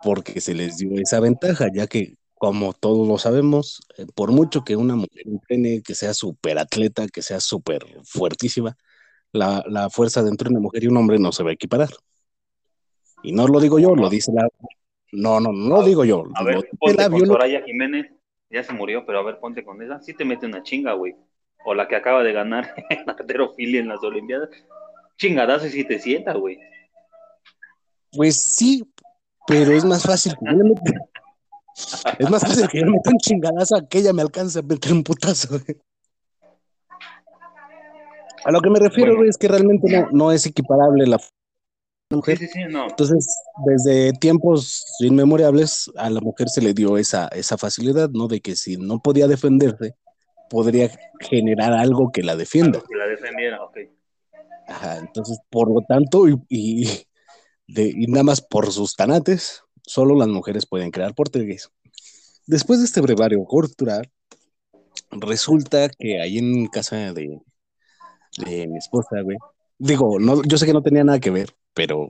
porque 0.03 0.41
se 0.41 0.53
les 0.53 0.77
dio 0.77 0.99
esa 0.99 1.19
ventaja, 1.19 1.67
ya 1.73 1.87
que 1.87 2.17
como 2.33 2.73
todos 2.73 3.07
lo 3.07 3.17
sabemos, 3.17 3.81
eh, 3.97 4.05
por 4.13 4.31
mucho 4.31 4.63
que 4.65 4.75
una 4.75 4.95
mujer 4.95 5.23
entrene, 5.25 5.81
que 5.81 5.95
sea 5.95 6.13
súper 6.13 6.59
atleta, 6.59 7.07
que 7.07 7.21
sea 7.21 7.39
súper 7.39 7.85
fuertísima, 8.03 8.77
la, 9.33 9.89
fuerza 9.89 10.23
dentro 10.23 10.47
de 10.47 10.55
una 10.55 10.61
mujer 10.61 10.83
y 10.83 10.87
un 10.87 10.97
hombre 10.97 11.19
no 11.19 11.31
se 11.31 11.43
va 11.43 11.49
a 11.49 11.53
equiparar. 11.53 11.89
Y 13.23 13.31
no 13.33 13.47
lo 13.47 13.59
digo 13.59 13.79
yo, 13.79 13.95
lo 13.95 14.09
dice 14.09 14.31
la... 14.33 14.47
No, 15.11 15.39
no, 15.39 15.51
no 15.51 15.77
lo 15.77 15.83
digo 15.83 16.05
yo. 16.05 16.23
A 16.35 16.43
ver, 16.43 16.67
ponte 16.79 17.09
con 17.09 17.27
Soraya 17.27 17.61
Jiménez, 17.63 18.11
ya 18.49 18.63
se 18.63 18.73
murió, 18.73 19.05
pero 19.05 19.19
a 19.19 19.23
ver, 19.23 19.39
ponte 19.39 19.63
con 19.63 19.81
esa. 19.81 20.01
Sí 20.01 20.13
te 20.13 20.25
mete 20.25 20.45
una 20.45 20.63
chinga, 20.63 20.93
güey 20.93 21.15
o 21.65 21.73
la 21.73 21.87
que 21.87 21.95
acaba 21.95 22.23
de 22.23 22.33
ganar 22.33 22.73
en 22.89 23.09
arterofilia 23.09 23.79
en 23.79 23.87
las 23.87 24.03
Olimpiadas, 24.03 24.49
chingadazo 25.17 25.67
si 25.69 25.83
te 25.83 25.99
sienta, 25.99 26.33
güey. 26.33 26.59
Pues 28.11 28.39
sí, 28.39 28.83
pero 29.47 29.71
es 29.71 29.85
más 29.85 30.03
fácil 30.03 30.33
que 30.33 30.45
yo 30.45 30.57
le 30.57 30.63
meta. 30.63 30.93
Es 32.19 32.29
más 32.29 32.41
fácil 32.41 32.67
que 32.67 32.81
yo 32.81 32.85
meta 32.85 33.09
un 33.09 33.17
chingadazo 33.17 33.75
a 33.75 33.87
que 33.87 33.99
ella 33.99 34.13
me 34.13 34.21
alcance 34.21 34.59
a 34.59 34.61
meter 34.61 34.93
un 34.93 35.03
putazo, 35.03 35.59
güey. 35.59 35.79
A 38.45 38.51
lo 38.51 38.61
que 38.61 38.69
me 38.69 38.79
refiero, 38.79 39.23
es 39.23 39.37
que 39.37 39.47
realmente 39.47 39.91
no, 39.91 40.09
no 40.11 40.31
es 40.31 40.45
equiparable 40.45 41.07
la 41.07 41.19
mujer. 42.09 42.37
Sí, 42.37 42.47
sí, 42.47 42.53
sí, 42.53 42.59
no. 42.69 42.85
Entonces, 42.89 43.27
desde 43.65 44.13
tiempos 44.13 44.85
inmemorables, 44.99 45.91
a 45.95 46.09
la 46.09 46.21
mujer 46.21 46.49
se 46.49 46.61
le 46.61 46.73
dio 46.73 46.97
esa, 46.97 47.27
esa 47.29 47.57
facilidad, 47.57 48.09
¿no? 48.09 48.27
De 48.27 48.41
que 48.41 48.55
si 48.55 48.77
no 48.77 48.99
podía 48.99 49.27
defenderse, 49.27 49.95
podría 50.49 50.91
generar 51.19 51.73
algo 51.73 52.11
que 52.11 52.23
la 52.23 52.35
defienda. 52.35 52.81
que 52.87 52.95
la 52.95 53.07
defendiera, 53.07 53.63
ok. 53.63 53.77
Ajá, 54.67 54.97
entonces, 54.97 55.39
por 55.49 55.69
lo 55.73 55.81
tanto, 55.81 56.25
y, 56.49 57.05
de, 57.67 57.93
nada 58.07 58.23
más 58.23 58.41
por 58.41 58.71
sus 58.71 58.95
tanates, 58.95 59.63
solo 59.81 60.15
las 60.15 60.27
mujeres 60.27 60.65
pueden 60.65 60.91
crear 60.91 61.13
portugués. 61.13 61.69
Después 62.45 62.79
de 62.79 62.85
este 62.85 63.01
brevario 63.01 63.43
cultural, 63.45 64.11
resulta 65.11 65.89
que 65.89 66.21
ahí 66.21 66.37
en 66.37 66.67
casa 66.67 67.13
de, 67.13 67.39
de 68.37 68.67
mi 68.67 68.77
esposa, 68.77 69.21
güey, 69.21 69.37
digo, 69.77 70.19
no, 70.19 70.43
yo 70.43 70.57
sé 70.57 70.65
que 70.65 70.73
no 70.73 70.81
tenía 70.81 71.03
nada 71.03 71.19
que 71.19 71.29
ver, 71.29 71.55
pero 71.73 72.07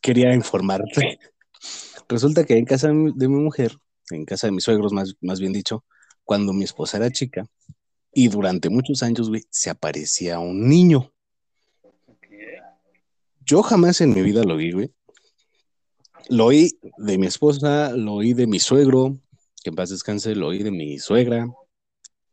quería 0.00 0.34
informarte. 0.34 1.18
Resulta 2.08 2.44
que 2.44 2.56
en 2.56 2.64
casa 2.64 2.88
de 2.88 3.28
mi 3.28 3.40
mujer, 3.42 3.76
en 4.10 4.24
casa 4.24 4.46
de 4.46 4.52
mis 4.52 4.64
suegros, 4.64 4.92
más, 4.92 5.14
más 5.20 5.40
bien 5.40 5.52
dicho, 5.52 5.84
cuando 6.24 6.52
mi 6.52 6.64
esposa 6.64 6.96
era 6.96 7.10
chica, 7.10 7.44
y 8.12 8.28
durante 8.28 8.70
muchos 8.70 9.02
años, 9.02 9.28
güey, 9.28 9.44
se 9.50 9.70
aparecía 9.70 10.38
un 10.40 10.68
niño. 10.68 11.12
Yo 13.44 13.62
jamás 13.62 14.00
en 14.00 14.14
mi 14.14 14.22
vida 14.22 14.42
lo 14.44 14.56
vi, 14.56 14.72
güey. 14.72 14.92
Lo 16.28 16.46
oí 16.46 16.78
de 16.98 17.18
mi 17.18 17.26
esposa, 17.26 17.90
lo 17.96 18.14
oí 18.14 18.32
de 18.32 18.46
mi 18.46 18.60
suegro, 18.60 19.18
que 19.62 19.70
en 19.70 19.76
paz 19.76 19.90
descanse, 19.90 20.34
lo 20.34 20.48
oí 20.48 20.62
de 20.62 20.70
mi 20.70 20.98
suegra, 20.98 21.48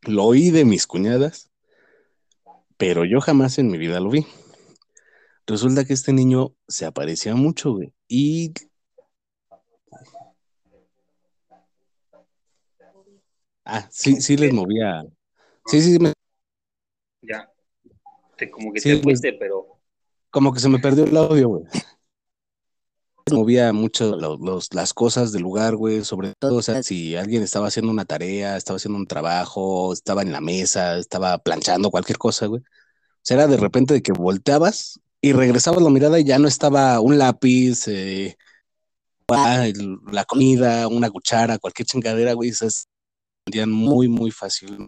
lo 0.02 0.24
oí 0.26 0.52
de 0.52 0.66
mis 0.66 0.86
cuñadas, 0.86 1.47
pero 2.78 3.06
yo 3.06 3.22
jamás 3.22 3.58
en 3.60 3.70
mi 3.70 3.78
vida 3.78 4.00
lo 4.00 4.10
vi. 4.10 4.26
Resulta 5.46 5.86
que 5.86 5.94
este 5.94 6.14
niño 6.14 6.56
se 6.68 6.86
aparecía 6.86 7.36
mucho, 7.36 7.74
güey, 7.74 7.94
y... 8.08 8.54
Ah, 13.70 13.86
sí, 13.92 14.22
sí 14.22 14.38
les 14.38 14.54
movía 14.54 15.04
Sí, 15.68 15.82
sí, 15.82 15.98
sí. 15.98 16.14
Ya. 17.22 17.52
como 18.52 18.72
que 18.72 18.80
te 18.80 18.94
pues, 18.94 19.04
fuiste, 19.04 19.34
pero. 19.34 19.80
Como 20.30 20.54
que 20.54 20.62
se 20.62 20.70
me 20.70 20.80
perdió 20.80 21.04
el 21.04 21.18
audio, 21.18 21.50
güey. 21.50 21.64
Movía 23.32 23.74
mucho 23.74 24.18
las 24.72 24.94
cosas 24.94 25.32
del 25.32 25.42
lugar, 25.42 25.76
güey, 25.76 26.04
sobre 26.04 26.34
todo, 26.40 26.58
o 26.58 26.62
sea, 26.62 26.82
si 26.84 27.16
alguien 27.16 27.44
estaba 27.44 27.68
haciendo 27.68 27.92
una 27.92 28.06
tarea, 28.06 28.58
estaba 28.58 28.78
haciendo 28.78 28.98
un 28.98 29.08
trabajo, 29.08 29.94
estaba 29.94 30.22
en 30.22 30.32
la 30.32 30.42
mesa, 30.42 30.98
estaba 30.98 31.38
planchando 31.38 31.92
cualquier 31.92 32.18
cosa, 32.18 32.46
güey. 32.46 32.62
O 32.62 33.20
sea, 33.22 33.38
era 33.38 33.48
de 33.48 33.58
repente 33.58 33.94
de 33.94 34.02
que 34.02 34.14
volteabas 34.14 35.00
y 35.22 35.34
regresabas 35.34 35.82
la 35.82 35.90
mirada 35.90 36.20
y 36.20 36.24
ya 36.24 36.40
no 36.40 36.48
estaba 36.48 37.00
un 37.00 37.18
lápiz, 37.18 37.88
eh, 37.88 38.38
la 39.28 40.24
comida, 40.26 40.88
una 40.88 41.10
cuchara, 41.10 41.58
cualquier 41.58 41.86
chingadera, 41.86 42.34
güey, 42.34 42.54
se 42.54 42.70
sentían 43.46 43.72
muy, 43.72 44.08
muy 44.08 44.32
fácil. 44.32 44.88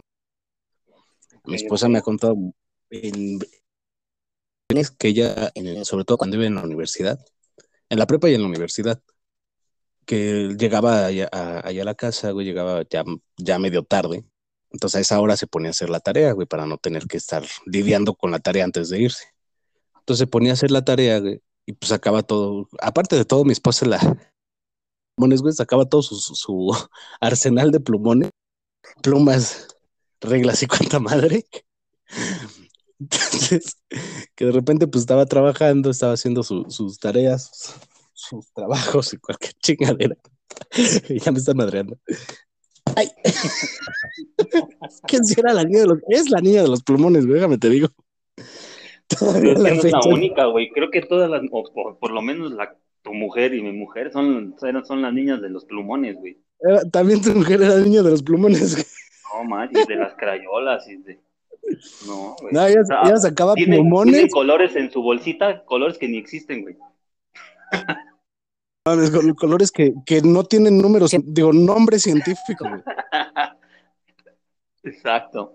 Mi 1.44 1.56
esposa 1.56 1.88
me 1.88 1.98
ha 1.98 2.02
contado 2.02 2.36
en, 2.90 3.38
que 4.98 5.08
ella, 5.08 5.52
sobre 5.84 6.04
todo 6.04 6.16
cuando 6.16 6.36
vive 6.36 6.46
en 6.46 6.54
la 6.54 6.62
universidad, 6.62 7.18
en 7.90 7.98
la 7.98 8.06
prepa 8.06 8.30
y 8.30 8.34
en 8.34 8.40
la 8.42 8.48
universidad, 8.48 9.02
que 10.06 10.56
llegaba 10.58 11.06
allá 11.06 11.28
a, 11.32 11.66
allá 11.66 11.82
a 11.82 11.84
la 11.84 11.94
casa, 11.94 12.30
güey, 12.32 12.46
llegaba 12.46 12.82
ya, 12.88 13.04
ya 13.36 13.58
medio 13.58 13.82
tarde. 13.84 14.24
Entonces 14.70 14.98
a 14.98 15.00
esa 15.00 15.20
hora 15.20 15.36
se 15.36 15.46
ponía 15.46 15.68
a 15.68 15.72
hacer 15.72 15.90
la 15.90 16.00
tarea, 16.00 16.32
güey, 16.32 16.46
para 16.46 16.66
no 16.66 16.78
tener 16.78 17.06
que 17.06 17.16
estar 17.16 17.44
lidiando 17.66 18.14
con 18.14 18.30
la 18.30 18.38
tarea 18.40 18.64
antes 18.64 18.88
de 18.88 19.00
irse. 19.00 19.24
Entonces 20.00 20.20
se 20.20 20.26
ponía 20.26 20.52
a 20.52 20.54
hacer 20.54 20.70
la 20.70 20.84
tarea, 20.84 21.18
güey, 21.20 21.42
y 21.66 21.72
pues 21.74 21.90
sacaba 21.90 22.22
todo. 22.22 22.68
Aparte 22.80 23.16
de 23.16 23.24
todo, 23.24 23.44
mi 23.44 23.52
esposa 23.52 23.86
la. 23.86 23.98
Plumones, 25.16 25.42
güey, 25.42 25.52
sacaba 25.52 25.84
todo 25.88 26.02
su, 26.02 26.16
su- 26.16 26.34
su 26.34 26.88
arsenal 27.20 27.70
de 27.72 27.80
plumones, 27.80 28.30
plumas, 29.02 29.68
reglas 30.20 30.62
y 30.62 30.66
cuanta 30.66 30.98
madre. 31.00 31.44
Entonces, 32.98 33.76
que 34.40 34.46
de 34.46 34.52
repente 34.52 34.86
pues 34.86 35.02
estaba 35.02 35.26
trabajando, 35.26 35.90
estaba 35.90 36.14
haciendo 36.14 36.42
su- 36.42 36.64
sus 36.70 36.98
tareas, 36.98 37.50
sus, 37.52 37.74
sus 38.14 38.52
trabajos 38.54 39.12
y 39.12 39.18
cualquier 39.18 39.52
chingadera. 39.62 40.16
Y 41.10 41.18
ya 41.20 41.30
me 41.30 41.38
están 41.38 41.58
madreando. 41.58 41.98
Ay. 42.96 43.10
¿Quién 45.06 45.26
será 45.26 45.52
la 45.52 45.64
niña 45.64 45.80
de 45.80 45.86
los... 45.88 45.98
Es 46.08 46.30
la 46.30 46.40
niña 46.40 46.62
de 46.62 46.68
los 46.68 46.82
plumones, 46.82 47.26
güey, 47.26 47.34
déjame 47.34 47.58
te 47.58 47.68
digo. 47.68 47.88
Todavía 49.08 49.52
la 49.58 49.68
es 49.72 49.84
la 49.92 50.00
única, 50.06 50.46
güey. 50.46 50.70
Creo 50.70 50.90
que 50.90 51.02
todas 51.02 51.28
las, 51.28 51.42
o 51.50 51.62
por, 51.74 51.98
por 51.98 52.10
lo 52.10 52.22
menos 52.22 52.50
la, 52.52 52.74
tu 53.02 53.12
mujer 53.12 53.52
y 53.52 53.60
mi 53.60 53.72
mujer 53.72 54.10
son, 54.10 54.56
son, 54.58 54.82
son 54.86 55.02
las 55.02 55.12
niñas 55.12 55.42
de 55.42 55.50
los 55.50 55.66
plumones, 55.66 56.16
güey. 56.16 56.38
Era- 56.60 56.88
también 56.88 57.20
tu 57.20 57.32
mujer 57.34 57.60
era 57.60 57.76
niña 57.76 58.02
de 58.02 58.10
los 58.10 58.22
plumones. 58.22 58.72
güey. 58.74 58.86
No, 59.34 59.44
man, 59.44 59.68
y 59.70 59.86
de 59.86 59.96
las 59.96 60.14
crayolas 60.14 60.88
y 60.88 60.96
de... 60.96 61.20
No, 62.06 62.36
güey. 62.40 62.52
No, 62.52 62.66
ella, 62.66 62.80
ella 63.04 63.16
sacaba 63.16 63.54
tiene, 63.54 63.76
plumones. 63.76 64.14
tiene 64.14 64.30
colores 64.30 64.74
en 64.76 64.90
su 64.90 65.02
bolsita, 65.02 65.64
colores 65.64 65.98
que 65.98 66.08
ni 66.08 66.18
existen, 66.18 66.62
güey. 66.62 66.76
col- 68.84 69.34
colores 69.36 69.70
que, 69.70 69.92
que 70.06 70.22
no 70.22 70.44
tienen 70.44 70.78
números, 70.78 71.14
digo, 71.24 71.52
nombres 71.52 72.02
científicos, 72.02 72.68
güey, 72.68 72.82
Exacto. 74.82 75.54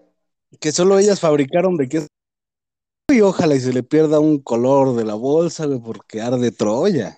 que 0.60 0.72
solo 0.72 0.98
ellas 1.00 1.20
fabricaron 1.20 1.76
de 1.78 1.90
que. 1.90 2.08
Y 3.12 3.22
ojalá 3.22 3.54
y 3.56 3.60
se 3.60 3.72
le 3.72 3.84
pierda 3.84 4.20
un 4.20 4.40
color 4.40 4.96
de 4.96 5.06
la 5.06 5.14
bolsa, 5.14 5.66
güey, 5.68 5.80
porque 5.80 6.22
arde 6.22 6.52
Troya. 6.52 7.18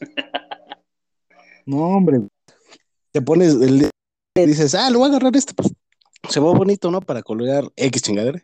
No, 1.66 1.76
hombre. 1.96 2.20
Te 3.12 3.22
pones 3.22 3.54
el 3.54 3.88
y 4.34 4.46
dices, 4.46 4.74
ah, 4.74 4.90
lo 4.90 4.98
voy 5.00 5.06
a 5.06 5.10
agarrar 5.10 5.36
este, 5.36 5.52
pues 5.54 5.70
se 6.28 6.40
ve 6.40 6.46
bonito, 6.46 6.90
¿no? 6.90 7.00
Para 7.00 7.22
colgar 7.22 7.70
X 7.76 8.02
chingadera. 8.02 8.42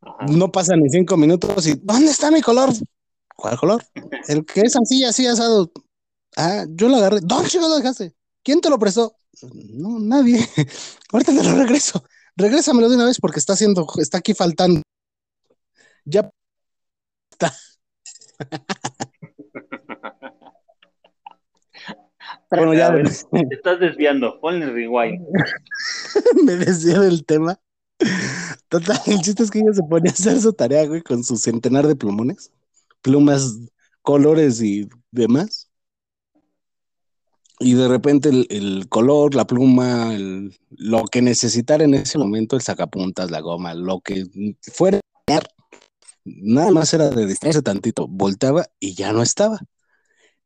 Ajá. 0.00 0.26
No 0.26 0.50
pasan 0.50 0.80
ni 0.80 0.88
cinco 0.88 1.16
minutos 1.16 1.66
y 1.66 1.74
¿dónde 1.82 2.10
está 2.10 2.30
mi 2.30 2.40
color? 2.40 2.70
¿Cuál 3.36 3.58
color? 3.58 3.84
El 4.28 4.44
que 4.44 4.62
es 4.62 4.76
así, 4.76 5.04
así 5.04 5.26
asado. 5.26 5.70
Ah, 6.36 6.64
yo 6.68 6.88
lo 6.88 6.96
agarré. 6.96 7.20
¿Dónde 7.22 7.48
chico 7.48 7.68
lo 7.68 7.76
dejaste? 7.76 8.14
¿Quién 8.42 8.60
te 8.60 8.70
lo 8.70 8.78
prestó? 8.78 9.16
No, 9.52 9.98
nadie. 9.98 10.46
Ahorita 11.12 11.32
te 11.32 11.44
lo 11.44 11.54
regreso. 11.54 12.02
Regrésamelo 12.36 12.88
de 12.88 12.96
una 12.96 13.06
vez 13.06 13.18
porque 13.20 13.38
está 13.38 13.52
haciendo, 13.54 13.86
está 13.98 14.18
aquí 14.18 14.34
faltando. 14.34 14.82
Ya 16.04 16.30
está. 17.30 17.54
Bueno, 22.50 22.74
ya 22.74 22.90
ver, 22.90 23.08
te 23.08 23.54
estás 23.54 23.78
desviando. 23.78 24.40
Ponle 24.40 24.66
rewind. 24.66 25.24
me 26.44 26.56
desvié 26.56 26.98
del 26.98 27.24
tema. 27.24 27.58
Total, 28.68 28.98
el 29.06 29.20
chiste 29.20 29.42
es 29.42 29.50
que 29.50 29.60
ella 29.60 29.72
se 29.72 29.82
ponía 29.82 30.10
a 30.10 30.14
hacer 30.14 30.40
su 30.40 30.52
tarea, 30.52 30.86
güey, 30.86 31.02
con 31.02 31.22
su 31.22 31.36
centenar 31.36 31.86
de 31.86 31.96
plumones, 31.96 32.50
plumas, 33.02 33.58
colores 34.02 34.60
y 34.62 34.88
demás. 35.10 35.68
Y 37.58 37.74
de 37.74 37.88
repente 37.88 38.30
el, 38.30 38.46
el 38.48 38.88
color, 38.88 39.34
la 39.34 39.46
pluma, 39.46 40.14
el- 40.14 40.56
lo 40.70 41.04
que 41.04 41.20
necesitara 41.20 41.84
en 41.84 41.94
ese 41.94 42.16
momento, 42.18 42.56
el 42.56 42.62
sacapuntas, 42.62 43.30
la 43.30 43.40
goma, 43.40 43.74
lo 43.74 44.00
que 44.00 44.24
fuera, 44.62 44.98
nada 46.24 46.70
más 46.70 46.94
era 46.94 47.10
de 47.10 47.26
distraerse 47.26 47.62
tantito, 47.62 48.06
volteaba 48.08 48.66
y 48.80 48.94
ya 48.94 49.12
no 49.12 49.22
estaba. 49.22 49.60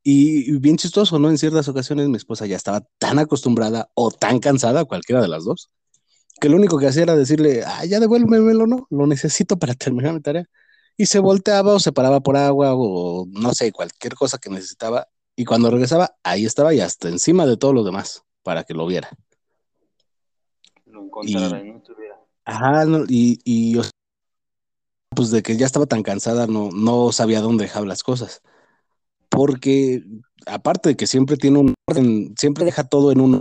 Y, 0.07 0.59
bien 0.59 0.77
chistoso, 0.77 1.19
¿no? 1.19 1.31
En 1.31 1.39
ciertas 1.39 1.67
ocasiones 1.67 2.09
mi 2.11 2.19
esposa 2.19 2.45
ya 2.45 2.57
estaba 2.57 2.83
tan 2.99 3.19
acostumbrada 3.19 3.91
o 3.95 4.11
tan 4.11 4.39
cansada, 4.39 4.85
cualquiera 4.85 5.23
de 5.23 5.29
las 5.29 5.45
dos, 5.45 5.71
que 6.39 6.51
lo 6.51 6.57
único 6.57 6.79
que 6.79 6.87
hacía 6.87 7.05
era 7.05 7.17
decirle, 7.17 7.63
ah, 7.67 7.87
ya 7.87 8.01
devuélvemelo, 8.01 8.67
no, 8.67 8.87
lo 8.91 9.07
necesito 9.07 9.59
para 9.59 9.75
terminar 9.75 10.13
mi 10.13 10.21
tarea. 10.21 10.45
Y 10.99 11.07
se 11.07 11.19
volteaba 11.21 11.73
o 11.73 11.81
se 11.81 11.91
paraba 11.91 12.21
por 12.21 12.37
agua 12.37 12.75
o 12.75 13.27
no 13.31 13.53
sé, 13.55 13.73
cualquier 13.73 14.15
cosa 14.15 14.39
que 14.39 14.51
necesitaba. 14.51 15.09
Y 15.37 15.47
cuando 15.47 15.71
regresaba, 15.71 16.15
ahí 16.23 16.45
estaba 16.45 16.75
y 16.75 16.81
hasta 16.81 17.09
encima 17.09 17.47
de 17.47 17.57
todo 17.57 17.73
lo 17.73 17.83
demás 17.83 18.23
para 18.43 18.63
que 18.65 18.75
lo 18.75 18.87
viera. 18.87 19.09
Lo 20.85 21.03
encontrara 21.03 21.65
y 21.65 21.73
no 21.73 21.81
tuviera. 21.81 22.21
Ajá, 22.45 22.85
no, 22.85 23.05
y, 23.09 23.81
pues 25.17 25.31
de 25.31 25.43
que 25.43 25.57
ya 25.57 25.65
estaba 25.65 25.87
tan 25.87 26.03
cansada, 26.03 26.47
no, 26.47 26.71
no 26.71 27.11
sabía 27.11 27.41
dónde 27.41 27.65
dejaba 27.65 27.87
las 27.87 28.03
cosas. 28.03 28.43
Porque 29.29 30.05
aparte 30.47 30.91
de 30.91 30.97
que 30.97 31.07
siempre 31.07 31.37
tiene 31.37 31.59
un 31.59 31.75
orden, 31.89 32.35
siempre 32.39 32.65
deja 32.65 32.85
todo 32.85 33.13
en 33.13 33.21
un 33.21 33.41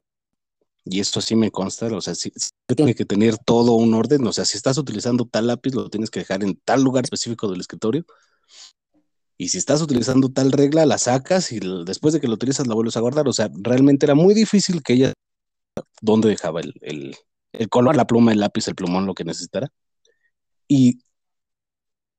y 0.85 0.99
esto 0.99 1.21
sí 1.21 1.35
me 1.35 1.49
consta, 1.49 1.87
o 1.87 2.01
sea, 2.01 2.13
sí, 2.13 2.31
sí 2.35 2.49
tiene 2.75 2.93
que 2.93 3.05
tener 3.05 3.37
todo 3.37 3.73
un 3.73 3.93
orden, 3.93 4.27
o 4.27 4.33
sea, 4.33 4.43
si 4.45 4.57
estás 4.57 4.77
utilizando 4.77 5.25
tal 5.25 5.47
lápiz, 5.47 5.73
lo 5.73 5.89
tienes 5.89 6.09
que 6.09 6.19
dejar 6.19 6.43
en 6.43 6.59
tal 6.65 6.83
lugar 6.83 7.05
específico 7.05 7.49
del 7.49 7.61
escritorio. 7.61 8.05
Y 9.37 9.49
si 9.49 9.57
estás 9.57 9.81
utilizando 9.81 10.29
tal 10.29 10.51
regla, 10.51 10.85
la 10.85 10.97
sacas 10.97 11.51
y 11.51 11.59
después 11.85 12.13
de 12.13 12.21
que 12.21 12.27
lo 12.27 12.35
utilizas, 12.35 12.67
la 12.67 12.75
vuelves 12.75 12.97
a 12.97 12.99
guardar. 12.99 13.27
O 13.27 13.33
sea, 13.33 13.49
realmente 13.53 14.05
era 14.05 14.15
muy 14.15 14.33
difícil 14.33 14.83
que 14.83 14.93
ella 14.93 15.13
dónde 16.01 16.29
dejaba 16.29 16.61
el, 16.61 16.73
el, 16.81 17.15
el 17.53 17.69
color, 17.69 17.95
la 17.95 18.07
pluma, 18.07 18.31
el 18.31 18.39
lápiz, 18.39 18.67
el 18.67 18.75
plumón, 18.75 19.05
lo 19.05 19.15
que 19.15 19.23
necesitara. 19.23 19.69
Y 20.67 20.99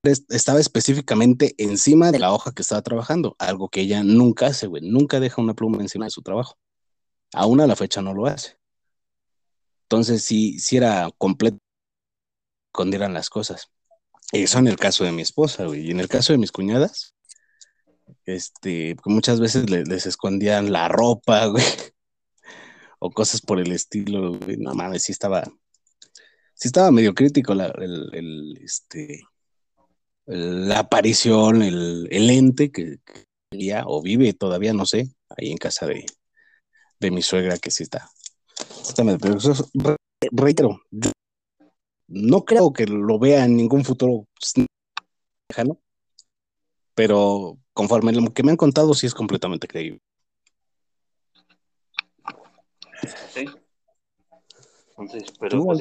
estaba 0.04 0.60
específicamente 0.60 1.54
encima 1.58 2.12
de 2.12 2.18
la 2.18 2.32
hoja 2.32 2.52
que 2.52 2.62
estaba 2.62 2.82
trabajando, 2.82 3.36
algo 3.38 3.68
que 3.68 3.80
ella 3.82 4.02
nunca 4.02 4.46
hace, 4.46 4.66
güey. 4.66 4.82
Nunca 4.82 5.20
deja 5.20 5.40
una 5.42 5.54
pluma 5.54 5.80
encima 5.82 6.04
de 6.06 6.10
su 6.10 6.22
trabajo. 6.22 6.56
Aún 7.32 7.60
a 7.60 7.66
la 7.66 7.76
fecha 7.76 8.02
no 8.02 8.14
lo 8.14 8.26
hace. 8.26 8.56
Entonces, 9.84 10.22
sí, 10.24 10.58
sí 10.58 10.76
era 10.76 11.10
completo 11.18 11.58
escondieran 12.72 13.14
las 13.14 13.30
cosas. 13.30 13.70
Eso 14.32 14.58
en 14.58 14.66
el 14.66 14.76
caso 14.76 15.04
de 15.04 15.12
mi 15.12 15.22
esposa, 15.22 15.64
güey. 15.66 15.86
Y 15.86 15.90
en 15.92 16.00
el 16.00 16.08
caso 16.08 16.32
de 16.32 16.38
mis 16.38 16.50
cuñadas, 16.50 17.14
este, 18.24 18.96
que 18.96 19.10
muchas 19.10 19.38
veces 19.40 19.70
le- 19.70 19.84
les 19.84 20.06
escondían 20.06 20.72
la 20.72 20.88
ropa, 20.88 21.46
güey. 21.46 21.64
O 22.98 23.10
cosas 23.10 23.40
por 23.40 23.60
el 23.60 23.70
estilo, 23.72 24.38
güey. 24.38 24.56
No 24.56 24.74
mames, 24.74 25.04
sí 25.04 25.12
estaba, 25.12 25.44
sí 26.54 26.68
estaba 26.68 26.90
medio 26.90 27.14
crítico 27.14 27.54
la, 27.54 27.66
el, 27.66 28.10
el, 28.14 28.58
este, 28.62 29.22
la 30.26 30.80
aparición, 30.80 31.62
el, 31.62 32.08
el 32.10 32.30
ente 32.30 32.70
que, 32.72 32.98
que 33.04 33.24
vivía 33.50 33.84
o 33.86 34.02
vive 34.02 34.32
todavía, 34.32 34.72
no 34.72 34.86
sé, 34.86 35.08
ahí 35.36 35.50
en 35.50 35.58
casa 35.58 35.86
de, 35.86 36.06
de 37.00 37.10
mi 37.10 37.22
suegra, 37.22 37.58
que 37.58 37.70
sí 37.70 37.82
está. 37.82 38.08
pero 39.20 39.36
eso- 39.36 39.68
reitero, 40.32 40.80
yo 40.90 41.10
no 42.08 42.44
creo 42.44 42.72
que 42.72 42.86
lo 42.86 43.18
vea 43.18 43.44
en 43.44 43.56
ningún 43.56 43.84
futuro 43.84 44.26
lejano, 45.48 45.78
pero 46.94 47.58
conforme 47.72 48.12
lo 48.12 48.32
que 48.32 48.42
me 48.42 48.50
han 48.50 48.56
contado, 48.56 48.94
sí 48.94 49.06
es 49.06 49.14
completamente 49.14 49.66
creíble. 49.66 50.00
¿sí? 53.28 53.46
Entonces, 54.90 55.24
pero 55.40 55.64
pues, 55.64 55.80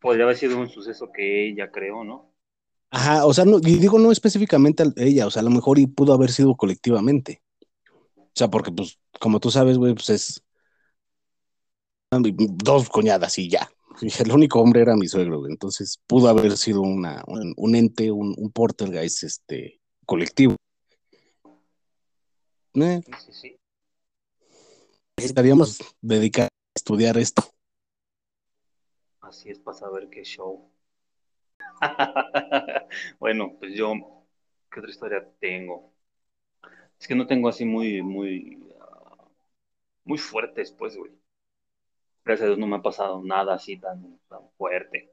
podría 0.00 0.24
haber 0.24 0.36
sido 0.36 0.58
un 0.58 0.68
suceso 0.68 1.10
que 1.12 1.48
ella 1.48 1.70
creó, 1.70 2.02
¿no? 2.04 2.29
Ajá, 2.90 3.24
o 3.24 3.32
sea, 3.32 3.44
no, 3.44 3.58
y 3.58 3.76
digo 3.76 3.98
no 3.98 4.10
específicamente 4.10 4.82
a 4.82 4.92
ella, 4.96 5.26
o 5.26 5.30
sea, 5.30 5.40
a 5.40 5.44
lo 5.44 5.50
mejor 5.50 5.78
y 5.78 5.86
pudo 5.86 6.12
haber 6.12 6.30
sido 6.30 6.56
colectivamente. 6.56 7.42
O 8.16 8.32
sea, 8.34 8.48
porque 8.48 8.72
pues, 8.72 8.98
como 9.20 9.38
tú 9.38 9.50
sabes, 9.50 9.78
güey, 9.78 9.94
pues 9.94 10.10
es 10.10 10.44
dos 12.10 12.88
cuñadas 12.88 13.38
y 13.38 13.48
ya. 13.48 13.70
El 14.18 14.32
único 14.32 14.60
hombre 14.60 14.82
era 14.82 14.96
mi 14.96 15.06
suegro, 15.06 15.40
güey. 15.40 15.52
Entonces 15.52 16.00
pudo 16.06 16.28
haber 16.28 16.56
sido 16.56 16.80
una, 16.80 17.22
un, 17.26 17.54
un 17.56 17.74
ente, 17.74 18.10
un, 18.10 18.34
un 18.36 18.50
poltergeist 18.50 19.22
este, 19.24 19.80
colectivo. 20.06 20.56
Eh, 22.74 23.00
Sí, 23.04 23.12
sí, 23.26 23.32
sí. 23.32 23.56
necesitaríamos 25.16 25.78
dedicar 26.00 26.46
a 26.46 26.48
estudiar 26.74 27.18
esto. 27.18 27.42
Así 29.20 29.50
es 29.50 29.58
para 29.58 29.76
saber 29.76 30.08
qué 30.08 30.22
show. 30.22 30.70
bueno, 33.18 33.56
pues 33.58 33.74
yo, 33.74 33.94
¿qué 34.70 34.80
otra 34.80 34.90
historia 34.90 35.28
tengo? 35.38 35.92
Es 36.98 37.08
que 37.08 37.14
no 37.14 37.26
tengo 37.26 37.48
así 37.48 37.64
muy, 37.64 38.02
muy, 38.02 38.68
ah, 38.80 39.28
muy 40.04 40.18
fuertes, 40.18 40.72
pues, 40.72 40.96
güey. 40.96 41.12
Gracias 42.24 42.44
a 42.44 42.48
Dios 42.48 42.58
no 42.58 42.66
me 42.66 42.76
ha 42.76 42.82
pasado 42.82 43.22
nada 43.24 43.54
así 43.54 43.78
tan, 43.78 44.18
tan 44.28 44.50
fuerte. 44.58 45.12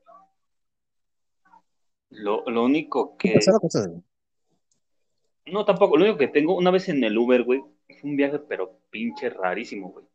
Lo, 2.10 2.44
lo 2.50 2.64
único 2.64 3.18
que... 3.18 3.34
Cosas. 3.34 3.90
No, 5.46 5.66
tampoco. 5.66 5.98
Lo 5.98 6.04
único 6.06 6.18
que 6.18 6.28
tengo, 6.28 6.56
una 6.58 6.72
vez 6.72 6.90
en 6.90 7.04
el 7.04 7.18
Uber, 7.18 7.44
güey, 7.44 7.62
Fue 7.88 8.10
un 8.10 8.18
viaje, 8.18 8.40
pero 8.40 8.80
pinche 8.90 9.30
rarísimo, 9.30 9.90
güey. 9.90 10.06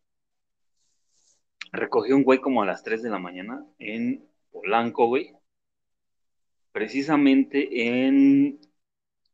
Recogí 1.72 2.12
un 2.12 2.22
güey 2.22 2.38
como 2.40 2.62
a 2.62 2.66
las 2.66 2.82
3 2.82 3.02
de 3.02 3.08
la 3.08 3.18
mañana 3.18 3.64
en 3.78 4.28
Polanco, 4.50 5.06
güey. 5.06 5.34
Precisamente 6.72 7.98
en 7.98 8.60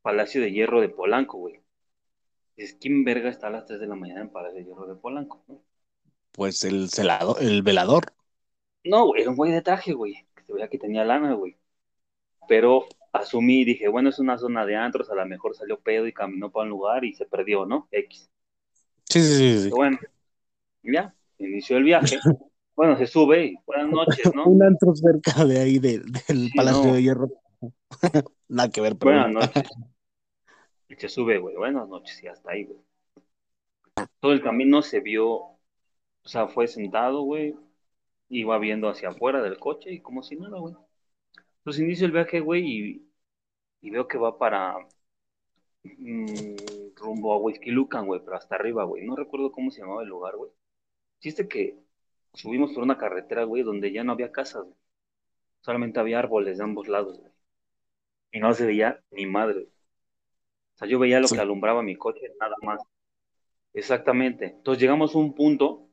Palacio 0.02 0.40
de 0.40 0.52
Hierro 0.52 0.80
de 0.80 0.88
Polanco, 0.88 1.38
güey. 1.38 1.60
Es 2.56 2.74
¿quién 2.74 3.04
verga 3.04 3.30
está 3.30 3.46
a 3.46 3.50
las 3.50 3.66
3 3.66 3.80
de 3.80 3.86
la 3.86 3.94
mañana 3.94 4.22
en 4.22 4.30
Palacio 4.30 4.58
de 4.58 4.64
Hierro 4.64 4.86
de 4.86 4.96
Polanco? 4.96 5.44
¿no? 5.46 5.62
Pues 6.32 6.64
el 6.64 7.62
velador. 7.62 8.12
No, 8.84 9.06
güey, 9.06 9.22
era 9.22 9.30
un 9.30 9.36
güey 9.36 9.52
de 9.52 9.62
traje, 9.62 9.92
güey. 9.92 10.26
Que 10.34 10.44
se 10.44 10.52
veía 10.52 10.68
que 10.68 10.78
tenía 10.78 11.04
lana, 11.04 11.34
güey. 11.34 11.56
Pero 12.48 12.86
asumí, 13.12 13.64
dije, 13.64 13.88
bueno, 13.88 14.08
es 14.08 14.18
una 14.18 14.38
zona 14.38 14.64
de 14.64 14.76
antros, 14.76 15.10
a 15.10 15.14
lo 15.14 15.26
mejor 15.26 15.54
salió 15.54 15.78
pedo 15.80 16.06
y 16.06 16.12
caminó 16.12 16.50
para 16.50 16.64
un 16.64 16.70
lugar 16.70 17.04
y 17.04 17.14
se 17.14 17.26
perdió, 17.26 17.66
¿no? 17.66 17.88
X. 17.90 18.30
Sí, 19.04 19.20
sí, 19.20 19.36
sí. 19.36 19.62
sí. 19.64 19.70
Bueno, 19.70 19.98
ya, 20.82 21.14
inició 21.38 21.76
el 21.76 21.84
viaje. 21.84 22.18
Bueno, 22.78 22.96
se 22.96 23.08
sube 23.08 23.44
y 23.44 23.56
buenas 23.66 23.88
noches, 23.90 24.32
¿no? 24.36 24.44
Un 24.48 24.62
antro 24.62 24.94
cerca 24.94 25.44
de 25.44 25.58
ahí, 25.58 25.80
de- 25.80 25.98
del 26.28 26.48
Sí, 26.48 26.56
Palacio 26.56 26.84
no. 26.86 26.94
de 26.94 27.02
Hierro. 27.02 27.28
Nada 28.48 28.70
que 28.70 28.80
ver, 28.80 28.96
pero. 28.96 29.10
Buenas 29.10 29.32
noches. 29.32 29.64
Y 30.88 30.94
se 30.94 31.08
sube, 31.08 31.38
güey, 31.38 31.56
buenas 31.56 31.88
noches 31.88 32.22
y 32.22 32.28
hasta 32.28 32.52
ahí, 32.52 32.66
güey. 32.66 32.78
Todo 34.20 34.32
el 34.32 34.40
camino 34.44 34.80
se 34.80 35.00
vio, 35.00 35.26
o 35.34 35.58
sea, 36.24 36.46
fue 36.46 36.68
sentado, 36.68 37.22
güey, 37.22 37.56
iba 38.28 38.56
viendo 38.58 38.88
hacia 38.88 39.08
afuera 39.08 39.42
del 39.42 39.58
coche 39.58 39.92
y 39.92 40.00
como 40.00 40.22
si 40.22 40.36
nada, 40.36 40.60
güey. 40.60 40.76
Entonces 41.58 41.82
inicio 41.82 42.06
el 42.06 42.12
viaje, 42.12 42.38
güey, 42.38 42.64
y, 42.64 43.10
y 43.80 43.90
veo 43.90 44.08
que 44.08 44.18
va 44.18 44.38
para 44.38 44.76
mm, 45.84 46.56
rumbo 46.96 47.32
a 47.32 47.38
Whisky 47.38 47.70
Lucan, 47.70 48.06
güey, 48.06 48.20
pero 48.24 48.36
hasta 48.36 48.54
arriba, 48.56 48.84
güey. 48.84 49.04
No 49.04 49.16
recuerdo 49.16 49.52
cómo 49.52 49.70
se 49.70 49.80
llamaba 49.80 50.02
el 50.02 50.08
lugar, 50.08 50.36
güey. 50.36 50.50
Chiste 51.20 51.48
que 51.48 51.78
subimos 52.34 52.72
por 52.72 52.82
una 52.82 52.98
carretera, 52.98 53.44
güey, 53.44 53.62
donde 53.62 53.92
ya 53.92 54.04
no 54.04 54.12
había 54.12 54.32
casas, 54.32 54.64
güey. 54.64 54.76
Solamente 55.60 56.00
había 56.00 56.18
árboles 56.18 56.58
de 56.58 56.64
ambos 56.64 56.88
lados, 56.88 57.18
güey. 57.20 57.32
Y 58.32 58.40
no 58.40 58.52
se 58.54 58.66
veía 58.66 59.02
ni 59.10 59.26
madre. 59.26 59.54
güey. 59.54 59.66
O 59.66 60.78
sea, 60.78 60.88
yo 60.88 60.98
veía 60.98 61.20
lo 61.20 61.28
Sí. 61.28 61.34
que 61.34 61.40
alumbraba 61.40 61.82
mi 61.82 61.96
coche, 61.96 62.20
nada 62.40 62.54
más. 62.62 62.80
Exactamente. 63.74 64.46
Entonces 64.46 64.80
llegamos 64.80 65.14
a 65.14 65.18
un 65.18 65.34
punto 65.34 65.88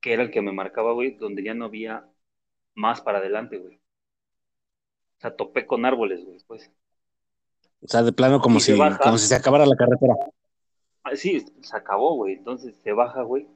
que 0.00 0.12
era 0.12 0.22
el 0.22 0.30
que 0.30 0.42
me 0.42 0.52
marcaba, 0.52 0.92
güey, 0.92 1.16
donde 1.16 1.42
ya 1.42 1.54
no 1.54 1.64
había 1.66 2.06
más 2.74 3.00
para 3.00 3.18
adelante, 3.18 3.58
güey. 3.58 3.76
O 3.76 5.20
sea, 5.20 5.34
topé 5.34 5.66
con 5.66 5.84
árboles, 5.84 6.24
güey, 6.24 6.38
pues. 6.46 6.70
O 7.82 7.88
sea, 7.88 8.02
de 8.02 8.12
plano, 8.12 8.40
como 8.40 8.58
Y 8.58 8.60
si, 8.60 8.76
como 8.76 9.18
si 9.18 9.26
se 9.26 9.34
acabara 9.34 9.66
la 9.66 9.76
carretera. 9.76 10.14
Ah, 11.02 11.16
sí, 11.16 11.40
se 11.62 11.76
acabó, 11.76 12.14
güey. 12.16 12.34
Entonces 12.34 12.76
se 12.76 12.92
baja, 12.92 13.22
güey. 13.22 13.48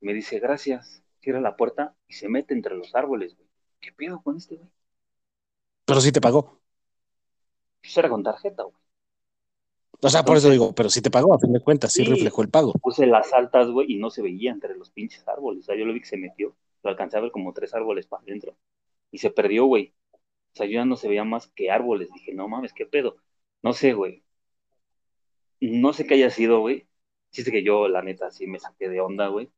Me 0.00 0.14
dice, 0.14 0.38
gracias. 0.40 1.02
Cierra 1.20 1.40
la 1.40 1.56
puerta 1.56 1.94
y 2.08 2.14
se 2.14 2.28
mete 2.28 2.54
entre 2.54 2.74
los 2.76 2.94
árboles, 2.94 3.36
güey. 3.36 3.48
¿Qué 3.80 3.92
pedo 3.92 4.22
con 4.22 4.36
este, 4.36 4.56
güey? 4.56 4.68
Pero 5.84 6.00
sí 6.00 6.12
te 6.12 6.20
pagó. 6.20 6.60
Pues 7.82 7.96
era 7.96 8.08
con 8.08 8.22
tarjeta, 8.22 8.62
güey. 8.62 8.76
O 10.02 10.08
sea, 10.08 10.24
por 10.24 10.36
eso 10.38 10.48
digo, 10.48 10.74
pero 10.74 10.88
sí 10.88 11.02
te 11.02 11.10
pagó, 11.10 11.34
a 11.34 11.38
fin 11.38 11.52
de 11.52 11.60
cuentas, 11.60 11.92
sí, 11.92 12.04
Sí. 12.04 12.10
reflejó 12.10 12.40
el 12.42 12.48
pago. 12.48 12.72
Puse 12.80 13.06
las 13.06 13.32
altas, 13.34 13.68
güey, 13.70 13.92
y 13.92 13.98
no 13.98 14.10
se 14.10 14.22
veía 14.22 14.50
entre 14.50 14.74
los 14.76 14.90
pinches 14.90 15.26
árboles. 15.28 15.60
O 15.60 15.66
sea, 15.66 15.76
yo 15.76 15.84
lo 15.84 15.92
vi 15.92 16.00
que 16.00 16.06
se 16.06 16.16
metió. 16.16 16.56
Lo 16.82 16.90
alcancé 16.90 17.18
a 17.18 17.20
ver 17.20 17.30
como 17.30 17.52
tres 17.52 17.74
árboles 17.74 18.06
para 18.06 18.22
adentro. 18.22 18.56
Y 19.10 19.18
se 19.18 19.30
perdió, 19.30 19.66
güey. 19.66 19.94
O 20.12 20.56
sea, 20.56 20.66
yo 20.66 20.72
ya 20.72 20.84
no 20.86 20.96
se 20.96 21.08
veía 21.08 21.24
más 21.24 21.48
que 21.48 21.70
árboles. 21.70 22.08
Dije, 22.14 22.32
no 22.32 22.48
mames, 22.48 22.72
qué 22.72 22.86
pedo. 22.86 23.16
No 23.62 23.74
sé, 23.74 23.92
güey. 23.92 24.24
No 25.60 25.92
sé 25.92 26.06
qué 26.06 26.14
haya 26.14 26.30
sido, 26.30 26.60
güey. 26.60 26.86
Chiste 27.30 27.50
que 27.52 27.62
yo, 27.62 27.86
la 27.88 28.02
neta, 28.02 28.30
sí 28.30 28.46
me 28.46 28.58
saqué 28.58 28.88
de 28.88 29.00
onda, 29.00 29.28
güey. 29.28 29.50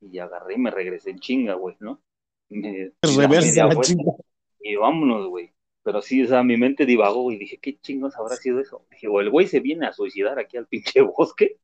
Y 0.00 0.18
agarré 0.18 0.54
y 0.54 0.58
me 0.58 0.70
regresé 0.70 1.10
en 1.10 1.18
chinga, 1.18 1.54
güey, 1.54 1.76
¿no? 1.80 2.00
Me, 2.48 2.92
Reversa 3.02 3.66
la 3.66 3.80
chinga. 3.80 4.12
y 4.60 4.76
vámonos, 4.76 5.28
güey. 5.28 5.52
Pero 5.82 6.02
sí, 6.02 6.22
o 6.22 6.26
sea, 6.26 6.42
mi 6.42 6.56
mente 6.56 6.86
divagó, 6.86 7.22
güey. 7.22 7.38
Dije, 7.38 7.58
¿qué 7.58 7.78
chingos 7.78 8.16
habrá 8.16 8.36
sido 8.36 8.60
eso? 8.60 8.84
Dije, 8.90 9.08
o 9.08 9.20
el 9.20 9.30
güey 9.30 9.46
se 9.46 9.60
viene 9.60 9.86
a 9.86 9.92
suicidar 9.92 10.38
aquí 10.38 10.56
al 10.56 10.66
pinche 10.66 11.00
bosque. 11.16 11.58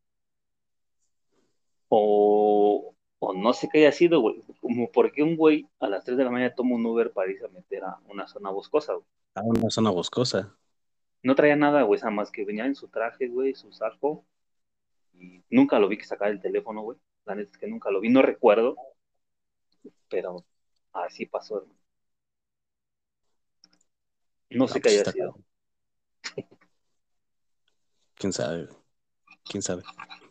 O, 1.89 2.95
o 3.19 3.35
no 3.35 3.53
sé 3.53 3.69
qué 3.71 3.79
haya 3.79 3.93
sido, 3.93 4.21
güey. 4.21 4.43
Como 4.61 4.91
porque 4.91 5.23
un 5.23 5.37
güey 5.37 5.69
a 5.81 5.89
las 5.89 6.05
3 6.05 6.17
de 6.17 6.25
la 6.25 6.31
mañana 6.31 6.55
toma 6.55 6.75
un 6.75 6.87
Uber 6.87 7.13
para 7.13 7.31
irse 7.31 7.45
a 7.45 7.49
meter 7.49 7.85
a 7.85 7.99
una 8.09 8.27
zona 8.27 8.51
boscosa, 8.51 8.95
güey. 8.95 9.07
A 9.35 9.43
una 9.43 9.71
zona 9.71 9.91
boscosa. 9.91 10.57
No 11.23 11.35
traía 11.35 11.57
nada, 11.57 11.83
güey, 11.83 12.01
nada 12.01 12.13
más 12.13 12.31
que 12.31 12.45
venía 12.45 12.67
en 12.67 12.75
su 12.75 12.89
traje, 12.89 13.29
güey, 13.29 13.55
su 13.55 13.73
saco. 13.73 14.25
Y 15.15 15.43
nunca 15.51 15.79
lo 15.79 15.89
vi 15.89 15.99
que 15.99 16.05
sacara 16.05 16.31
el 16.31 16.41
teléfono, 16.41 16.83
güey. 16.83 16.99
La 17.27 17.35
neta 17.35 17.51
es 17.51 17.59
que 17.59 17.67
nunca 17.67 17.91
lo 17.91 18.01
vi, 18.01 18.09
no 18.09 18.23
recuerdo. 18.23 18.77
Pero 20.09 20.45
así 20.93 21.27
pasó, 21.27 21.59
hermano. 21.59 21.79
No 24.51 24.69
sé 24.69 24.79
Ah, 24.79 24.81
qué 24.83 24.89
pues 24.91 25.01
haya 25.01 25.13
sido. 25.13 25.39
Quién 28.15 28.33
sabe, 28.33 28.69
quién 29.45 29.63
sabe. 29.63 29.83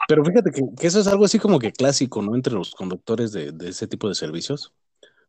Pero 0.08 0.24
fíjate 0.24 0.52
que, 0.52 0.62
que 0.80 0.88
eso 0.88 1.00
es 1.00 1.08
algo 1.08 1.26
así 1.26 1.38
como 1.38 1.60
que 1.60 1.72
clásico, 1.72 2.22
¿no? 2.22 2.36
Entre 2.36 2.54
los 2.54 2.74
conductores 2.74 3.32
de, 3.32 3.52
de 3.52 3.70
ese 3.70 3.88
tipo 3.88 4.08
de 4.08 4.16
servicios. 4.16 4.74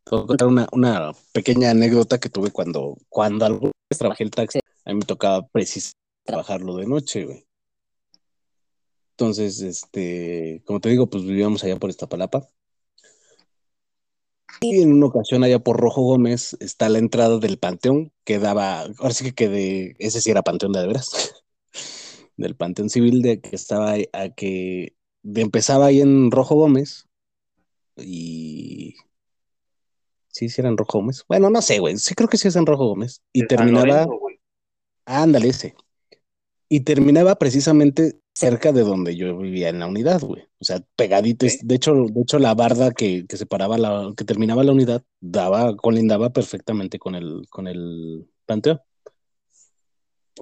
Te 0.05 0.15
voy 0.15 0.25
a 0.25 0.27
contar 0.27 0.49
una, 0.49 0.69
una 0.73 1.13
pequeña 1.33 1.71
anécdota 1.71 2.19
que 2.19 2.29
tuve 2.29 2.53
cuando, 2.53 2.97
cuando 3.09 3.45
alguna 3.45 3.73
vez 3.91 3.99
trabajé 3.99 4.25
el 4.25 4.31
taxi. 4.31 4.61
A 4.85 4.91
mí 4.91 4.99
me 4.99 5.05
tocaba 5.05 5.47
precisamente 5.49 5.99
trabajarlo 6.25 6.77
de 6.77 6.87
noche, 6.87 7.25
güey. 7.25 7.46
Entonces, 9.19 9.63
este, 9.63 10.63
como 10.67 10.79
te 10.79 10.91
digo, 10.91 11.09
pues 11.09 11.25
vivíamos 11.25 11.65
allá 11.65 11.79
por 11.79 11.89
Iztapalapa. 11.89 12.51
Y 14.61 14.83
en 14.83 14.93
una 14.93 15.07
ocasión 15.07 15.43
allá 15.43 15.59
por 15.59 15.81
Rojo 15.81 16.03
Gómez 16.03 16.55
está 16.61 16.91
la 16.91 16.99
entrada 16.99 17.39
del 17.39 17.59
Panteón 17.59 18.13
que 18.25 18.39
daba, 18.39 18.83
ahora 18.83 19.15
sí 19.15 19.25
que 19.25 19.33
quedé, 19.35 19.97
ese 20.01 20.21
sí 20.21 20.31
era 20.31 20.43
Panteón 20.43 20.73
de, 20.73 20.81
de 20.81 20.87
veras, 20.89 21.35
del 22.37 22.57
Panteón 22.57 22.91
Civil 22.91 23.23
de 23.23 23.41
que 23.41 23.57
estaba 23.57 23.95
a 24.13 24.29
que 24.37 24.95
de- 25.23 25.41
empezaba 25.41 25.87
ahí 25.87 26.03
en 26.03 26.31
Rojo 26.31 26.55
Gómez 26.55 27.09
y 27.97 28.97
sí, 30.29 30.51
sí 30.51 30.61
era 30.61 30.69
en 30.69 30.77
Rojo 30.77 30.99
Gómez. 30.99 31.25
Bueno, 31.27 31.49
no 31.49 31.63
sé, 31.63 31.79
güey, 31.79 31.97
sí 31.97 32.15
creo 32.15 32.29
que 32.29 32.37
sí 32.37 32.49
es 32.49 32.57
en 32.57 32.67
Rojo 32.67 32.87
Gómez 32.87 33.23
y 33.33 33.47
terminaba, 33.47 34.05
Lorenzo, 34.05 34.19
ándale 35.07 35.49
ese, 35.49 35.75
y 36.69 36.81
terminaba 36.81 37.35
precisamente 37.37 38.21
cerca 38.37 38.71
de 38.71 38.83
donde 38.83 39.17
yo 39.17 39.37
vivía 39.39 39.71
en 39.71 39.79
la 39.79 39.87
unidad, 39.87 40.21
güey. 40.21 40.43
O 40.61 40.65
sea, 40.65 40.83
pegadito. 40.95 41.47
De 41.63 41.75
hecho, 41.75 41.95
de 41.95 42.21
hecho, 42.21 42.39
la 42.39 42.55
barda 42.55 42.93
que, 42.93 43.27
que 43.27 43.37
separaba 43.37 43.79
la, 43.79 44.13
que 44.17 44.25
terminaba 44.25 44.63
la 44.63 44.73
unidad, 44.73 45.03
daba, 45.21 45.75
colindaba 45.77 46.31
perfectamente 46.31 46.99
con 46.99 47.15
el, 47.15 47.47
con 47.49 47.67
el 47.67 48.29
panteón. 48.45 48.81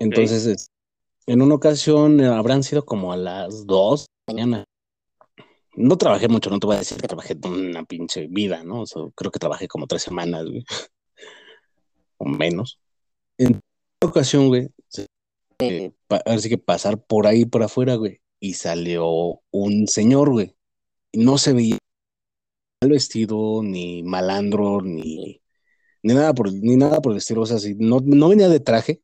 Entonces, 0.00 0.46
es- 0.46 0.66
en 1.26 1.40
una 1.40 1.54
ocasión 1.54 2.20
eh, 2.20 2.26
habrán 2.26 2.62
sido 2.62 2.84
como 2.84 3.12
a 3.12 3.16
las 3.16 3.66
dos 3.66 4.06
de 4.26 4.34
la 4.34 4.34
mañana. 4.34 4.64
No 5.76 5.96
trabajé 5.96 6.28
mucho, 6.28 6.50
no 6.50 6.58
te 6.58 6.66
voy 6.66 6.76
a 6.76 6.80
decir 6.80 7.00
que 7.00 7.08
trabajé 7.08 7.36
una 7.44 7.84
pinche 7.84 8.26
vida, 8.28 8.62
¿no? 8.62 8.82
O 8.82 8.86
sea, 8.86 9.02
creo 9.14 9.30
que 9.30 9.38
trabajé 9.38 9.66
como 9.68 9.86
tres 9.86 10.02
semanas, 10.02 10.44
güey. 10.44 10.64
O 12.16 12.26
menos. 12.26 12.78
En 13.38 13.54
una 13.54 14.10
ocasión, 14.10 14.46
güey, 14.48 14.68
eh, 15.58 15.92
pa- 16.08 16.22
ahora 16.26 16.40
sí 16.40 16.48
que 16.48 16.58
pasar 16.58 17.02
por 17.04 17.26
ahí, 17.26 17.44
por 17.46 17.62
afuera, 17.62 17.94
güey, 17.96 18.20
y 18.40 18.54
salió 18.54 19.42
un 19.50 19.88
señor, 19.88 20.30
güey. 20.30 20.56
No 21.14 21.38
se 21.38 21.52
veía 21.54 21.78
mal 22.80 22.90
vestido, 22.90 23.62
ni 23.62 24.02
malandro, 24.02 24.80
ni, 24.82 25.40
ni 26.02 26.14
nada 26.14 26.34
por, 26.34 26.52
ni 26.52 26.76
nada 26.76 27.00
por 27.00 27.12
el 27.12 27.18
estilo. 27.18 27.42
O 27.42 27.46
sea, 27.46 27.58
sí, 27.58 27.76
no, 27.78 28.00
no 28.04 28.28
venía 28.30 28.48
de 28.48 28.60
traje, 28.60 29.02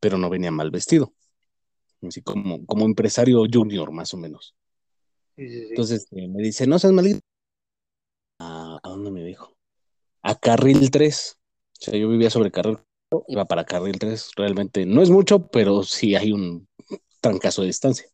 pero 0.00 0.18
no 0.18 0.30
venía 0.30 0.52
mal 0.52 0.70
vestido. 0.70 1.14
Así 2.02 2.22
como, 2.22 2.66
como 2.66 2.86
empresario 2.86 3.42
junior, 3.52 3.92
más 3.92 4.14
o 4.14 4.18
menos. 4.18 4.56
Sí, 5.36 5.48
sí, 5.48 5.60
sí. 5.62 5.66
Entonces 5.70 6.08
eh, 6.12 6.28
me 6.28 6.42
dice, 6.42 6.66
no 6.66 6.78
seas 6.78 6.92
malito. 6.94 7.20
¿A, 8.38 8.78
¿A 8.82 8.88
dónde 8.88 9.10
me 9.10 9.22
dijo? 9.24 9.56
A 10.22 10.36
Carril 10.38 10.90
3. 10.90 11.38
O 11.80 11.84
sea, 11.84 11.98
yo 11.98 12.08
vivía 12.08 12.30
sobre 12.30 12.50
Carril, 12.52 12.78
iba 13.28 13.44
para 13.44 13.64
Carril 13.64 13.98
3. 13.98 14.32
Realmente 14.36 14.86
no 14.86 15.02
es 15.02 15.10
mucho, 15.10 15.46
pero 15.48 15.82
sí 15.82 16.14
hay 16.14 16.32
un 16.32 16.68
trancazo 17.20 17.62
de 17.62 17.68
distancia. 17.68 18.06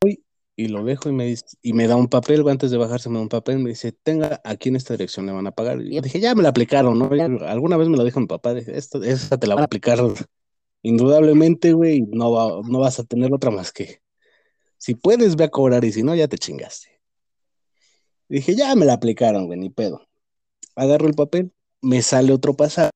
Voy 0.00 0.24
y 0.56 0.68
lo 0.68 0.84
dejo 0.84 1.08
y 1.08 1.12
me, 1.12 1.26
dice, 1.26 1.44
y 1.62 1.72
me 1.72 1.86
da 1.86 1.96
un 1.96 2.08
papel, 2.08 2.46
antes 2.48 2.70
de 2.70 2.76
bajarse 2.76 3.08
me 3.08 3.16
da 3.16 3.22
un 3.22 3.28
papel, 3.28 3.58
me 3.58 3.70
dice, 3.70 3.92
tenga, 3.92 4.40
aquí 4.44 4.68
en 4.68 4.76
esta 4.76 4.94
dirección 4.94 5.26
le 5.26 5.32
van 5.32 5.46
a 5.46 5.52
pagar. 5.52 5.80
Y 5.80 5.94
yo 5.94 6.00
dije, 6.02 6.20
ya 6.20 6.34
me 6.34 6.42
la 6.42 6.50
aplicaron, 6.50 6.98
¿no? 6.98 7.10
Alguna 7.46 7.76
vez 7.76 7.88
me 7.88 7.96
lo 7.96 8.04
dijo 8.04 8.20
mi 8.20 8.26
papá, 8.26 8.54
dije, 8.54 8.76
esta 8.76 9.38
te 9.38 9.46
la 9.46 9.54
van 9.54 9.62
a 9.62 9.66
aplicar 9.66 9.98
indudablemente, 10.82 11.72
güey, 11.72 12.02
no, 12.02 12.32
va, 12.32 12.60
no 12.68 12.80
vas 12.80 12.98
a 12.98 13.04
tener 13.04 13.32
otra 13.32 13.50
más 13.50 13.72
que 13.72 14.02
si 14.82 14.96
puedes, 14.96 15.36
ve 15.36 15.44
a 15.44 15.48
cobrar 15.48 15.84
y 15.84 15.92
si 15.92 16.02
no, 16.02 16.12
ya 16.12 16.26
te 16.26 16.38
chingaste. 16.38 17.00
Dije, 18.28 18.56
ya 18.56 18.74
me 18.74 18.84
la 18.84 18.94
aplicaron, 18.94 19.46
güey, 19.46 19.56
ni 19.56 19.70
pedo. 19.70 20.08
Agarro 20.74 21.06
el 21.06 21.14
papel, 21.14 21.52
me 21.82 22.00
sale 22.02 22.32
otro 22.32 22.54
pasaje 22.54 22.90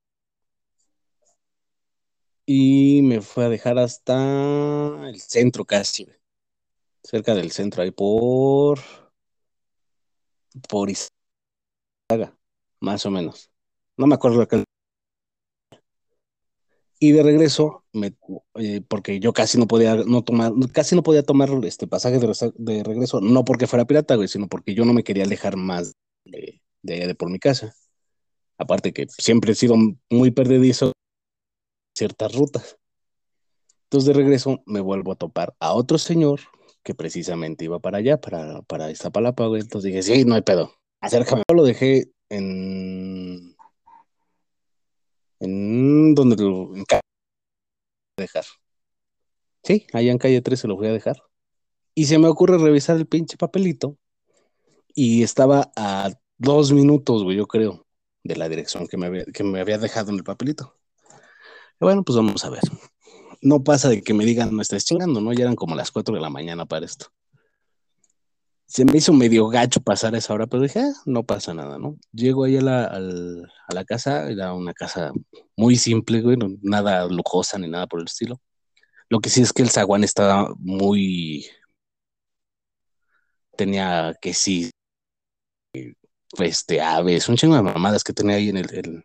y 2.46 3.02
me 3.02 3.20
fue 3.20 3.44
a 3.44 3.48
dejar 3.48 3.78
hasta 3.78 5.08
el 5.08 5.20
centro 5.20 5.64
casi. 5.64 6.06
cerca 7.02 7.34
del 7.34 7.50
centro, 7.52 7.82
ahí 7.82 7.90
por. 7.90 8.80
por 10.68 10.90
Izaga, 10.90 12.36
más 12.80 13.04
o 13.06 13.10
menos. 13.10 13.50
No 13.96 14.06
me 14.06 14.14
acuerdo 14.14 14.42
acá. 14.42 14.62
Y 16.98 17.12
de 17.12 17.22
regreso, 17.22 17.84
me, 17.92 18.16
eh, 18.54 18.80
porque 18.88 19.20
yo 19.20 19.34
casi 19.34 19.58
no 19.58 19.66
podía 19.66 19.96
no 19.96 20.24
tomar, 20.24 20.52
casi 20.72 20.96
no 20.96 21.02
podía 21.02 21.22
tomar 21.22 21.50
este 21.64 21.86
pasaje 21.86 22.18
de, 22.18 22.52
de 22.54 22.82
regreso, 22.84 23.20
no 23.20 23.44
porque 23.44 23.66
fuera 23.66 23.84
pirata, 23.84 24.14
güey, 24.14 24.28
sino 24.28 24.48
porque 24.48 24.74
yo 24.74 24.84
no 24.86 24.94
me 24.94 25.04
quería 25.04 25.24
alejar 25.24 25.56
más 25.56 25.94
de, 26.24 26.62
de, 26.82 27.06
de 27.06 27.14
por 27.14 27.30
mi 27.30 27.38
casa. 27.38 27.74
Aparte 28.58 28.92
que 28.92 29.06
siempre 29.08 29.52
he 29.52 29.54
sido 29.54 29.76
muy 30.10 30.30
perdedizo 30.30 30.92
ciertas 31.94 32.34
rutas. 32.34 32.78
Entonces 33.84 34.08
de 34.08 34.14
regreso 34.14 34.62
me 34.66 34.80
vuelvo 34.80 35.12
a 35.12 35.16
topar 35.16 35.54
a 35.60 35.72
otro 35.72 35.98
señor 35.98 36.40
que 36.82 36.94
precisamente 36.94 37.64
iba 37.64 37.78
para 37.78 37.98
allá, 37.98 38.20
para, 38.20 38.62
para 38.62 38.90
Iztapalapa, 38.90 39.46
güey. 39.46 39.62
Entonces 39.62 39.92
dije, 39.92 40.02
sí, 40.02 40.24
no 40.24 40.34
hay 40.34 40.42
pedo, 40.42 40.72
acércame. 41.00 41.42
Lo 41.52 41.64
dejé 41.64 42.10
en... 42.28 43.56
en 45.40 46.14
donde 46.14 46.36
lo... 46.36 46.74
En 46.74 46.84
dejar. 48.16 48.44
Sí, 49.62 49.86
allá 49.92 50.12
en 50.12 50.18
calle 50.18 50.40
3 50.40 50.60
se 50.60 50.68
lo 50.68 50.76
voy 50.76 50.88
a 50.88 50.92
dejar. 50.92 51.16
Y 51.94 52.06
se 52.06 52.18
me 52.18 52.28
ocurre 52.28 52.58
revisar 52.58 52.96
el 52.96 53.06
pinche 53.06 53.36
papelito 53.36 53.96
y 54.94 55.22
estaba 55.22 55.72
a 55.76 56.10
dos 56.38 56.72
minutos, 56.72 57.24
güey, 57.24 57.36
yo 57.36 57.46
creo, 57.46 57.85
de 58.26 58.36
la 58.36 58.48
dirección 58.48 58.86
que 58.86 58.96
me 58.96 59.06
había, 59.06 59.24
que 59.24 59.44
me 59.44 59.60
había 59.60 59.78
dejado 59.78 60.10
en 60.10 60.16
el 60.16 60.24
papelito. 60.24 60.76
Bueno, 61.80 62.02
pues 62.04 62.16
vamos 62.16 62.44
a 62.44 62.50
ver 62.50 62.62
no 63.42 63.62
pasa 63.62 63.88
de 63.88 64.02
que 64.02 64.14
me 64.14 64.24
digan, 64.24 64.54
no 64.54 64.62
estás 64.62 64.84
chingando, 64.84 65.20
¿no? 65.20 65.32
Ya 65.32 65.44
eran 65.44 65.56
como 65.56 65.74
las 65.76 65.90
4 65.90 66.14
de 66.14 66.20
la 66.20 66.30
mañana 66.30 66.66
para 66.66 66.86
esto. 66.86 67.06
Se 68.66 68.84
me 68.84 68.98
hizo 68.98 69.12
medio 69.12 69.48
gacho 69.48 69.80
pasar 69.80 70.14
esa 70.16 70.34
hora, 70.34 70.46
pero 70.46 70.62
dije, 70.62 70.80
ah, 70.80 70.92
no 71.04 71.24
pasa 71.24 71.54
nada, 71.54 71.78
¿no? 71.78 71.96
Llego 72.12 72.44
ahí 72.44 72.56
a 72.56 72.62
la, 72.62 72.84
a 72.86 73.74
la 73.74 73.84
casa, 73.84 74.28
era 74.28 74.52
una 74.54 74.74
casa 74.74 75.12
muy 75.56 75.76
simple, 75.76 76.20
güey, 76.20 76.36
nada 76.62 77.06
lujosa 77.06 77.58
ni 77.58 77.68
nada 77.68 77.86
por 77.86 78.00
el 78.00 78.06
estilo. 78.06 78.40
Lo 79.08 79.20
que 79.20 79.30
sí 79.30 79.42
es 79.42 79.52
que 79.52 79.62
el 79.62 79.70
zaguán 79.70 80.02
estaba 80.04 80.52
muy. 80.58 81.46
Tenía 83.56 84.14
que 84.20 84.34
sí. 84.34 84.70
Este, 86.38 86.80
aves, 86.80 87.28
un 87.28 87.36
chingo 87.36 87.56
de 87.56 87.62
mamadas 87.62 88.04
que 88.04 88.12
tenía 88.12 88.36
ahí 88.36 88.48
en 88.48 88.56
el. 88.58 89.04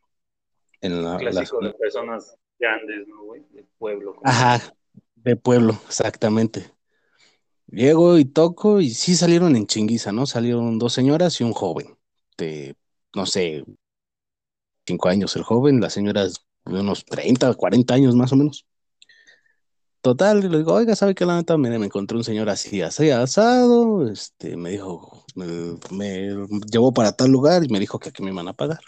en 0.82 1.03
la, 1.03 1.17
Clásico 1.17 1.59
de 1.61 1.73
personas 1.73 2.36
grandes, 2.59 3.07
¿no, 3.07 3.23
güey? 3.23 3.43
De 3.51 3.65
pueblo. 3.77 4.15
Ajá, 4.23 4.73
de 5.15 5.36
pueblo, 5.36 5.79
exactamente. 5.88 6.71
Llego 7.67 8.17
y 8.17 8.25
toco 8.25 8.82
y 8.82 8.89
sí 8.89 9.15
salieron 9.15 9.55
en 9.55 9.65
chinguiza, 9.65 10.11
¿no? 10.11 10.25
Salieron 10.25 10.77
dos 10.77 10.93
señoras 10.93 11.39
y 11.39 11.45
un 11.45 11.53
joven 11.53 11.97
de, 12.38 12.75
no 13.15 13.25
sé, 13.25 13.63
cinco 14.86 15.09
años 15.09 15.36
el 15.36 15.43
joven, 15.43 15.79
la 15.79 15.89
señora 15.89 16.25
de 16.25 16.79
unos 16.79 17.05
30, 17.05 17.53
40 17.53 17.93
años 17.93 18.15
más 18.15 18.34
o 18.34 18.36
menos. 18.36 18.65
Total, 20.01 20.39
le 20.39 20.57
digo, 20.57 20.73
oiga, 20.73 20.95
¿sabe 20.95 21.13
qué? 21.13 21.25
La 21.25 21.35
neta, 21.37 21.57
me, 21.57 21.73
encontré 21.75 22.17
un 22.17 22.23
señor 22.23 22.49
así, 22.49 22.81
así, 22.81 23.11
asado, 23.11 24.07
este, 24.09 24.57
me 24.57 24.71
dijo, 24.71 25.25
me, 25.35 25.77
me, 25.91 26.47
llevó 26.71 26.91
para 26.93 27.11
tal 27.11 27.31
lugar 27.31 27.63
y 27.63 27.69
me 27.69 27.79
dijo 27.79 27.99
que 27.99 28.09
aquí 28.09 28.23
me 28.23 28.31
iban 28.31 28.47
a 28.47 28.53
pagar 28.53 28.79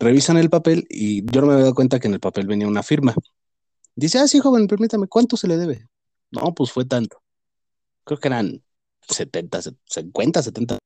revisan 0.00 0.38
el 0.38 0.50
papel 0.50 0.86
y 0.88 1.24
yo 1.30 1.42
no 1.42 1.46
me 1.46 1.52
había 1.52 1.64
dado 1.64 1.74
cuenta 1.74 2.00
que 2.00 2.08
en 2.08 2.14
el 2.14 2.20
papel 2.20 2.46
venía 2.46 2.66
una 2.66 2.82
firma. 2.82 3.14
Dice, 3.94 4.18
ah, 4.18 4.26
sí, 4.26 4.40
joven, 4.40 4.66
permítame, 4.66 5.06
¿cuánto 5.06 5.36
se 5.36 5.46
le 5.46 5.58
debe? 5.58 5.88
No, 6.30 6.54
pues 6.54 6.72
fue 6.72 6.86
tanto. 6.86 7.22
Creo 8.04 8.18
que 8.18 8.28
eran 8.28 8.64
70, 9.08 9.60
50, 9.84 10.42
70. 10.42 10.78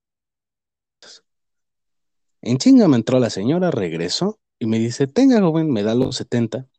En 2.43 2.59
chinga 2.59 2.89
me 2.89 2.97
entró 2.97 3.21
la 3.21 3.31
señora, 3.31 3.71
regresó 3.71 4.39
y 4.59 4.67
me 4.67 4.79
dice, 4.79 5.07
tenga, 5.07 5.41
joven, 5.41 5.71
me 5.71 5.83
da 5.83 5.95
los 5.95 6.17
70 6.17 6.67
y 6.73 6.74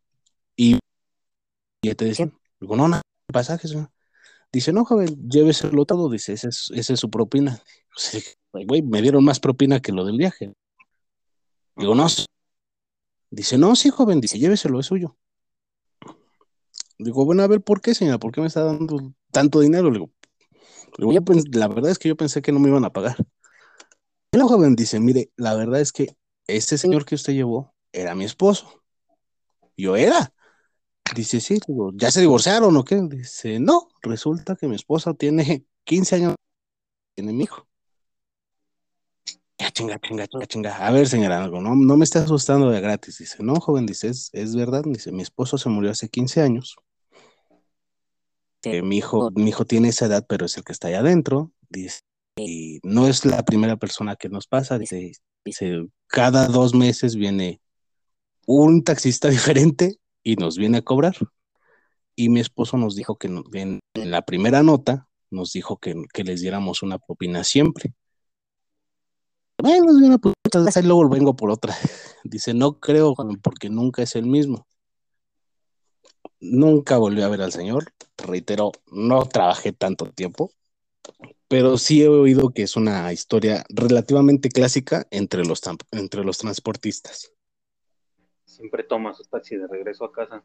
ya 1.88 1.95
te 1.95 2.05
decían, 2.05 2.33
digo, 2.59 2.75
no, 2.75 2.88
no, 2.88 3.01
pasaje, 3.31 3.67
señor. 3.67 3.91
Dice, 4.51 4.71
no, 4.71 4.86
joven, 4.86 5.29
lléveselo 5.29 5.86
todo, 5.86 6.09
dice, 6.09 6.33
esa 6.33 6.49
es, 6.49 6.71
esa 6.73 6.93
es 6.93 6.99
su 6.99 7.09
propina. 7.09 7.61
Güey, 8.53 8.81
me 8.81 9.01
dieron 9.01 9.25
más 9.25 9.41
propina 9.41 9.81
que 9.81 9.91
lo 9.91 10.05
del 10.05 10.17
viaje. 10.17 10.53
Digo, 11.75 11.93
no. 11.93 12.07
Dice, 13.29 13.57
no, 13.57 13.75
sí, 13.75 13.89
joven, 13.89 14.21
dice, 14.21 14.39
lléveselo, 14.39 14.79
es 14.79 14.86
suyo. 14.86 15.17
Digo, 16.97 17.25
bueno, 17.25 17.43
a 17.43 17.47
ver, 17.47 17.61
¿por 17.61 17.81
qué, 17.81 17.93
señora? 17.93 18.17
¿Por 18.17 18.31
qué 18.31 18.39
me 18.39 18.47
está 18.47 18.63
dando 18.63 19.13
tanto 19.31 19.59
dinero? 19.59 19.91
Le 19.91 19.99
digo, 19.99 20.11
la 21.51 21.67
verdad 21.67 21.91
es 21.91 21.99
que 21.99 22.07
yo 22.07 22.15
pensé 22.15 22.41
que 22.41 22.53
no 22.53 22.59
me 22.59 22.69
iban 22.69 22.86
a 22.86 22.93
pagar. 22.93 23.17
La 24.31 24.45
joven 24.45 24.75
dice, 24.75 24.99
mire, 24.99 25.31
la 25.36 25.53
verdad 25.55 25.81
es 25.81 25.91
que 25.91 26.15
este 26.47 26.77
señor 26.77 27.05
que 27.05 27.15
usted 27.15 27.33
llevó 27.33 27.73
era 27.91 28.15
mi 28.15 28.25
esposo. 28.25 28.83
Yo 29.77 29.95
era. 29.95 30.33
Dice, 31.14 31.39
sí, 31.39 31.60
digo, 31.68 31.91
¿ya 31.93 32.10
se 32.10 32.22
divorciaron 32.22 32.76
o 32.76 32.84
qué? 32.84 32.99
Dice, 33.01 33.60
no, 33.60 33.89
resulta 34.01 34.56
que 34.56 34.68
mi 34.68 34.76
esposa 34.76 35.14
tiene 35.14 35.66
15 35.84 36.16
años, 36.16 36.36
tiene 37.14 37.32
mi 37.32 37.43
hijo. 37.43 37.68
Ya, 39.58 39.72
chinga, 39.72 39.99
chinga, 39.99 40.28
chinga, 40.28 40.47
chinga. 40.47 40.88
A 40.88 40.91
ver, 40.91 41.08
señora, 41.08 41.47
no, 41.47 41.76
no 41.76 41.97
me 41.97 42.03
está 42.03 42.24
asustando 42.24 42.70
de 42.70 42.82
gratis. 42.82 43.20
Dice, 43.20 43.38
no, 43.43 43.56
joven, 43.56 43.86
dice, 43.86 44.10
es, 44.10 44.56
verdad. 44.56 44.84
Dice, 44.86 45.12
mi 45.12 45.22
esposo 45.22 45.58
se 45.58 45.70
murió 45.70 45.91
hace 45.91 46.10
15 46.10 46.41
años. 46.41 46.76
mi 48.84 48.97
hijo, 48.97 49.32
mi 49.36 49.49
hijo 49.49 49.66
tiene 49.66 49.89
esa 49.89 50.08
edad, 50.08 50.26
pero 50.28 50.45
es 50.47 50.58
el 50.58 50.64
que 50.64 50.74
está 50.74 50.89
allá 50.89 50.99
adentro. 50.99 51.53
Dice, 51.70 51.99
y 52.36 52.80
no 52.84 53.08
es 53.08 53.26
la 53.26 53.45
primera 53.45 53.78
persona 53.78 54.16
que 54.18 54.28
nos 54.28 54.47
pasa. 54.47 54.78
Dice, 54.78 55.14
dice, 55.45 55.88
cada 56.08 56.47
dos 56.47 56.74
meses 56.74 57.16
viene 57.16 57.62
un 58.45 58.84
taxista 58.84 59.30
diferente 59.30 59.99
y 60.26 60.36
nos 60.36 60.57
viene 60.57 60.80
a 60.80 60.82
cobrar. 60.82 61.15
Y 62.17 62.28
mi 62.28 62.41
esposo 62.41 62.76
nos 62.76 62.95
dijo 62.95 63.17
que 63.17 63.28
en, 63.53 63.80
la 63.93 64.23
primera 64.23 64.61
nota 64.61 65.07
nos 65.32 65.53
dijo 65.53 65.78
que, 65.78 65.95
que 66.13 66.26
les 66.26 66.41
diéramos 66.41 66.84
una 66.84 66.99
propina 66.99 67.45
siempre 67.45 67.93
bueno, 69.57 70.19
pues 70.19 70.36
y 70.78 70.82
luego 70.84 71.09
vengo 71.09 71.36
por 71.36 71.49
otra. 71.49 71.76
Dice, 72.23 72.53
no 72.53 72.80
creo, 72.80 73.15
porque 73.41 73.69
nunca 73.69 74.03
es 74.03 74.15
el 74.15 74.26
mismo. 74.26 74.67
Nunca 76.39 76.97
volvió 76.97 77.26
a 77.26 77.30
ver 77.30 77.41
al 77.41 77.51
señor. 77.51 77.93
Reitero, 78.17 78.71
no 78.91 79.26
trabajé 79.26 79.73
tanto 79.73 80.11
tiempo, 80.11 80.51
pero 81.47 81.78
sí 81.78 82.03
he 82.03 82.07
oído 82.07 82.51
que 82.51 82.63
es 82.63 82.76
una 82.76 83.11
historia 83.13 83.65
relativamente 83.69 84.49
clásica 84.49 85.07
entre 85.11 85.45
los, 85.45 85.61
entre 85.91 86.23
los 86.23 86.38
transportistas. 86.38 87.32
Siempre 88.46 88.84
toma 88.84 89.14
su 89.14 89.24
taxi 89.24 89.58
de 89.58 89.68
regreso 89.68 90.06
a 90.06 90.12
casa. 90.12 90.43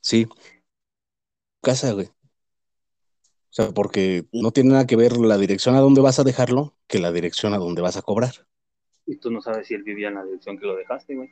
Sí. 0.00 0.26
Casa, 1.62 1.92
güey. 1.92 2.06
O 2.06 3.52
sea, 3.52 3.72
porque 3.72 4.26
no 4.32 4.52
tiene 4.52 4.70
nada 4.70 4.86
que 4.86 4.96
ver 4.96 5.16
la 5.16 5.36
dirección 5.36 5.74
a 5.74 5.80
donde 5.80 6.00
vas 6.00 6.18
a 6.18 6.24
dejarlo 6.24 6.74
que 6.86 6.98
la 6.98 7.10
dirección 7.10 7.52
a 7.54 7.58
donde 7.58 7.82
vas 7.82 7.96
a 7.96 8.02
cobrar. 8.02 8.46
Y 9.06 9.16
tú 9.16 9.30
no 9.30 9.40
sabes 9.40 9.66
si 9.66 9.74
él 9.74 9.82
vivía 9.82 10.08
en 10.08 10.14
la 10.14 10.24
dirección 10.24 10.58
que 10.58 10.66
lo 10.66 10.76
dejaste, 10.76 11.16
güey. 11.16 11.30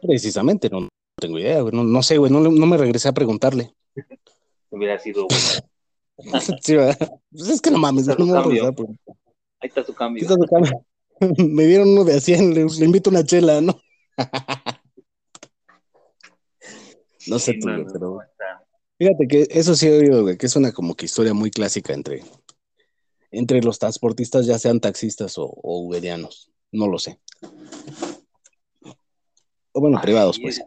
Precisamente, 0.00 0.70
no, 0.70 0.88
tengo 1.20 1.38
idea, 1.38 1.60
güey. 1.60 1.74
No, 1.74 2.02
sé, 2.02 2.16
güey. 2.16 2.32
No, 2.32 2.40
me 2.40 2.76
regresé 2.78 3.08
a 3.08 3.12
preguntarle. 3.12 3.74
Hubiera 4.70 4.98
sido, 4.98 5.26
güey. 5.26 5.40
sí, 6.62 6.76
Pues 7.30 7.48
es 7.48 7.60
que 7.60 7.70
no 7.70 7.78
mames, 7.78 8.06
no 8.06 8.26
me 8.26 8.60
Ahí 9.62 9.68
está 9.68 9.84
su 9.84 9.94
cambio. 9.94 10.22
Está 10.22 10.34
su 10.34 10.46
cambio. 10.46 10.84
me 11.46 11.64
dieron 11.64 11.90
uno 11.90 12.04
de 12.04 12.14
a 12.14 12.20
100, 12.20 12.54
le, 12.54 12.84
invito 12.84 13.10
una 13.10 13.24
chela, 13.24 13.60
¿no? 13.60 13.78
No 17.28 17.38
sé 17.38 17.54
tú, 17.54 17.68
pero. 17.92 18.20
Fíjate 18.98 19.28
que 19.28 19.46
eso 19.50 19.74
sí 19.74 19.86
he 19.88 19.98
oído, 19.98 20.22
güey, 20.22 20.36
que 20.36 20.46
es 20.46 20.56
una 20.56 20.72
como 20.72 20.94
que 20.94 21.06
historia 21.06 21.32
muy 21.32 21.50
clásica 21.50 21.94
entre, 21.94 22.22
entre 23.30 23.62
los 23.62 23.78
transportistas, 23.78 24.44
ya 24.44 24.58
sean 24.58 24.78
taxistas 24.78 25.38
o, 25.38 25.50
uberianos. 25.62 26.52
No 26.70 26.86
lo 26.86 26.98
sé. 26.98 27.18
O 29.72 29.80
bueno, 29.80 29.98
privados, 30.02 30.38
pues. 30.38 30.62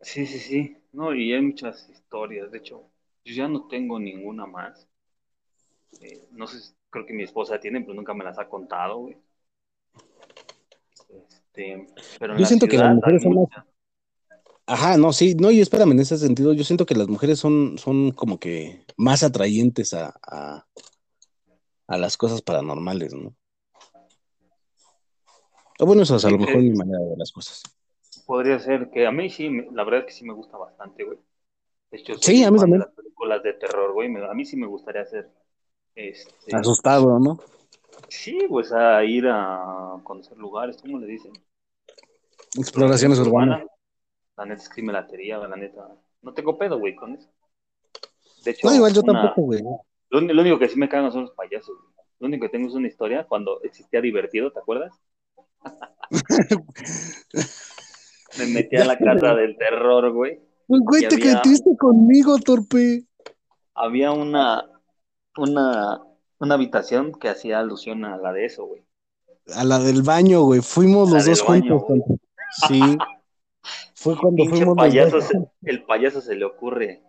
Sí, 0.00 0.26
sí, 0.26 0.38
sí. 0.38 0.76
No, 0.92 1.14
y 1.14 1.32
hay 1.32 1.42
muchas 1.42 1.88
historias. 1.90 2.50
De 2.50 2.58
hecho, 2.58 2.90
yo 3.24 3.34
ya 3.34 3.46
no 3.46 3.68
tengo 3.68 4.00
ninguna 4.00 4.46
más. 4.46 4.88
Eh, 6.00 6.28
no 6.32 6.46
sé, 6.46 6.74
creo 6.88 7.04
que 7.04 7.12
mi 7.12 7.24
esposa 7.24 7.60
tiene, 7.60 7.82
pero 7.82 7.92
nunca 7.92 8.14
me 8.14 8.24
las 8.24 8.38
ha 8.38 8.48
contado, 8.48 8.98
güey. 9.00 9.18
Este, 11.10 11.86
pero 12.18 12.38
yo 12.38 12.46
siento 12.46 12.66
que 12.66 12.78
las 12.78 12.94
mujeres 12.94 13.22
son 13.22 13.34
más, 13.34 13.48
Ajá, 14.72 14.96
no, 14.96 15.12
sí, 15.12 15.34
no, 15.34 15.50
y 15.50 15.60
espérame, 15.60 15.90
en 15.90 15.98
ese 15.98 16.16
sentido, 16.16 16.52
yo 16.52 16.62
siento 16.62 16.86
que 16.86 16.94
las 16.94 17.08
mujeres 17.08 17.40
son, 17.40 17.76
son 17.76 18.12
como 18.12 18.38
que 18.38 18.84
más 18.96 19.24
atrayentes 19.24 19.92
a, 19.94 20.14
a, 21.88 21.98
las 21.98 22.16
cosas 22.16 22.40
paranormales, 22.40 23.12
¿no? 23.12 23.34
O 25.80 25.86
bueno, 25.86 26.02
eso 26.02 26.14
es 26.14 26.24
a 26.24 26.30
lo 26.30 26.38
mejor 26.38 26.62
mi 26.62 26.70
manera 26.70 27.00
de 27.00 27.08
ver 27.08 27.18
las 27.18 27.32
cosas. 27.32 27.64
Podría 28.26 28.60
ser 28.60 28.90
que 28.90 29.08
a 29.08 29.10
mí 29.10 29.28
sí, 29.28 29.50
la 29.72 29.82
verdad 29.82 30.00
es 30.00 30.06
que 30.06 30.12
sí 30.12 30.24
me 30.24 30.34
gusta 30.34 30.56
bastante, 30.56 31.02
güey. 31.02 31.18
De 31.90 31.98
hecho, 31.98 32.16
sí, 32.20 32.44
a 32.44 32.52
mí 32.52 32.60
también. 32.60 32.84
películas 32.94 33.42
de 33.42 33.54
terror, 33.54 33.92
güey. 33.92 34.08
A 34.22 34.34
mí 34.34 34.44
sí 34.44 34.56
me 34.56 34.68
gustaría 34.68 35.04
ser 35.04 35.32
este, 35.96 36.54
asustado, 36.54 37.18
¿no? 37.18 37.40
Sí, 38.06 38.38
pues 38.48 38.70
a 38.70 39.02
ir 39.02 39.26
a 39.26 39.96
conocer 40.04 40.38
lugares, 40.38 40.80
¿cómo 40.80 41.00
le 41.00 41.08
dicen? 41.08 41.32
Exploraciones 42.56 43.18
urbanas. 43.18 43.64
La 44.40 44.46
neta 44.46 44.62
es 44.62 44.70
que 44.70 44.82
me 44.82 44.90
latería, 44.90 45.36
la 45.36 45.54
neta. 45.54 45.86
No 46.22 46.32
tengo 46.32 46.56
pedo, 46.56 46.78
güey, 46.78 46.96
con 46.96 47.12
eso. 47.12 47.28
De 48.42 48.52
hecho, 48.52 48.66
no, 48.66 48.74
igual 48.74 48.94
yo 48.94 49.02
tampoco, 49.02 49.42
güey. 49.42 49.62
Lo, 50.08 50.40
único 50.40 50.58
que 50.58 50.66
sí 50.66 50.78
me 50.78 50.88
cagan 50.88 51.12
son 51.12 51.24
los 51.24 51.32
payasos. 51.32 51.76
Lo 52.18 52.26
único 52.26 52.46
que 52.46 52.48
tengo 52.48 52.66
es 52.66 52.74
una 52.74 52.88
historia 52.88 53.26
cuando 53.28 53.60
existía 53.64 54.00
divertido, 54.00 54.50
¿te 54.50 54.60
acuerdas? 54.60 54.98
me 58.38 58.46
metí 58.46 58.76
a 58.76 58.86
la 58.86 58.96
casa 58.96 59.34
del 59.34 59.58
terror, 59.58 60.10
güey. 60.10 60.40
Pues, 60.66 60.80
güey, 60.86 61.06
te 61.06 61.16
había... 61.16 61.42
conmigo, 61.78 62.38
torpe. 62.38 63.04
Había 63.74 64.12
una, 64.12 64.70
una, 65.36 66.00
una 66.38 66.54
habitación 66.54 67.12
que 67.12 67.28
hacía 67.28 67.58
alusión 67.58 68.06
a 68.06 68.16
la 68.16 68.32
de 68.32 68.46
eso, 68.46 68.64
güey. 68.64 68.82
A 69.54 69.64
la 69.64 69.80
del 69.80 70.00
baño, 70.00 70.44
güey. 70.44 70.62
Fuimos 70.62 71.10
los 71.10 71.26
dos 71.26 71.42
juntos. 71.42 71.82
Sí. 72.66 72.80
Fue 74.00 74.16
cuando 74.16 74.46
fuimos 74.46 74.74
payaso 74.78 75.18
el 75.60 75.84
payaso 75.84 76.22
se 76.22 76.34
le 76.34 76.46
ocurre 76.46 77.02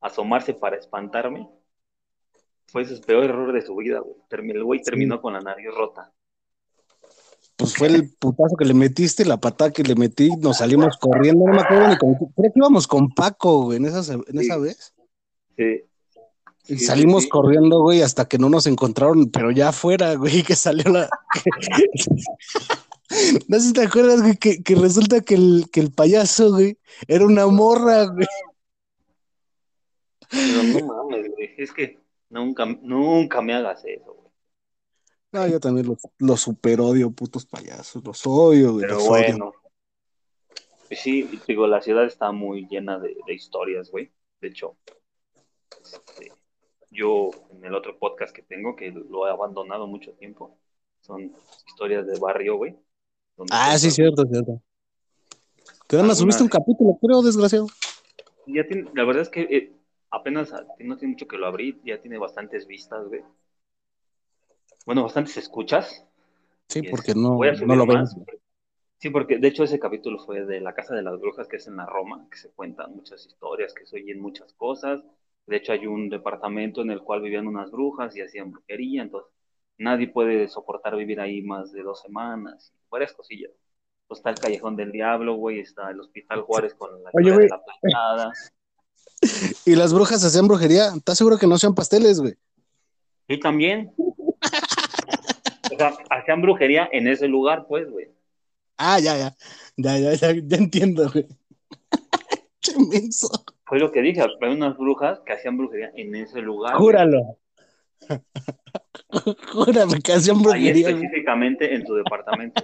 asomarse 0.00 0.54
para 0.54 0.78
espantarme. 0.78 1.46
Fue 2.68 2.86
su 2.86 2.98
peor 3.02 3.24
error 3.24 3.52
de 3.52 3.60
su 3.60 3.76
vida, 3.76 4.00
güey. 4.00 4.16
El 4.30 4.64
güey 4.64 4.80
terminó 4.80 5.20
con 5.20 5.34
la 5.34 5.40
nariz 5.40 5.66
rota. 5.76 6.10
Pues 7.54 7.76
fue 7.76 7.88
el 7.88 8.14
putazo 8.18 8.56
que 8.56 8.64
le 8.64 8.72
metiste, 8.72 9.26
la 9.26 9.36
patada 9.36 9.72
que 9.72 9.82
le 9.82 9.94
metí, 9.94 10.30
nos 10.36 10.56
salimos 10.58 10.96
corriendo, 10.96 11.44
no 11.44 11.52
me 11.52 11.60
acuerdo 11.60 11.88
ni 11.88 11.98
con... 11.98 12.14
Creo 12.14 12.52
que 12.52 12.52
íbamos 12.58 12.86
con 12.86 13.10
Paco, 13.10 13.64
güey, 13.64 13.76
en 13.76 13.84
esa, 13.84 14.14
en 14.14 14.38
esa 14.38 14.56
vez. 14.56 14.94
Sí. 15.54 15.82
Y 16.66 16.78
salimos 16.78 17.26
corriendo, 17.26 17.82
güey, 17.82 18.00
hasta 18.00 18.26
que 18.26 18.38
no 18.38 18.48
nos 18.48 18.66
encontraron, 18.66 19.30
pero 19.30 19.50
ya 19.50 19.68
afuera, 19.68 20.14
güey, 20.14 20.42
que 20.42 20.56
salió 20.56 20.90
la. 20.90 21.10
no 23.48 23.58
sé 23.58 23.66
si 23.68 23.72
te 23.72 23.82
acuerdas, 23.82 24.20
güey, 24.20 24.36
que, 24.36 24.62
que 24.62 24.74
resulta 24.74 25.20
que 25.20 25.34
el, 25.34 25.66
que 25.72 25.80
el 25.80 25.92
payaso, 25.92 26.50
güey, 26.50 26.78
era 27.06 27.24
una 27.24 27.46
morra, 27.46 28.04
güey. 28.06 28.26
Pero 30.30 30.62
no 30.62 30.86
mames, 30.86 31.30
güey. 31.30 31.54
Es 31.56 31.72
que 31.72 31.98
nunca, 32.28 32.66
nunca 32.66 33.40
me 33.40 33.54
hagas 33.54 33.84
eso, 33.84 34.14
güey. 34.14 34.28
No, 35.32 35.46
yo 35.46 35.60
también 35.60 35.86
los, 35.86 35.98
los 36.18 36.40
super 36.40 36.80
odio, 36.80 37.10
putos 37.10 37.46
payasos. 37.46 38.02
Los 38.04 38.26
odio, 38.26 38.72
güey. 38.74 38.86
Pero 38.86 39.04
bueno. 39.04 39.52
Pues 40.88 41.00
sí, 41.00 41.28
digo, 41.46 41.66
la 41.66 41.82
ciudad 41.82 42.06
está 42.06 42.32
muy 42.32 42.66
llena 42.66 42.98
de, 42.98 43.16
de 43.26 43.34
historias, 43.34 43.90
güey. 43.90 44.10
De 44.40 44.48
hecho, 44.48 44.76
este, 45.82 46.32
yo 46.90 47.30
en 47.50 47.64
el 47.64 47.74
otro 47.74 47.98
podcast 47.98 48.34
que 48.34 48.42
tengo, 48.42 48.74
que 48.74 48.90
lo 48.90 49.26
he 49.26 49.30
abandonado 49.30 49.86
mucho 49.86 50.12
tiempo, 50.12 50.58
son 51.00 51.32
historias 51.66 52.06
de 52.06 52.18
barrio, 52.18 52.56
güey. 52.56 52.76
Ah, 53.50 53.78
sí, 53.78 53.90
cierto, 53.90 54.24
cierto. 54.26 54.60
Que 55.88 55.96
nada 55.96 56.08
más 56.08 56.18
subiste 56.18 56.42
un 56.42 56.48
capítulo, 56.48 56.98
creo, 57.00 57.22
desgraciado. 57.22 57.66
Ya 58.46 58.66
tiene, 58.66 58.90
la 58.94 59.04
verdad 59.04 59.22
es 59.22 59.28
que 59.28 59.42
eh, 59.42 59.72
apenas 60.10 60.52
no 60.80 60.96
tiene 60.96 61.12
mucho 61.12 61.26
que 61.26 61.38
lo 61.38 61.46
abrí, 61.46 61.80
ya 61.84 62.00
tiene 62.00 62.18
bastantes 62.18 62.66
vistas, 62.66 63.06
güey. 63.08 63.22
Bueno, 64.84 65.02
bastantes 65.02 65.36
escuchas. 65.36 66.04
Sí, 66.68 66.82
porque 66.82 67.14
no, 67.14 67.38
no 67.38 67.76
lo 67.76 67.86
ves. 67.86 68.14
Sí, 68.98 69.10
porque 69.10 69.38
de 69.38 69.48
hecho 69.48 69.62
ese 69.62 69.78
capítulo 69.78 70.18
fue 70.18 70.44
de 70.44 70.60
la 70.60 70.74
Casa 70.74 70.94
de 70.94 71.02
las 71.02 71.20
Brujas, 71.20 71.46
que 71.46 71.56
es 71.56 71.68
en 71.68 71.76
la 71.76 71.86
Roma, 71.86 72.26
que 72.30 72.36
se 72.36 72.50
cuentan 72.50 72.96
muchas 72.96 73.24
historias, 73.24 73.72
que 73.72 73.86
se 73.86 73.96
oyen 73.96 74.20
muchas 74.20 74.52
cosas. 74.54 75.02
De 75.46 75.56
hecho, 75.56 75.72
hay 75.72 75.86
un 75.86 76.08
departamento 76.08 76.82
en 76.82 76.90
el 76.90 77.02
cual 77.02 77.22
vivían 77.22 77.46
unas 77.46 77.70
brujas 77.70 78.14
y 78.16 78.22
hacían 78.22 78.50
brujería, 78.50 79.02
entonces 79.02 79.32
nadie 79.78 80.08
puede 80.08 80.48
soportar 80.48 80.96
vivir 80.96 81.20
ahí 81.20 81.42
más 81.42 81.72
de 81.72 81.82
dos 81.82 82.00
semanas, 82.00 82.72
varias 82.90 83.12
cosillas. 83.12 83.52
Pues 84.06 84.18
está 84.18 84.30
el 84.30 84.38
Callejón 84.38 84.76
del 84.76 84.90
Diablo, 84.90 85.34
güey, 85.34 85.60
está 85.60 85.90
el 85.90 86.00
Hospital 86.00 86.42
Juárez 86.42 86.74
con 86.74 87.02
la, 87.02 87.10
Oye, 87.12 87.30
de 87.30 87.48
la 87.48 87.60
plantada. 87.62 88.32
Y 89.66 89.74
las 89.74 89.92
brujas 89.92 90.24
hacían 90.24 90.46
brujería, 90.46 90.92
¿estás 90.94 91.18
seguro 91.18 91.38
que 91.38 91.46
no 91.48 91.56
hacían 91.56 91.74
pasteles, 91.74 92.20
güey? 92.20 92.36
Sí, 93.28 93.40
también. 93.40 93.92
o 93.98 95.76
sea, 95.76 95.92
hacían 96.10 96.40
brujería 96.40 96.88
en 96.92 97.08
ese 97.08 97.26
lugar, 97.26 97.66
pues, 97.66 97.90
güey. 97.90 98.06
Ah, 98.76 99.00
ya, 99.00 99.16
ya. 99.16 99.36
Ya, 99.76 99.98
ya, 99.98 100.14
ya, 100.14 100.32
ya 100.32 100.56
entiendo, 100.56 101.10
güey. 101.10 101.26
Qué 102.60 102.72
inmenso. 102.78 103.28
Fue 103.64 103.80
lo 103.80 103.90
que 103.90 104.02
dije, 104.02 104.22
hay 104.22 104.52
unas 104.52 104.78
brujas 104.78 105.20
que 105.26 105.32
hacían 105.32 105.58
brujería 105.58 105.90
en 105.96 106.14
ese 106.14 106.40
lugar. 106.40 106.76
Júralo. 106.76 107.38
Que 110.02 110.12
hacían 110.12 110.42
brujería. 110.42 110.88
Ahí 110.88 110.94
específicamente 110.94 111.74
en 111.74 111.84
tu 111.84 111.94
departamento. 111.94 112.62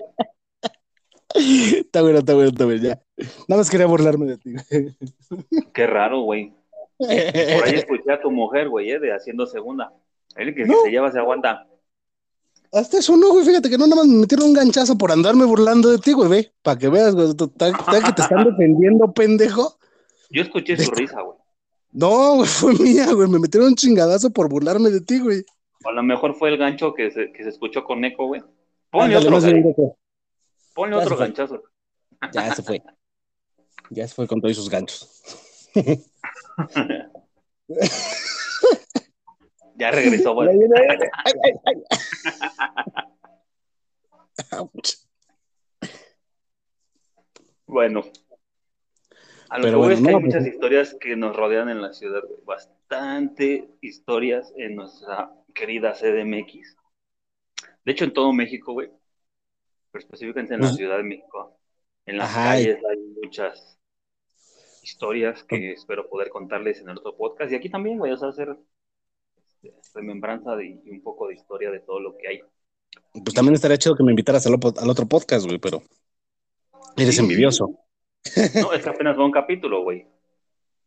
Está 1.34 2.02
bueno, 2.02 2.18
está 2.18 2.34
bueno, 2.34 2.50
está 2.50 2.64
bueno, 2.64 2.82
ya. 2.82 3.02
Nada 3.48 3.60
más 3.60 3.70
quería 3.70 3.86
burlarme 3.86 4.26
de 4.26 4.38
ti. 4.38 4.54
Qué 5.72 5.86
raro, 5.86 6.20
güey. 6.20 6.52
Por 6.96 7.10
ahí 7.10 7.74
escuché 7.74 8.12
a 8.12 8.20
tu 8.20 8.30
mujer, 8.30 8.68
güey, 8.68 8.90
¿eh? 8.90 9.00
de 9.00 9.12
haciendo 9.12 9.46
segunda. 9.46 9.92
El 10.36 10.54
que, 10.54 10.64
se 10.64 10.90
lleva 10.90 11.10
se 11.10 11.18
aguanta. 11.18 11.66
Hasta 12.72 12.98
eso 12.98 13.16
no, 13.16 13.30
güey, 13.32 13.44
fíjate 13.44 13.70
que 13.70 13.78
no 13.78 13.86
nada 13.86 14.02
más 14.02 14.06
me 14.06 14.18
metieron 14.18 14.48
un 14.48 14.54
ganchazo 14.54 14.98
por 14.98 15.12
andarme 15.12 15.44
burlando 15.44 15.90
de 15.90 15.98
ti, 15.98 16.12
güey, 16.12 16.28
ve, 16.28 16.52
para 16.62 16.78
que 16.78 16.88
veas, 16.88 17.14
güey, 17.14 17.28
que 17.28 17.34
te 17.34 18.22
están 18.22 18.44
defendiendo, 18.44 19.12
pendejo. 19.12 19.78
Yo 20.30 20.42
escuché 20.42 20.76
su 20.76 20.90
risa, 20.90 21.20
güey. 21.20 21.38
No, 21.94 22.34
güey, 22.36 22.48
fue 22.48 22.74
mía, 22.74 23.12
güey. 23.12 23.28
Me 23.28 23.38
metieron 23.38 23.68
un 23.68 23.76
chingadazo 23.76 24.28
por 24.30 24.48
burlarme 24.48 24.90
de 24.90 25.00
ti, 25.00 25.20
güey. 25.20 25.44
a 25.84 25.92
lo 25.92 26.02
mejor 26.02 26.34
fue 26.34 26.48
el 26.48 26.58
gancho 26.58 26.92
que 26.92 27.12
se, 27.12 27.30
que 27.32 27.44
se 27.44 27.50
escuchó 27.50 27.84
con 27.84 28.04
eco, 28.04 28.26
güey. 28.26 28.42
Ponle 28.90 29.16
otro, 29.16 29.40
Ponle 30.74 30.96
otro 30.96 31.16
ganchazo. 31.16 31.62
Ya 32.32 32.52
se 32.52 32.64
fue. 32.64 32.82
Ya 33.90 34.08
se 34.08 34.14
fue 34.14 34.26
con 34.26 34.40
todos 34.40 34.56
sus 34.56 34.68
ganchos. 34.68 35.22
ya 39.76 39.90
regresó, 39.92 40.34
güey. 40.34 40.48
bueno, 47.66 48.02
a 49.54 49.58
lo 49.58 49.64
Pero 49.66 49.86
que 49.86 49.94
es 49.94 50.02
que 50.02 50.08
hay 50.08 50.14
muchas 50.16 50.42
pues, 50.42 50.52
historias 50.52 50.96
que 51.00 51.14
nos 51.14 51.36
rodean 51.36 51.68
en 51.68 51.80
la 51.80 51.92
ciudad, 51.92 52.22
Bastante 52.44 53.68
historias 53.82 54.52
en 54.56 54.74
nuestra 54.74 55.30
querida 55.54 55.94
CDMX. 55.94 56.76
De 57.84 57.92
hecho, 57.92 58.04
en 58.04 58.12
todo 58.12 58.32
México, 58.32 58.72
güey. 58.72 58.90
Pero 59.92 60.04
específicamente 60.04 60.54
en 60.54 60.60
la 60.60 60.72
Ciudad 60.72 60.96
de 60.96 61.04
México. 61.04 61.56
En 62.04 62.18
las 62.18 62.34
calles 62.34 62.78
hay 62.90 62.98
muchas 63.22 63.78
historias 64.82 65.44
que 65.44 65.70
espero 65.70 66.08
poder 66.08 66.30
contarles 66.30 66.80
en 66.80 66.88
el 66.88 66.98
otro 66.98 67.16
podcast. 67.16 67.52
Y 67.52 67.54
aquí 67.54 67.70
también, 67.70 67.98
voy 67.98 68.10
a 68.10 68.14
hacer 68.14 68.56
este, 69.36 69.72
remembranza 69.94 70.56
de, 70.56 70.66
y 70.84 70.90
un 70.90 71.00
poco 71.00 71.28
de 71.28 71.34
historia 71.34 71.70
de 71.70 71.78
todo 71.78 72.00
lo 72.00 72.16
que 72.16 72.26
hay. 72.26 72.40
Pues 73.12 73.32
también 73.34 73.54
estaría 73.54 73.78
chido 73.78 73.94
que 73.94 74.02
me 74.02 74.10
invitaras 74.10 74.44
al, 74.48 74.54
otro 74.54 75.06
podcast, 75.06 75.46
güey, 75.46 75.58
pero 75.58 75.80
eres 76.96 77.20
envidioso. 77.20 77.83
No, 78.60 78.72
es 78.72 78.82
que 78.82 78.88
apenas 78.90 79.18
va 79.18 79.24
un 79.24 79.32
capítulo, 79.32 79.82
güey. 79.82 80.06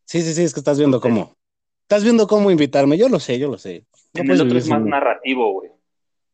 Sí, 0.05 0.21
sí, 0.21 0.33
sí, 0.33 0.43
es 0.43 0.53
que 0.53 0.59
estás 0.59 0.77
viendo 0.77 0.99
cómo. 0.99 1.35
Estás 1.81 2.03
viendo 2.03 2.27
cómo 2.27 2.51
invitarme, 2.51 2.97
yo 2.97 3.09
lo 3.09 3.19
sé, 3.19 3.39
yo 3.39 3.49
lo 3.49 3.57
sé. 3.57 3.85
en 4.13 4.31
el 4.31 4.41
otro 4.41 4.57
es 4.57 4.67
más 4.67 4.81
narrativo, 4.81 5.53
güey. 5.53 5.71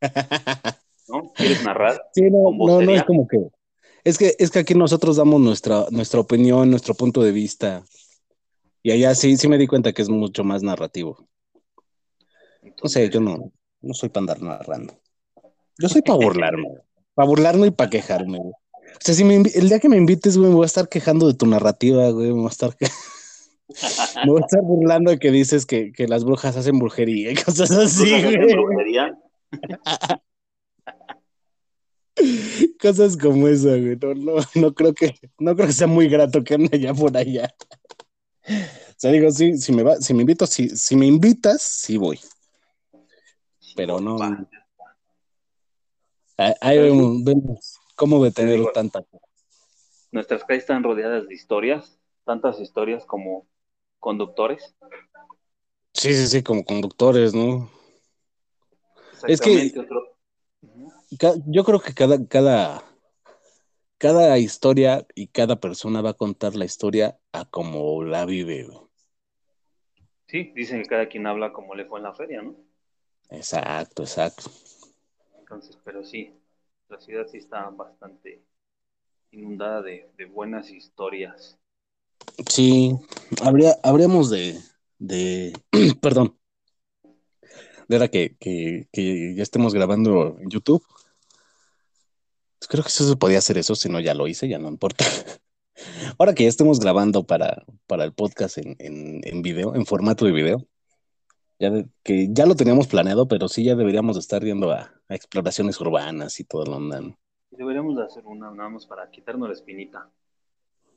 ¿No? 1.07 1.31
¿Quieres 1.33 1.63
narrar? 1.63 2.01
Sí, 2.13 2.23
no, 2.23 2.51
no, 2.51 2.81
no 2.81 2.91
es 2.91 3.03
como 3.03 3.27
que. 3.27 3.37
Es 4.03 4.17
que, 4.17 4.35
es 4.37 4.51
que 4.51 4.59
aquí 4.59 4.73
nosotros 4.73 5.15
damos 5.17 5.39
nuestra, 5.39 5.85
nuestra 5.91 6.19
opinión, 6.19 6.69
nuestro 6.69 6.93
punto 6.93 7.21
de 7.21 7.31
vista. 7.31 7.83
Y 8.81 8.91
allá 8.91 9.15
sí, 9.15 9.37
sí 9.37 9.47
me 9.47 9.57
di 9.57 9.65
cuenta 9.65 9.93
que 9.93 10.01
es 10.01 10.09
mucho 10.09 10.43
más 10.43 10.61
narrativo. 10.61 11.27
no 12.81 12.89
sé, 12.89 13.09
yo 13.09 13.21
no, 13.21 13.51
no 13.81 13.93
soy 13.93 14.09
para 14.09 14.21
andar 14.21 14.41
narrando. 14.41 14.93
Yo 15.77 15.87
soy 15.87 16.01
para 16.01 16.15
burlarme. 16.25 16.67
para 17.13 17.27
burlarme 17.27 17.67
y 17.67 17.71
para 17.71 17.89
quejarme, 17.89 18.39
güey. 18.39 18.53
O 18.95 18.99
sea, 18.99 19.15
si 19.15 19.23
el 19.23 19.69
día 19.69 19.79
que 19.79 19.89
me 19.89 19.97
invites, 19.97 20.37
güey, 20.37 20.49
me 20.49 20.55
voy 20.55 20.63
a 20.63 20.67
estar 20.67 20.87
quejando 20.87 21.27
de 21.27 21.33
tu 21.33 21.45
narrativa, 21.45 22.09
güey, 22.11 22.27
me 22.27 22.33
voy 22.33 22.45
a 22.45 22.49
estar, 22.49 22.75
me 24.25 24.31
voy 24.31 24.41
a 24.41 24.45
estar 24.45 24.61
burlando 24.61 25.11
de 25.11 25.19
que 25.19 25.31
dices 25.31 25.65
que, 25.65 25.91
que 25.91 26.07
las 26.07 26.23
brujas 26.23 26.55
hacen 26.55 26.79
brujería 26.79 27.31
y 27.31 27.35
cosas 27.35 27.71
así, 27.71 28.09
güey. 28.09 28.53
brujería? 28.53 29.17
cosas 32.81 33.17
como 33.17 33.47
esa, 33.47 33.69
güey. 33.69 33.97
No, 34.01 34.13
no, 34.13 34.35
no, 34.55 34.73
creo 34.73 34.93
que, 34.93 35.15
no 35.39 35.55
creo 35.55 35.67
que 35.67 35.73
sea 35.73 35.87
muy 35.87 36.07
grato 36.07 36.43
que 36.43 36.55
ande 36.55 36.69
allá 36.73 36.93
por 36.93 37.15
allá. 37.15 37.53
O 38.47 38.95
sea, 38.97 39.11
digo, 39.11 39.31
sí, 39.31 39.57
si 39.57 39.73
me 39.73 39.83
va, 39.83 39.97
si 39.97 40.13
me 40.13 40.21
invito, 40.21 40.45
si, 40.45 40.69
si 40.69 40.95
me 40.95 41.05
invitas, 41.05 41.61
sí 41.61 41.97
voy. 41.97 42.19
Pero 43.75 43.99
no. 43.99 44.17
Ahí 46.37 46.79
vemos, 46.79 47.23
vemos. 47.23 47.79
¿Cómo 48.03 48.21
detener 48.21 48.59
tanta? 48.73 49.05
Nuestras 50.11 50.43
calles 50.43 50.63
están 50.63 50.83
rodeadas 50.83 51.25
de 51.25 51.33
historias, 51.33 51.97
tantas 52.25 52.59
historias 52.59 53.05
como 53.05 53.47
conductores. 54.01 54.75
Sí, 55.93 56.13
sí, 56.13 56.27
sí, 56.27 56.43
como 56.43 56.65
conductores, 56.65 57.33
¿no? 57.33 57.71
Es 59.25 59.39
que 59.39 59.71
yo 61.45 61.63
creo 61.63 61.79
que 61.79 61.93
cada, 61.93 62.27
cada, 62.27 62.83
cada 63.97 64.37
historia 64.37 65.07
y 65.15 65.27
cada 65.27 65.61
persona 65.61 66.01
va 66.01 66.09
a 66.09 66.15
contar 66.15 66.55
la 66.55 66.65
historia 66.65 67.17
a 67.31 67.45
como 67.45 68.03
la 68.03 68.25
vive. 68.25 68.67
Sí, 70.27 70.51
dicen 70.53 70.81
que 70.81 70.89
cada 70.89 71.07
quien 71.07 71.25
habla 71.25 71.53
como 71.53 71.73
le 71.73 71.85
fue 71.85 71.99
en 71.99 72.03
la 72.03 72.13
feria, 72.13 72.41
¿no? 72.41 72.53
Exacto, 73.29 74.03
exacto. 74.03 74.51
Entonces, 75.39 75.79
pero 75.85 76.03
sí, 76.03 76.33
la 76.89 76.99
ciudad 76.99 77.27
sí 77.27 77.37
está 77.37 77.69
bastante 77.69 78.43
inundada 79.31 79.81
de, 79.81 80.09
buenas 80.31 80.69
historias. 80.69 81.57
Sí, 82.47 82.95
habría, 83.41 83.77
habríamos 83.83 84.29
de, 84.29 84.59
de 84.99 85.53
perdón, 86.01 86.37
de 87.87 87.99
la 87.99 88.07
que, 88.07 88.35
que, 88.39 89.33
ya 89.35 89.43
estemos 89.43 89.73
grabando 89.73 90.37
en 90.39 90.49
YouTube. 90.49 90.83
Creo 92.69 92.83
que 92.83 92.89
eso 92.89 93.07
se 93.07 93.17
podía 93.17 93.39
hacer 93.39 93.57
eso, 93.57 93.75
si 93.75 93.89
no 93.89 93.99
ya 93.99 94.13
lo 94.13 94.27
hice, 94.27 94.47
ya 94.47 94.57
no 94.57 94.69
importa. 94.69 95.05
Ahora 96.17 96.33
que 96.33 96.43
ya 96.43 96.49
estemos 96.49 96.79
grabando 96.79 97.25
para, 97.25 97.65
para 97.87 98.05
el 98.05 98.13
podcast 98.13 98.57
en, 98.57 98.75
en 98.79 99.41
video, 99.41 99.75
en 99.75 99.85
formato 99.85 100.25
de 100.25 100.31
video, 100.31 100.67
ya 101.63 101.85
que 102.03 102.27
ya 102.31 102.45
lo 102.45 102.55
teníamos 102.55 102.87
planeado, 102.87 103.27
pero 103.27 103.47
sí 103.47 103.63
ya 103.63 103.75
deberíamos 103.75 104.17
estar 104.17 104.43
yendo 104.43 104.71
a, 104.71 104.91
exploraciones 105.09 105.79
urbanas 105.79 106.39
y 106.39 106.43
todo 106.43 106.65
lo 106.65 106.77
onda. 106.77 107.01
Deberíamos 107.51 107.95
de 107.95 108.03
hacer 108.03 108.25
una 108.25 108.51
nada 108.51 108.69
más 108.69 108.85
para 108.85 109.09
quitarnos 109.09 109.47
la 109.47 109.53
espinita. 109.53 110.09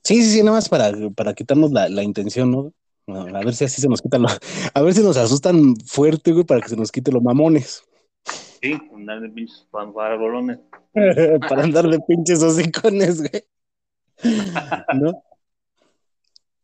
Sí, 0.02 0.22
sí, 0.22 0.30
sí, 0.30 0.38
nada 0.40 0.56
más 0.56 0.68
para, 0.68 0.92
para 1.14 1.34
quitarnos 1.34 1.70
la, 1.70 1.88
la 1.88 2.02
intención, 2.02 2.50
¿no? 2.50 2.72
A 3.08 3.44
ver 3.44 3.54
si 3.54 3.64
así 3.64 3.80
se 3.80 3.88
nos 3.88 4.02
quitan 4.02 4.22
los, 4.22 4.38
a 4.74 4.82
ver 4.82 4.94
si 4.94 5.02
nos 5.02 5.16
asustan 5.16 5.76
fuerte, 5.84 6.32
güey, 6.32 6.44
para 6.44 6.60
que 6.60 6.68
se 6.68 6.76
nos 6.76 6.90
quite 6.90 7.12
los 7.12 7.22
mamones. 7.22 7.84
Sí, 8.60 8.72
andar 8.92 9.20
de 9.20 9.28
pinches 9.28 9.66
para 11.48 11.62
andar 11.62 11.88
de 11.88 12.00
pinches 12.00 12.42
hocicones, 12.42 13.20
güey. 13.20 13.44
¿No? 14.94 15.22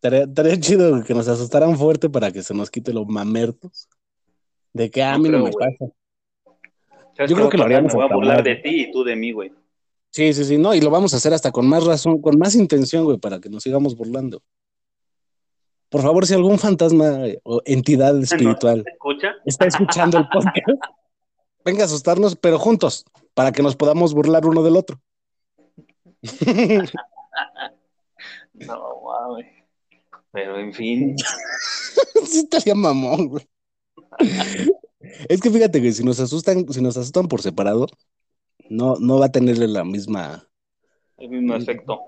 Estaría, 0.03 0.59
chido 0.59 1.05
que 1.05 1.15
nos 1.15 1.29
asustaran 1.29 1.77
fuerte 1.77 2.11
para 2.11 2.33
que 2.33 2.43
se 2.43 2.53
nos 2.55 2.71
quite 2.71 2.93
los 2.93 3.07
mamertos. 3.07 3.89
De 4.73 4.91
que 4.91 5.03
ah, 5.03 5.15
a 5.15 5.19
mí 5.19 5.29
no, 5.29 5.45
me 5.45 5.53
pasa. 5.53 5.93
Yo 7.29 7.37
creo 7.37 7.49
que 7.49 7.59
lo 7.59 7.65
haríamos. 7.65 7.95
Me 7.95 8.03
voy 8.03 8.11
a 8.11 8.15
burlar 8.15 8.43
de 8.43 8.57
ti 8.57 8.83
y 8.83 8.91
tú 8.91 9.05
de 9.05 9.15
mí, 9.15 9.31
güey. 9.33 9.53
Sí, 10.11 10.33
sí, 10.35 10.45
sí, 10.45 10.59
no, 10.59 10.75
y 10.75 10.81
lo 10.81 10.91
vamos 10.91 11.15
a 11.15 11.17
hacer 11.19 11.33
hasta 11.33 11.53
con 11.53 11.67
más 11.67 11.85
razón, 11.85 12.21
con 12.21 12.39
más 12.39 12.55
intención, 12.55 13.05
güey, 13.05 13.17
para 13.17 13.41
que 13.41 13.49
nos 13.49 13.63
sigamos 13.63 13.97
burlando. 13.97 14.43
Por 15.89 16.03
favor, 16.03 16.27
si 16.27 16.35
algún 16.35 16.59
fantasma 16.59 17.21
o 17.45 17.63
entidad 17.65 18.19
espiritual 18.23 18.85
está 19.47 19.67
escuchando 19.67 20.19
el 20.19 20.29
podcast, 20.29 20.57
venga 21.65 21.83
a 21.83 21.87
asustarnos, 21.87 22.37
pero 22.37 22.59
juntos, 22.59 23.05
para 23.35 23.53
que 23.53 23.63
nos 23.63 23.77
podamos 23.77 24.13
burlar 24.13 24.45
uno 24.47 24.63
del 24.63 24.77
otro. 24.77 25.01
no, 28.55 29.03
mames. 29.05 29.62
Pero 30.33 30.59
en 30.59 30.73
fin. 30.73 31.17
sí 32.27 32.39
estaría 32.39 32.75
mamón, 32.75 33.29
güey. 33.29 33.47
es 35.29 35.41
que 35.41 35.51
fíjate 35.51 35.81
que 35.81 35.93
si 35.93 36.03
nos 36.03 36.19
asustan, 36.21 36.67
si 36.73 36.81
nos 36.81 36.97
asustan 36.97 37.29
por 37.29 37.43
separado, 37.43 37.87
no, 38.69 38.97
no 38.97 39.19
va 39.19 39.27
a 39.27 39.33
tenerle 39.33 39.69
la 39.69 39.85
misma. 39.85 40.49
El 41.19 41.29
mismo 41.29 41.55
efecto. 41.55 42.01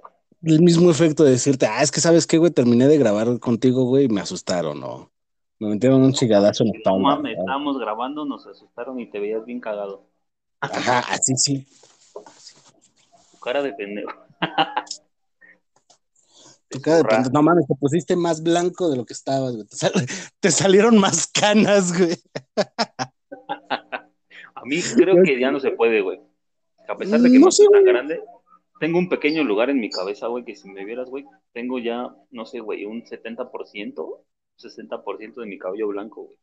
El 0.42 0.62
mismo 0.62 0.90
efecto 0.90 1.24
de 1.24 1.32
decirte, 1.32 1.66
ah, 1.66 1.82
es 1.82 1.90
que 1.90 2.00
sabes 2.00 2.26
qué, 2.26 2.38
güey, 2.38 2.50
terminé 2.50 2.86
de 2.88 2.98
grabar 2.98 3.38
contigo, 3.38 3.84
güey, 3.84 4.06
y 4.06 4.08
me 4.08 4.20
asustaron, 4.20 4.80
¿no? 4.80 5.10
Me 5.58 5.68
metieron 5.68 6.02
un 6.02 6.12
chigadazo 6.12 6.64
en 6.64 6.72
la 6.84 6.90
No 6.90 6.98
mames, 6.98 7.38
estábamos 7.38 7.78
grabando, 7.78 8.24
nos 8.24 8.46
asustaron 8.46 8.98
y 9.00 9.08
te 9.10 9.20
veías 9.20 9.44
bien 9.44 9.60
cagado. 9.60 10.06
Ajá, 10.60 11.00
así 11.10 11.34
sí. 11.36 11.66
Tu 13.32 13.38
cara 13.38 13.62
de 13.62 13.72
pendejo. 13.72 14.10
no 17.32 17.42
mames, 17.42 17.66
te 17.66 17.74
pusiste 17.74 18.16
más 18.16 18.42
blanco 18.42 18.90
de 18.90 18.96
lo 18.96 19.04
que 19.04 19.12
estabas, 19.12 19.54
güey. 19.54 19.66
Te, 20.40 20.50
salieron 20.50 20.98
más 20.98 21.26
canas, 21.26 21.96
güey. 21.96 22.16
A 24.54 24.64
mí 24.64 24.80
creo 24.96 25.22
que 25.22 25.38
ya 25.38 25.50
no 25.50 25.60
se 25.60 25.72
puede, 25.72 26.00
güey. 26.00 26.20
A 26.88 26.96
pesar 26.96 27.20
de 27.20 27.30
que 27.30 27.38
no, 27.38 27.50
soy 27.50 27.66
tan 27.70 27.84
grande, 27.84 28.20
tengo 28.80 28.98
un 28.98 29.08
pequeño 29.08 29.44
lugar 29.44 29.70
en 29.70 29.80
mi 29.80 29.90
cabeza, 29.90 30.26
güey, 30.28 30.44
que 30.44 30.56
si 30.56 30.68
me 30.68 30.84
vieras, 30.84 31.08
güey, 31.08 31.24
tengo 31.52 31.78
ya, 31.78 32.14
no 32.30 32.46
sé, 32.46 32.60
güey, 32.60 32.84
un 32.84 33.02
70%, 33.04 33.50
60% 34.58 35.34
de 35.34 35.46
mi 35.46 35.58
cabello 35.58 35.88
blanco, 35.88 36.24
güey. 36.24 36.38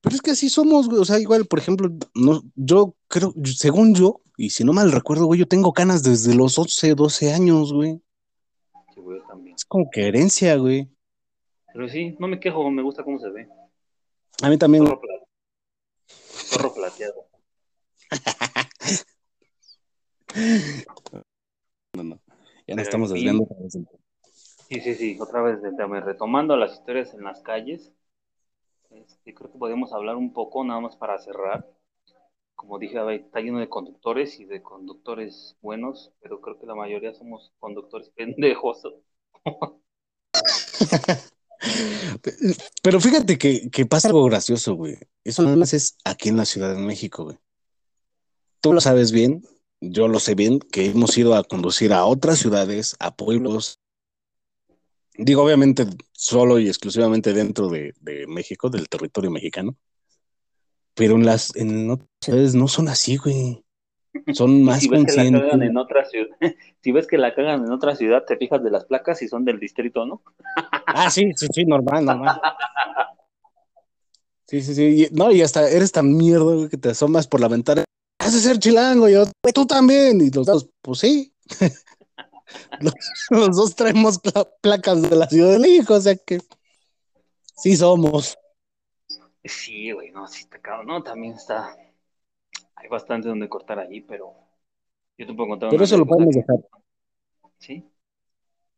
Pero 0.00 0.16
es 0.16 0.22
que 0.22 0.32
así 0.32 0.50
somos, 0.50 0.86
güey. 0.86 1.00
O 1.00 1.04
sea, 1.04 1.18
igual, 1.18 1.46
por 1.46 1.58
ejemplo, 1.58 1.88
no, 2.14 2.42
yo 2.54 2.94
creo, 3.08 3.32
según 3.44 3.94
yo, 3.94 4.20
y 4.36 4.50
si 4.50 4.62
no 4.62 4.72
mal 4.72 4.92
recuerdo, 4.92 5.24
güey, 5.24 5.40
yo 5.40 5.48
tengo 5.48 5.72
canas 5.72 6.02
desde 6.02 6.34
los 6.34 6.58
11, 6.58 6.94
12 6.94 7.32
años, 7.32 7.72
güey. 7.72 8.02
Es 9.54 9.64
como 9.64 9.90
que 9.90 10.08
herencia, 10.08 10.56
güey. 10.56 10.88
Pero 11.72 11.88
sí, 11.88 12.16
no 12.18 12.28
me 12.28 12.40
quejo, 12.40 12.70
me 12.70 12.82
gusta 12.82 13.04
cómo 13.04 13.18
se 13.18 13.30
ve. 13.30 13.48
A 14.42 14.48
mí 14.48 14.58
también. 14.58 14.84
Zorro, 16.06 16.74
plateado. 16.74 17.28
no, 21.94 22.02
no. 22.02 22.20
Ya 22.66 22.74
no 22.74 22.82
estamos 22.82 23.10
desviando. 23.10 23.46
Sí, 24.68 24.80
sí, 24.80 24.94
sí. 24.94 25.18
Otra 25.20 25.42
vez, 25.42 25.60
retomando 26.04 26.56
las 26.56 26.74
historias 26.74 27.14
en 27.14 27.24
las 27.24 27.42
calles. 27.42 27.92
Este, 28.90 29.34
creo 29.34 29.50
que 29.50 29.58
podemos 29.58 29.92
hablar 29.92 30.16
un 30.16 30.32
poco, 30.32 30.64
nada 30.64 30.80
más 30.80 30.96
para 30.96 31.18
cerrar 31.18 31.68
como 32.54 32.78
dije, 32.78 32.98
está 33.14 33.40
lleno 33.40 33.58
de 33.58 33.68
conductores 33.68 34.38
y 34.40 34.44
de 34.44 34.62
conductores 34.62 35.56
buenos, 35.60 36.12
pero 36.20 36.40
creo 36.40 36.58
que 36.58 36.66
la 36.66 36.74
mayoría 36.74 37.12
somos 37.12 37.52
conductores 37.58 38.10
pendejos. 38.16 38.82
pero 42.82 43.00
fíjate 43.00 43.38
que, 43.38 43.86
pasa 43.86 44.08
algo 44.08 44.24
gracioso, 44.24 44.74
güey. 44.74 44.98
Eso 45.24 45.42
no 45.42 45.56
más 45.56 45.72
es 45.74 45.96
aquí 46.04 46.28
en 46.28 46.36
la 46.36 46.44
Ciudad 46.44 46.74
de 46.74 46.80
México, 46.80 47.24
güey. 47.24 47.38
Tú 48.60 48.72
lo 48.72 48.80
sabes 48.80 49.12
bien, 49.12 49.44
yo 49.80 50.08
lo 50.08 50.18
sé 50.20 50.34
bien, 50.34 50.58
que 50.58 50.86
hemos 50.86 51.16
ido 51.18 51.34
a 51.34 51.44
conducir 51.44 51.92
a 51.92 52.04
otras 52.06 52.38
ciudades, 52.38 52.96
a 52.98 53.14
pueblos. 53.14 53.80
Digo, 55.16 55.42
obviamente, 55.42 55.86
solo 56.12 56.58
y 56.58 56.68
exclusivamente 56.68 57.32
dentro 57.32 57.68
de 57.68 57.92
México, 58.26 58.70
del 58.70 58.88
territorio 58.88 59.30
mexicano 59.30 59.76
pero 60.94 61.16
en 61.16 61.26
las 61.26 61.54
en 61.56 61.90
otras 61.90 62.08
ciudades 62.20 62.54
no 62.54 62.68
son 62.68 62.88
así, 62.88 63.16
güey. 63.16 63.63
Son 64.32 64.62
más 64.62 64.80
si 64.80 64.88
ves 64.88 65.04
Que 65.06 65.16
la 65.16 65.40
cagan 65.40 65.62
en 65.62 65.76
otra 65.76 66.04
ciudad, 66.04 66.28
si 66.82 66.92
ves 66.92 67.06
que 67.06 67.18
la 67.18 67.34
cagan 67.34 67.64
en 67.64 67.72
otra 67.72 67.96
ciudad, 67.96 68.24
te 68.24 68.36
fijas 68.36 68.62
de 68.62 68.70
las 68.70 68.84
placas 68.84 69.20
y 69.22 69.28
son 69.28 69.44
del 69.44 69.58
distrito, 69.58 70.06
¿no? 70.06 70.22
Ah, 70.86 71.10
sí, 71.10 71.32
sí, 71.34 71.48
sí, 71.52 71.64
normal, 71.64 72.04
normal. 72.04 72.40
Sí, 74.46 74.60
sí, 74.60 74.74
sí. 74.74 75.08
no, 75.10 75.32
y 75.32 75.40
hasta 75.40 75.68
eres 75.68 75.90
tan 75.90 76.14
mierda, 76.14 76.68
que 76.68 76.76
te 76.76 76.90
asomas 76.90 77.26
por 77.26 77.40
la 77.40 77.48
ventana. 77.48 77.82
Haces 78.20 78.42
ser 78.42 78.58
chilango, 78.58 79.08
yo, 79.08 79.24
tú 79.54 79.66
también. 79.66 80.20
Y 80.20 80.30
los 80.30 80.46
dos, 80.46 80.68
pues 80.82 80.98
sí. 80.98 81.32
los, 83.30 83.56
dos 83.56 83.74
traemos 83.74 84.20
placas 84.60 85.00
de 85.00 85.16
la 85.16 85.28
Ciudad 85.28 85.52
de 85.52 85.58
México, 85.58 85.94
o 85.94 86.00
sea 86.00 86.14
que 86.14 86.40
sí 87.56 87.74
somos. 87.74 88.38
Sí, 89.42 89.90
güey, 89.92 90.10
no, 90.10 90.28
sí 90.28 90.42
está 90.42 90.60
cabrón. 90.60 90.86
No, 90.88 91.02
también 91.02 91.34
está. 91.34 91.74
Hay 92.76 92.88
bastante 92.88 93.28
donde 93.28 93.48
cortar 93.48 93.78
allí, 93.78 94.00
pero 94.00 94.34
yo 95.16 95.26
te 95.26 95.34
puedo 95.34 95.48
contar. 95.48 95.70
Pero 95.70 95.84
eso 95.84 95.96
lo 95.96 96.06
podemos 96.06 96.34
dejar. 96.34 96.56
¿Sí? 97.58 97.88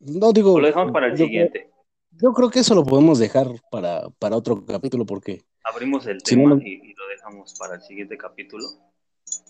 No, 0.01 0.32
digo. 0.32 0.59
lo 0.61 0.66
dejamos 0.66 0.92
para 0.92 1.07
el 1.07 1.16
siguiente. 1.16 1.70
yo 2.11 2.32
creo 2.32 2.51
que 2.51 2.61
eso 2.61 2.74
lo 2.74 2.84
podemos 2.84 3.18
dejar 3.18 3.47
para, 3.70 4.09
para 4.18 4.36
otro 4.36 4.64
capítulo, 4.64 5.07
porque. 5.07 5.42
Abrimos 5.64 6.07
el 6.07 6.22
tema 6.22 6.59
y, 6.62 6.94
lo 6.94 7.09
dejamos 7.09 7.55
para 7.59 7.74
el 7.76 7.82
siguiente 7.82 8.16
capítulo. 8.16 8.64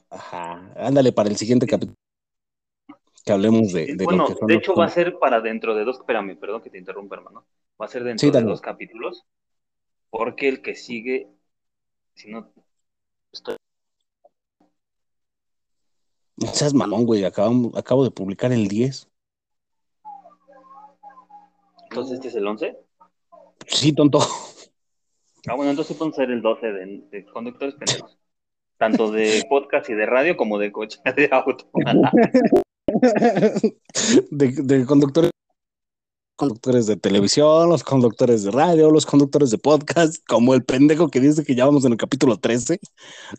Ajá, 0.08 0.72
ándale 0.76 1.12
para 1.12 1.28
el 1.28 1.36
siguiente 1.36 1.66
capítulo. 1.66 1.96
Que 3.24 3.32
hablemos 3.32 3.72
de. 3.72 3.96
bueno, 4.04 4.28
de 4.46 4.54
hecho, 4.54 4.74
va 4.74 4.86
a 4.86 4.90
ser 4.90 5.18
para 5.18 5.40
dentro 5.40 5.74
de 5.74 5.84
dos. 5.84 5.98
Espérame, 5.98 6.36
perdón 6.38 6.62
que 6.62 6.70
te 6.70 6.78
interrumpa, 6.78 7.16
hermano. 7.16 7.44
Va 7.80 7.86
a 7.86 7.88
ser 7.88 8.04
dentro 8.04 8.30
de 8.30 8.42
dos 8.42 8.60
capítulos 8.60 9.26
porque 10.10 10.48
el 10.48 10.62
que 10.62 10.74
sigue, 10.74 11.28
si 12.14 12.30
no 12.30 12.50
estoy. 13.32 13.56
No 16.36 16.48
seas 16.52 16.74
mamón, 16.74 17.06
güey. 17.06 17.24
Acabo, 17.24 17.72
acabo 17.76 18.04
de 18.04 18.10
publicar 18.10 18.52
el 18.52 18.68
10. 18.68 19.08
Entonces, 21.90 22.14
¿este 22.14 22.28
es 22.28 22.34
el 22.34 22.46
11? 22.46 22.76
Sí, 23.66 23.92
tonto. 23.92 24.20
Ah, 25.48 25.54
bueno, 25.54 25.70
entonces 25.70 25.96
podemos 25.96 26.16
ser 26.16 26.30
el 26.30 26.42
12 26.42 26.72
de, 26.72 27.26
conductores 27.32 27.76
pendejos. 27.76 28.18
Tanto 28.78 29.10
de 29.10 29.42
podcast 29.48 29.88
y 29.88 29.94
de 29.94 30.04
radio 30.04 30.36
como 30.36 30.58
de 30.58 30.72
coche, 30.72 30.98
de 31.16 31.30
auto. 31.32 31.70
de, 34.30 34.48
de 34.50 34.84
conductores 34.84 35.30
conductores 36.36 36.86
de 36.86 36.96
televisión, 36.96 37.70
los 37.70 37.82
conductores 37.82 38.44
de 38.44 38.50
radio, 38.50 38.90
los 38.90 39.06
conductores 39.06 39.50
de 39.50 39.58
podcast, 39.58 40.22
como 40.28 40.54
el 40.54 40.64
pendejo 40.64 41.08
que 41.08 41.20
dice 41.20 41.44
que 41.44 41.54
ya 41.54 41.64
vamos 41.64 41.84
en 41.86 41.92
el 41.92 41.98
capítulo 41.98 42.36
13, 42.36 42.78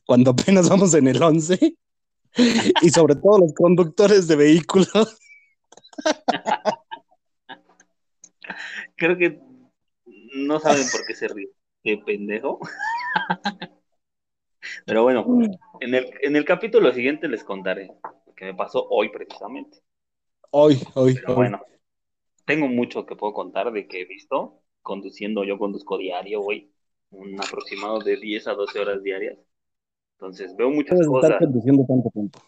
cuando 0.05 0.31
apenas 0.31 0.67
vamos 0.67 0.93
en 0.95 1.07
el 1.07 1.21
11, 1.21 1.77
y 2.81 2.89
sobre 2.89 3.15
todo 3.15 3.39
los 3.39 3.53
conductores 3.53 4.27
de 4.27 4.35
vehículos. 4.35 5.17
Creo 8.95 9.17
que 9.17 9.39
no 10.35 10.59
saben 10.59 10.85
por 10.91 11.05
qué 11.05 11.15
se 11.15 11.27
ríe. 11.27 11.49
Qué 11.83 11.97
pendejo. 11.97 12.59
Pero 14.85 15.03
bueno, 15.03 15.25
en 15.79 15.95
el, 15.95 16.09
en 16.21 16.35
el 16.35 16.45
capítulo 16.45 16.91
siguiente 16.91 17.27
les 17.27 17.43
contaré 17.43 17.91
lo 18.25 18.33
que 18.33 18.45
me 18.45 18.53
pasó 18.53 18.87
hoy 18.89 19.09
precisamente. 19.09 19.79
Hoy, 20.51 20.81
hoy. 20.95 21.15
Pero 21.15 21.35
bueno, 21.35 21.61
tengo 22.45 22.67
mucho 22.67 23.05
que 23.05 23.15
puedo 23.15 23.33
contar 23.33 23.71
de 23.71 23.87
que 23.87 24.01
he 24.01 24.05
visto 24.05 24.61
conduciendo. 24.81 25.43
Yo 25.43 25.57
conduzco 25.57 25.97
diario, 25.97 26.41
güey. 26.41 26.71
Un 27.11 27.39
aproximado 27.39 27.99
de 27.99 28.17
10 28.17 28.47
a 28.47 28.53
12 28.53 28.79
horas 28.79 29.03
diarias. 29.03 29.37
Entonces 30.19 30.55
veo 30.57 30.71
muchas 30.71 30.95
Puedes 30.97 31.07
cosas. 31.07 31.29
estar 31.31 31.39
conduciendo 31.45 31.85
tanto 31.87 32.09
tiempo. 32.09 32.39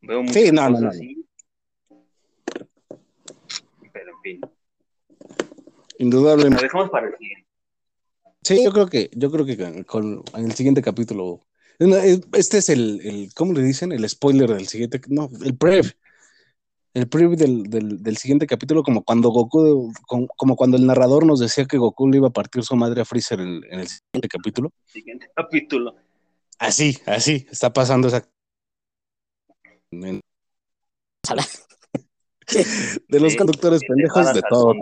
Veo 0.00 0.22
muchas 0.22 0.34
Sí, 0.42 0.50
no, 0.50 0.68
no, 0.68 0.74
cosas 0.76 0.96
no. 0.96 1.00
Pero 3.92 4.10
en 4.10 4.20
fin, 4.22 4.40
lo 4.40 4.48
Indudablemente. 5.98 6.62
dejamos 6.64 6.90
para 6.90 7.06
el 7.06 7.16
siguiente. 7.16 7.46
Sí, 8.42 8.64
yo 8.64 8.72
creo 8.72 8.86
que, 8.88 9.10
yo 9.14 9.30
creo 9.30 9.46
que 9.46 9.56
con, 9.56 9.84
con- 9.84 10.24
en 10.34 10.44
el 10.46 10.52
siguiente 10.52 10.82
capítulo. 10.82 11.40
Este 11.78 12.58
es 12.58 12.68
el, 12.68 13.00
el, 13.04 13.34
¿cómo 13.34 13.52
le 13.52 13.62
dicen? 13.62 13.92
El 13.92 14.08
spoiler 14.08 14.50
del 14.50 14.66
siguiente, 14.66 15.00
no, 15.08 15.30
el 15.44 15.56
prev. 15.56 15.92
El 16.94 17.08
prev 17.08 17.36
del, 17.36 17.64
del, 17.64 18.02
del 18.02 18.16
siguiente 18.18 18.46
capítulo, 18.46 18.82
como 18.82 19.02
cuando 19.02 19.30
Goku, 19.30 19.92
como, 20.06 20.26
como 20.28 20.56
cuando 20.56 20.76
el 20.76 20.86
narrador 20.86 21.24
nos 21.24 21.40
decía 21.40 21.64
que 21.64 21.78
Goku 21.78 22.08
le 22.08 22.18
iba 22.18 22.28
a 22.28 22.32
partir 22.32 22.62
su 22.64 22.76
madre 22.76 23.00
a 23.00 23.04
Freezer 23.06 23.40
en, 23.40 23.64
en 23.70 23.80
el 23.80 23.88
siguiente 23.88 24.28
capítulo. 24.28 24.70
Siguiente 24.86 25.30
capítulo. 25.34 25.96
Así, 26.58 26.98
así, 27.06 27.46
está 27.50 27.72
pasando 27.72 28.08
esa. 28.08 28.28
De 33.08 33.20
los 33.20 33.32
Sí, 33.32 33.38
conductores 33.38 33.82
pendejos 33.86 34.34
de 34.34 34.42
todo. 34.48 34.74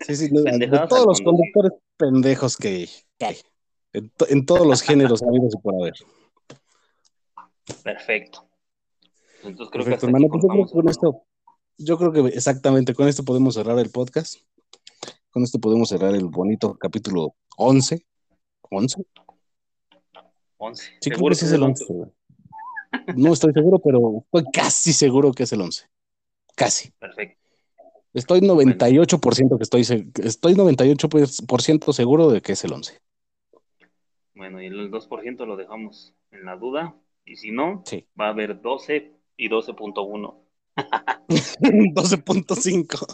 Sí, 0.00 0.16
sí, 0.16 0.28
de- 0.28 0.80
todos 0.88 1.06
los 1.06 1.20
conductores 1.20 1.72
pendejos 1.96 2.56
que 2.56 2.88
hay. 3.20 3.36
En, 3.92 4.10
to- 4.10 4.28
en 4.28 4.44
todos 4.44 4.66
los 4.66 4.82
géneros 4.82 5.22
habidos 5.28 5.54
y 5.54 5.58
por 5.58 5.74
haber. 5.80 5.94
Perfecto. 7.84 8.45
Entonces 9.46 9.70
creo 9.72 9.84
Perfecto, 9.84 10.06
que 10.06 10.06
hermano. 10.06 10.28
Pues 10.28 10.42
yo 10.42 10.48
creo 10.48 10.66
que 10.66 10.72
con 10.72 10.88
esto, 10.88 11.22
yo 11.78 11.98
creo 11.98 12.12
que 12.12 12.20
exactamente 12.36 12.94
con 12.94 13.08
esto 13.08 13.24
podemos 13.24 13.54
cerrar 13.54 13.78
el 13.78 13.90
podcast. 13.90 14.36
Con 15.30 15.42
esto 15.42 15.58
podemos 15.58 15.88
cerrar 15.88 16.14
el 16.14 16.26
bonito 16.26 16.76
capítulo 16.78 17.34
11. 17.56 18.04
¿11? 18.70 19.04
11. 20.58 20.92
Sí, 21.00 21.10
creo 21.10 21.28
que 21.28 21.34
sí 21.34 21.44
es 21.44 21.52
el 21.52 21.62
11. 21.62 21.84
güey. 21.88 22.10
No 23.16 23.32
estoy 23.32 23.52
seguro, 23.52 23.78
pero 23.78 24.24
estoy 24.32 24.50
casi 24.52 24.92
seguro 24.92 25.32
que 25.32 25.42
es 25.42 25.52
el 25.52 25.60
11. 25.60 25.84
Casi. 26.54 26.90
Perfecto. 26.92 27.40
Estoy 28.14 28.40
98% 28.40 29.58
que 29.58 29.62
estoy, 29.62 29.82
estoy 29.82 30.54
98% 30.54 31.92
seguro 31.92 32.30
de 32.30 32.40
que 32.40 32.52
es 32.52 32.64
el 32.64 32.72
11. 32.72 32.98
Bueno, 34.34 34.62
y 34.62 34.66
el 34.66 34.90
2% 34.90 35.44
lo 35.46 35.56
dejamos 35.56 36.14
en 36.30 36.46
la 36.46 36.56
duda. 36.56 36.96
Y 37.26 37.36
si 37.36 37.50
no, 37.50 37.82
Sí. 37.84 38.06
va 38.18 38.26
a 38.28 38.30
haber 38.30 38.62
12 38.62 39.12
y 39.36 39.48
12.1. 39.48 40.42
12.5. 40.76 43.06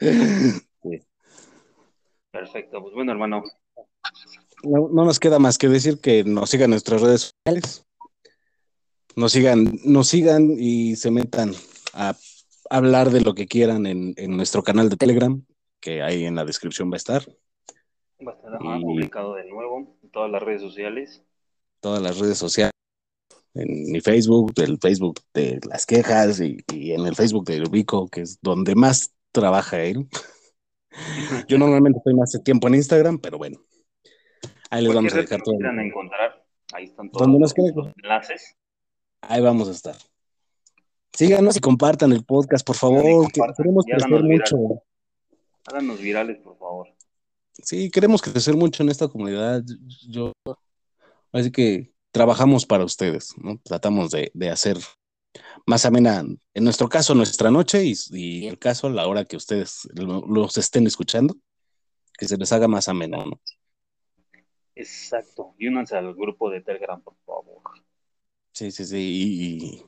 Perfecto. 2.30 2.82
Pues 2.82 2.94
bueno, 2.94 3.12
hermano. 3.12 3.42
No, 4.64 4.88
no 4.92 5.04
nos 5.04 5.18
queda 5.20 5.38
más 5.38 5.58
que 5.58 5.68
decir 5.68 6.00
que 6.00 6.24
nos 6.24 6.48
sigan 6.50 6.70
nuestras 6.70 7.00
redes 7.02 7.34
sociales. 7.44 7.84
Nos 9.16 9.32
sigan, 9.32 9.78
nos 9.84 10.08
sigan 10.08 10.56
y 10.58 10.96
se 10.96 11.10
metan 11.10 11.52
a 11.92 12.16
hablar 12.70 13.10
de 13.10 13.20
lo 13.20 13.34
que 13.34 13.46
quieran 13.46 13.84
en, 13.86 14.14
en 14.16 14.34
nuestro 14.36 14.62
canal 14.62 14.88
de 14.88 14.96
Telegram, 14.96 15.44
que 15.80 16.00
ahí 16.02 16.24
en 16.24 16.34
la 16.36 16.44
descripción 16.46 16.90
va 16.90 16.94
a 16.94 16.96
estar. 16.96 17.22
Va 18.26 18.32
a 18.32 18.36
estar 18.36 18.58
Y- 18.78 18.82
publicado 18.82 19.34
de 19.34 19.44
nuevo 19.50 19.98
en 20.02 20.10
todas 20.10 20.30
las 20.30 20.42
redes 20.42 20.62
sociales. 20.62 21.22
Todas 21.80 22.00
las 22.00 22.18
redes 22.18 22.38
sociales. 22.38 22.71
En 23.54 23.92
mi 23.92 24.00
Facebook, 24.00 24.52
el 24.56 24.78
Facebook 24.78 25.20
de 25.34 25.60
las 25.68 25.84
quejas 25.84 26.40
y, 26.40 26.64
y 26.72 26.92
en 26.92 27.06
el 27.06 27.14
Facebook 27.14 27.44
de 27.44 27.62
Ubico, 27.62 28.08
que 28.08 28.22
es 28.22 28.38
donde 28.40 28.74
más 28.74 29.12
trabaja 29.30 29.82
él. 29.82 30.08
Yo 31.48 31.58
normalmente 31.58 31.98
estoy 31.98 32.14
más 32.14 32.32
tiempo 32.44 32.68
en 32.68 32.76
Instagram, 32.76 33.18
pero 33.18 33.38
bueno. 33.38 33.58
Ahí 34.70 34.84
les 34.84 34.94
vamos 34.94 35.12
a 35.12 35.16
dejar 35.18 35.42
todo. 35.42 35.54
encontrar, 35.54 36.44
ahí 36.72 36.84
están 36.84 37.10
todos 37.10 37.28
los, 37.28 37.54
enlaces. 38.02 38.56
Ahí 39.20 39.42
vamos 39.42 39.68
a 39.68 39.72
estar. 39.72 39.96
Síganos 41.12 41.56
y 41.58 41.60
compartan 41.60 42.12
el 42.12 42.24
podcast, 42.24 42.66
por 42.66 42.76
favor, 42.76 43.30
que 43.30 43.40
queremos 43.54 43.84
crecer 43.84 44.22
mucho. 44.22 44.82
Háganos 45.66 46.00
virales, 46.00 46.38
por 46.38 46.56
favor. 46.56 46.88
Sí, 47.52 47.90
queremos 47.90 48.22
crecer 48.22 48.56
mucho 48.56 48.82
en 48.82 48.88
esta 48.88 49.08
comunidad. 49.08 49.62
Yo, 50.08 50.32
así 51.32 51.52
que 51.52 51.91
trabajamos 52.12 52.64
para 52.66 52.84
ustedes, 52.84 53.34
¿no? 53.38 53.58
Tratamos 53.64 54.10
de, 54.10 54.30
de 54.34 54.50
hacer 54.50 54.78
más 55.66 55.84
amena, 55.86 56.24
en 56.54 56.64
nuestro 56.64 56.88
caso, 56.88 57.14
nuestra 57.14 57.50
noche 57.50 57.84
y, 57.84 57.94
y 58.10 58.46
el 58.46 58.58
caso, 58.58 58.88
la 58.90 59.06
hora 59.06 59.24
que 59.24 59.36
ustedes 59.36 59.88
lo- 59.94 60.24
los 60.26 60.56
estén 60.58 60.86
escuchando, 60.86 61.34
que 62.18 62.28
se 62.28 62.36
les 62.36 62.52
haga 62.52 62.68
más 62.68 62.88
ameno, 62.88 63.24
¿no? 63.24 63.40
Exacto. 64.74 65.54
Y 65.58 65.68
únanse 65.68 65.96
al 65.96 66.14
grupo 66.14 66.50
de 66.50 66.60
Telegram, 66.62 67.00
por 67.00 67.14
favor. 67.26 67.62
Sí, 68.52 68.70
sí, 68.70 68.84
sí. 68.84 68.96
Y, 68.98 69.64
y- 69.64 69.84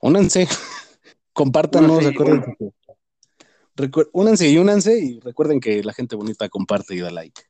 únanse, 0.00 0.46
compártanos, 1.32 1.90
Únanse 1.90 2.08
y 2.10 2.14
acuérdense 2.14 2.56
que- 2.58 2.72
recu- 3.76 4.10
únanse 4.12 4.48
y 4.48 4.58
únanse 4.58 4.98
y 4.98 5.20
recuerden 5.20 5.60
que 5.60 5.82
la 5.82 5.92
gente 5.92 6.16
bonita 6.16 6.48
comparte 6.48 6.94
y 6.94 7.00
da 7.00 7.10
like. 7.10 7.42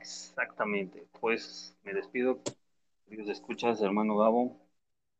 Exactamente. 0.00 1.06
Pues 1.20 1.76
me 1.90 1.96
despido, 1.96 2.40
queridos 3.04 3.28
escuchas, 3.30 3.82
hermano 3.82 4.16
Gabo. 4.16 4.64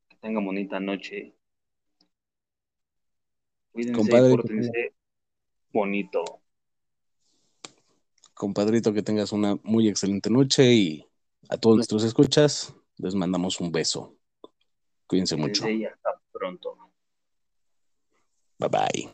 Que 0.09 0.15
tengan 0.19 0.45
bonita 0.45 0.79
noche. 0.79 1.35
Cuídense 3.73 3.99
Compadre, 3.99 4.35
y 4.35 4.93
bonito. 5.73 6.23
Compadrito, 8.35 8.93
que 8.93 9.03
tengas 9.03 9.33
una 9.33 9.59
muy 9.65 9.89
excelente 9.89 10.31
noche 10.31 10.73
y 10.73 11.05
a 11.49 11.57
todos 11.57 11.75
nuestros 11.75 12.05
escuchas 12.05 12.73
les 12.99 13.17
mandamos 13.17 13.61
un 13.61 13.73
beso. 13.73 14.17
Cuídense 15.09 15.35
Cuídense 15.35 15.37
mucho. 15.37 15.69
Y 15.69 15.87
hasta 15.87 16.23
pronto. 16.31 16.79
Bye 18.61 18.69
bye. 18.69 19.11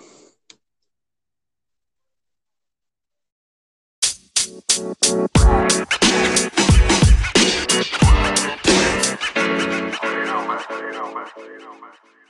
You 7.46 7.52
don't 7.52 7.68
matter, 10.48 10.86
you 10.86 10.92
don't 10.92 11.14
matter, 11.14 11.44
you 11.44 11.58
don't 11.60 11.80
matter. 11.80 12.25